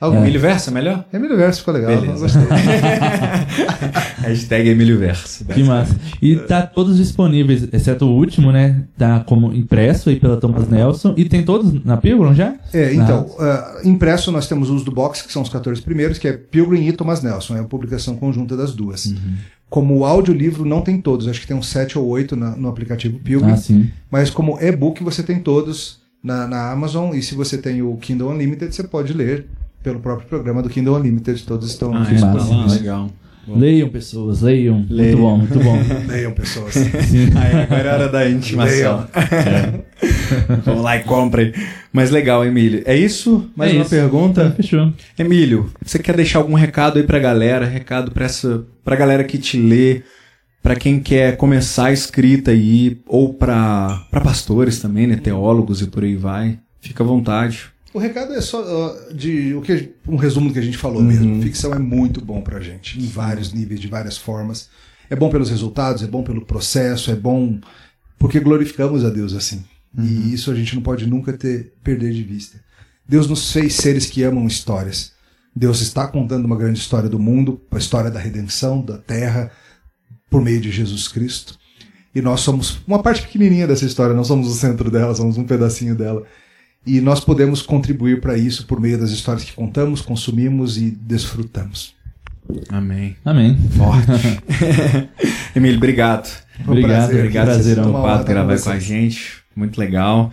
Algum 0.02 0.18
é. 0.18 0.22
Emílio 0.22 0.42
Verso 0.42 0.72
é 0.72 0.74
melhor? 0.74 1.06
Emílio 1.14 1.38
Verso 1.38 1.60
ficou 1.60 1.76
legal. 1.76 2.02
Beleza. 2.02 2.26
Hashtag 4.18 4.70
Emílio 4.70 4.98
Verso. 4.98 5.46
Que 5.46 5.64
massa. 5.64 5.96
E 6.20 6.38
tá 6.38 6.64
todos 6.64 6.98
disponíveis, 6.98 7.68
exceto 7.72 8.06
o 8.08 8.16
último, 8.18 8.52
né? 8.52 8.84
Tá 8.98 9.20
como 9.20 9.54
impresso 9.54 10.10
aí 10.10 10.20
pela 10.20 10.38
Thomas 10.38 10.68
Nelson. 10.68 11.14
E 11.16 11.26
tem 11.26 11.44
todos 11.44 11.86
na 11.86 11.98
Pilgrim 11.98 12.34
já? 12.34 12.56
É, 12.74 12.96
então, 12.96 13.28
uh, 13.38 13.88
impresso 13.88 14.32
nós 14.32 14.48
temos 14.48 14.72
os 14.72 14.84
do 14.84 14.92
box, 14.92 15.22
que 15.22 15.32
são 15.32 15.44
os 15.44 15.50
14 15.50 15.80
primeiros, 15.84 16.18
que 16.18 16.28
é 16.28 16.34
Pilgrim 16.34 16.88
e 16.88 16.92
Thomas 16.94 17.22
Nelson. 17.22 17.58
É 17.58 17.60
a 17.60 17.64
publicação 17.64 18.16
conjunta 18.16 18.58
das 18.58 18.74
duas. 18.74 19.06
Uhum. 19.06 19.36
Como 19.70 20.00
o 20.00 20.06
audiolivro 20.06 20.66
não 20.66 20.82
tem 20.82 21.00
todos, 21.00 21.28
acho 21.28 21.40
que 21.40 21.48
tem 21.48 21.56
uns 21.56 21.68
7 21.68 22.00
ou 22.00 22.08
8 22.08 22.36
na, 22.36 22.56
no 22.56 22.70
aplicativo 22.70 23.20
Pilgrim. 23.20 23.52
Ah, 23.52 23.58
sim. 23.58 23.92
Mas 24.10 24.32
como 24.32 24.58
e-book 24.60 25.04
você 25.04 25.22
tem 25.22 25.38
todos 25.38 26.02
na, 26.24 26.48
na 26.48 26.72
Amazon. 26.72 27.14
E 27.14 27.22
se 27.22 27.36
você 27.36 27.58
tem 27.58 27.84
o 27.84 27.96
Kindle 27.98 28.32
Unlimited, 28.32 28.74
você 28.74 28.84
pode 28.84 29.14
ler 29.14 29.46
pelo 29.84 30.00
próprio 30.00 30.28
programa 30.28 30.62
do 30.62 30.70
Kindle 30.70 30.96
Unlimited. 30.96 31.44
Todos 31.44 31.70
estão 31.70 31.96
ah, 31.96 32.04
disponíveis. 32.04 32.74
É, 32.74 32.80
legal. 32.80 33.10
Bom. 33.46 33.58
Leiam, 33.58 33.90
pessoas, 33.90 34.42
leiam. 34.42 34.86
leiam. 34.88 35.38
Muito 35.38 35.58
bom, 35.60 35.76
muito 35.76 35.88
bom. 35.88 36.06
leiam, 36.08 36.32
pessoas. 36.32 36.76
Aí, 36.78 37.64
agora 37.64 37.90
é 37.90 37.94
hora 37.94 38.10
da 38.10 38.30
intimação. 38.30 39.08
É. 39.16 39.82
Vamos 40.64 40.84
lá 40.84 40.98
e 40.98 41.04
comprem. 41.04 41.52
Mas 41.92 42.12
legal, 42.12 42.46
Emílio. 42.46 42.84
É 42.86 42.96
isso? 42.96 43.50
Mais 43.56 43.72
é 43.72 43.76
uma 43.76 43.82
isso. 43.82 43.90
pergunta? 43.90 44.44
É, 44.44 44.52
fechou. 44.52 44.94
Emílio, 45.18 45.72
você 45.84 45.98
quer 45.98 46.16
deixar 46.16 46.40
algum 46.40 46.54
recado 46.54 46.98
aí 46.98 47.04
pra 47.04 47.18
galera? 47.18 47.66
Recado 47.66 48.12
pra, 48.12 48.26
essa, 48.26 48.64
pra 48.84 48.96
galera 48.96 49.24
que 49.24 49.40
te 49.40 49.58
lê, 49.58 50.04
para 50.62 50.76
quem 50.76 51.00
quer 51.00 51.36
começar 51.36 51.88
a 51.88 51.92
escrita 51.92 52.52
aí, 52.52 53.02
ou 53.08 53.34
para 53.34 54.06
pastores 54.24 54.80
também, 54.80 55.08
né? 55.08 55.16
Teólogos 55.16 55.82
e 55.82 55.88
por 55.88 56.04
aí 56.04 56.16
vai. 56.16 56.60
Fica 56.80 57.04
à 57.04 57.08
vontade. 57.08 57.72
O 57.94 58.00
recado 58.00 58.34
é 58.34 58.42
só 58.42 58.96
de 59.14 59.54
o 59.54 59.62
que 59.62 59.94
um 60.08 60.16
resumo 60.16 60.48
do 60.48 60.54
que 60.54 60.60
a 60.60 60.64
gente 60.64 60.78
falou 60.78 61.02
uhum. 61.02 61.08
mesmo. 61.08 61.42
Ficção 61.42 61.74
é 61.74 61.80
muito 61.80 62.24
bom 62.24 62.42
pra 62.42 62.60
gente, 62.60 63.00
em 63.00 63.08
vários 63.08 63.52
níveis, 63.54 63.80
de 63.80 63.88
várias 63.88 64.18
formas. 64.18 64.70
É 65.10 65.16
bom 65.16 65.30
pelos 65.30 65.50
resultados, 65.50 66.04
é 66.04 66.08
bom 66.08 66.24
pelo 66.24 66.46
processo, 66.46 67.12
é 67.12 67.16
bom 67.16 67.60
porque 68.18 68.40
glorificamos 68.40 69.04
a 69.04 69.10
Deus 69.10 69.34
assim. 69.34 69.64
Uhum. 69.98 70.06
E 70.06 70.34
isso 70.34 70.52
a 70.52 70.56
gente 70.56 70.76
não 70.76 70.82
pode 70.82 71.06
nunca 71.06 71.34
ter 71.34 71.74
perder 71.84 72.14
de 72.14 72.24
vista. 72.24 72.60
Deus 73.08 73.28
nos 73.28 73.52
fez 73.52 73.74
seres 73.74 74.06
que 74.06 74.24
amam 74.24 74.48
histórias. 74.48 75.12
Deus 75.54 75.82
está 75.82 76.08
contando 76.08 76.46
uma 76.46 76.56
grande 76.56 76.80
história 76.80 77.10
do 77.10 77.20
mundo, 77.20 77.62
a 77.72 77.78
história 77.78 78.10
da 78.10 78.20
redenção 78.20 78.82
da 78.82 78.98
terra 78.98 79.52
por 80.30 80.42
meio 80.42 80.62
de 80.62 80.72
Jesus 80.72 81.10
Cristo. 81.10 81.60
E 82.16 82.22
nós 82.22 82.40
somos 82.40 82.82
uma 82.88 83.04
parte 83.04 83.24
pequenininha 83.24 83.68
dessa 83.68 83.86
história, 83.86 84.16
não 84.16 84.24
somos 84.24 84.48
o 84.48 84.54
centro 84.54 84.90
dela, 84.90 85.14
somos 85.14 85.38
um 85.38 85.44
pedacinho 85.44 85.96
dela. 85.96 86.24
E 86.86 87.00
nós 87.00 87.20
podemos 87.20 87.62
contribuir 87.62 88.22
para 88.22 88.38
isso 88.38 88.66
por 88.66 88.80
meio 88.80 88.98
das 88.98 89.12
histórias 89.12 89.44
que 89.44 89.54
contamos, 89.54 90.02
consumimos 90.02 90.78
e 90.78 90.90
desfrutamos. 90.90 91.94
Amém. 92.70 93.16
Amém. 93.24 93.58
Forte. 93.78 94.42
Emílio, 95.56 95.78
obrigado. 95.78 96.30
obrigado, 96.68 97.10
prazer, 97.10 97.20
obrigado 97.20 97.58
por 97.58 97.64
ter 97.64 97.76
topado 97.76 98.24
gravar 98.26 98.60
com 98.60 98.70
a 98.70 98.80
gente. 98.80 99.42
Muito 99.56 99.80
legal. 99.80 100.32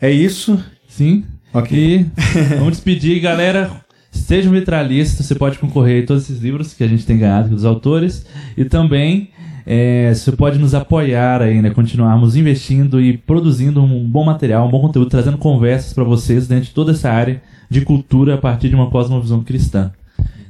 É 0.00 0.10
isso? 0.10 0.62
Sim. 0.88 1.24
Ok. 1.52 1.76
E 1.78 2.06
vamos 2.56 2.72
despedir, 2.72 3.20
galera. 3.20 3.70
Seja 4.10 4.48
um 4.48 4.52
vitralista, 4.52 5.22
você 5.22 5.34
pode 5.34 5.58
concorrer 5.58 6.02
a 6.02 6.06
todos 6.06 6.24
esses 6.24 6.42
livros 6.42 6.74
que 6.74 6.82
a 6.82 6.88
gente 6.88 7.06
tem 7.06 7.18
ganhado 7.18 7.50
dos 7.50 7.64
autores. 7.64 8.24
E 8.56 8.64
também 8.64 9.30
é, 9.66 10.12
você 10.14 10.32
pode 10.32 10.58
nos 10.58 10.74
apoiar 10.74 11.42
aí, 11.42 11.60
né? 11.60 11.70
Continuarmos 11.70 12.36
investindo 12.36 13.00
e 13.00 13.16
produzindo 13.16 13.82
um 13.82 14.04
bom 14.08 14.24
material, 14.24 14.66
um 14.66 14.70
bom 14.70 14.80
conteúdo, 14.80 15.10
trazendo 15.10 15.38
conversas 15.38 15.92
para 15.92 16.04
vocês 16.04 16.46
dentro 16.46 16.64
de 16.66 16.70
toda 16.70 16.92
essa 16.92 17.10
área 17.10 17.42
de 17.68 17.82
cultura 17.82 18.34
a 18.34 18.38
partir 18.38 18.68
de 18.68 18.74
uma 18.74 18.90
cosmovisão 18.90 19.42
cristã. 19.42 19.92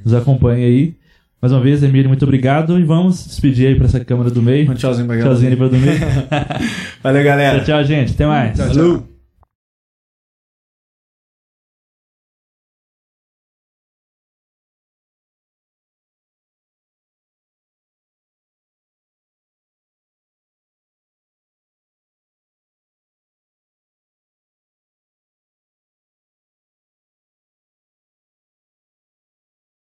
Nos 0.03 0.13
acompanhe 0.13 0.63
aí. 0.63 0.95
Mais 1.41 1.51
uma 1.51 1.59
vez, 1.59 1.81
Emílio, 1.81 2.07
muito 2.07 2.23
obrigado 2.23 2.79
e 2.79 2.83
vamos 2.83 3.25
despedir 3.25 3.67
aí 3.67 3.75
para 3.75 3.85
essa 3.85 3.99
câmera 3.99 4.29
do 4.29 4.41
meio. 4.41 4.69
Um 4.69 4.75
tchauzinho 4.75 5.07
pra 5.07 5.15
galera. 5.15 5.35
Tchauzinho 5.35 5.57
pra 5.57 5.67
do 5.67 5.77
meio. 5.77 5.99
Valeu, 7.01 7.23
galera. 7.23 7.57
Tchau, 7.59 7.65
tchau, 7.65 7.83
gente. 7.83 8.11
Até 8.11 8.27
mais. 8.27 8.57
Tchau, 8.57 8.69
tchau. 8.69 9.10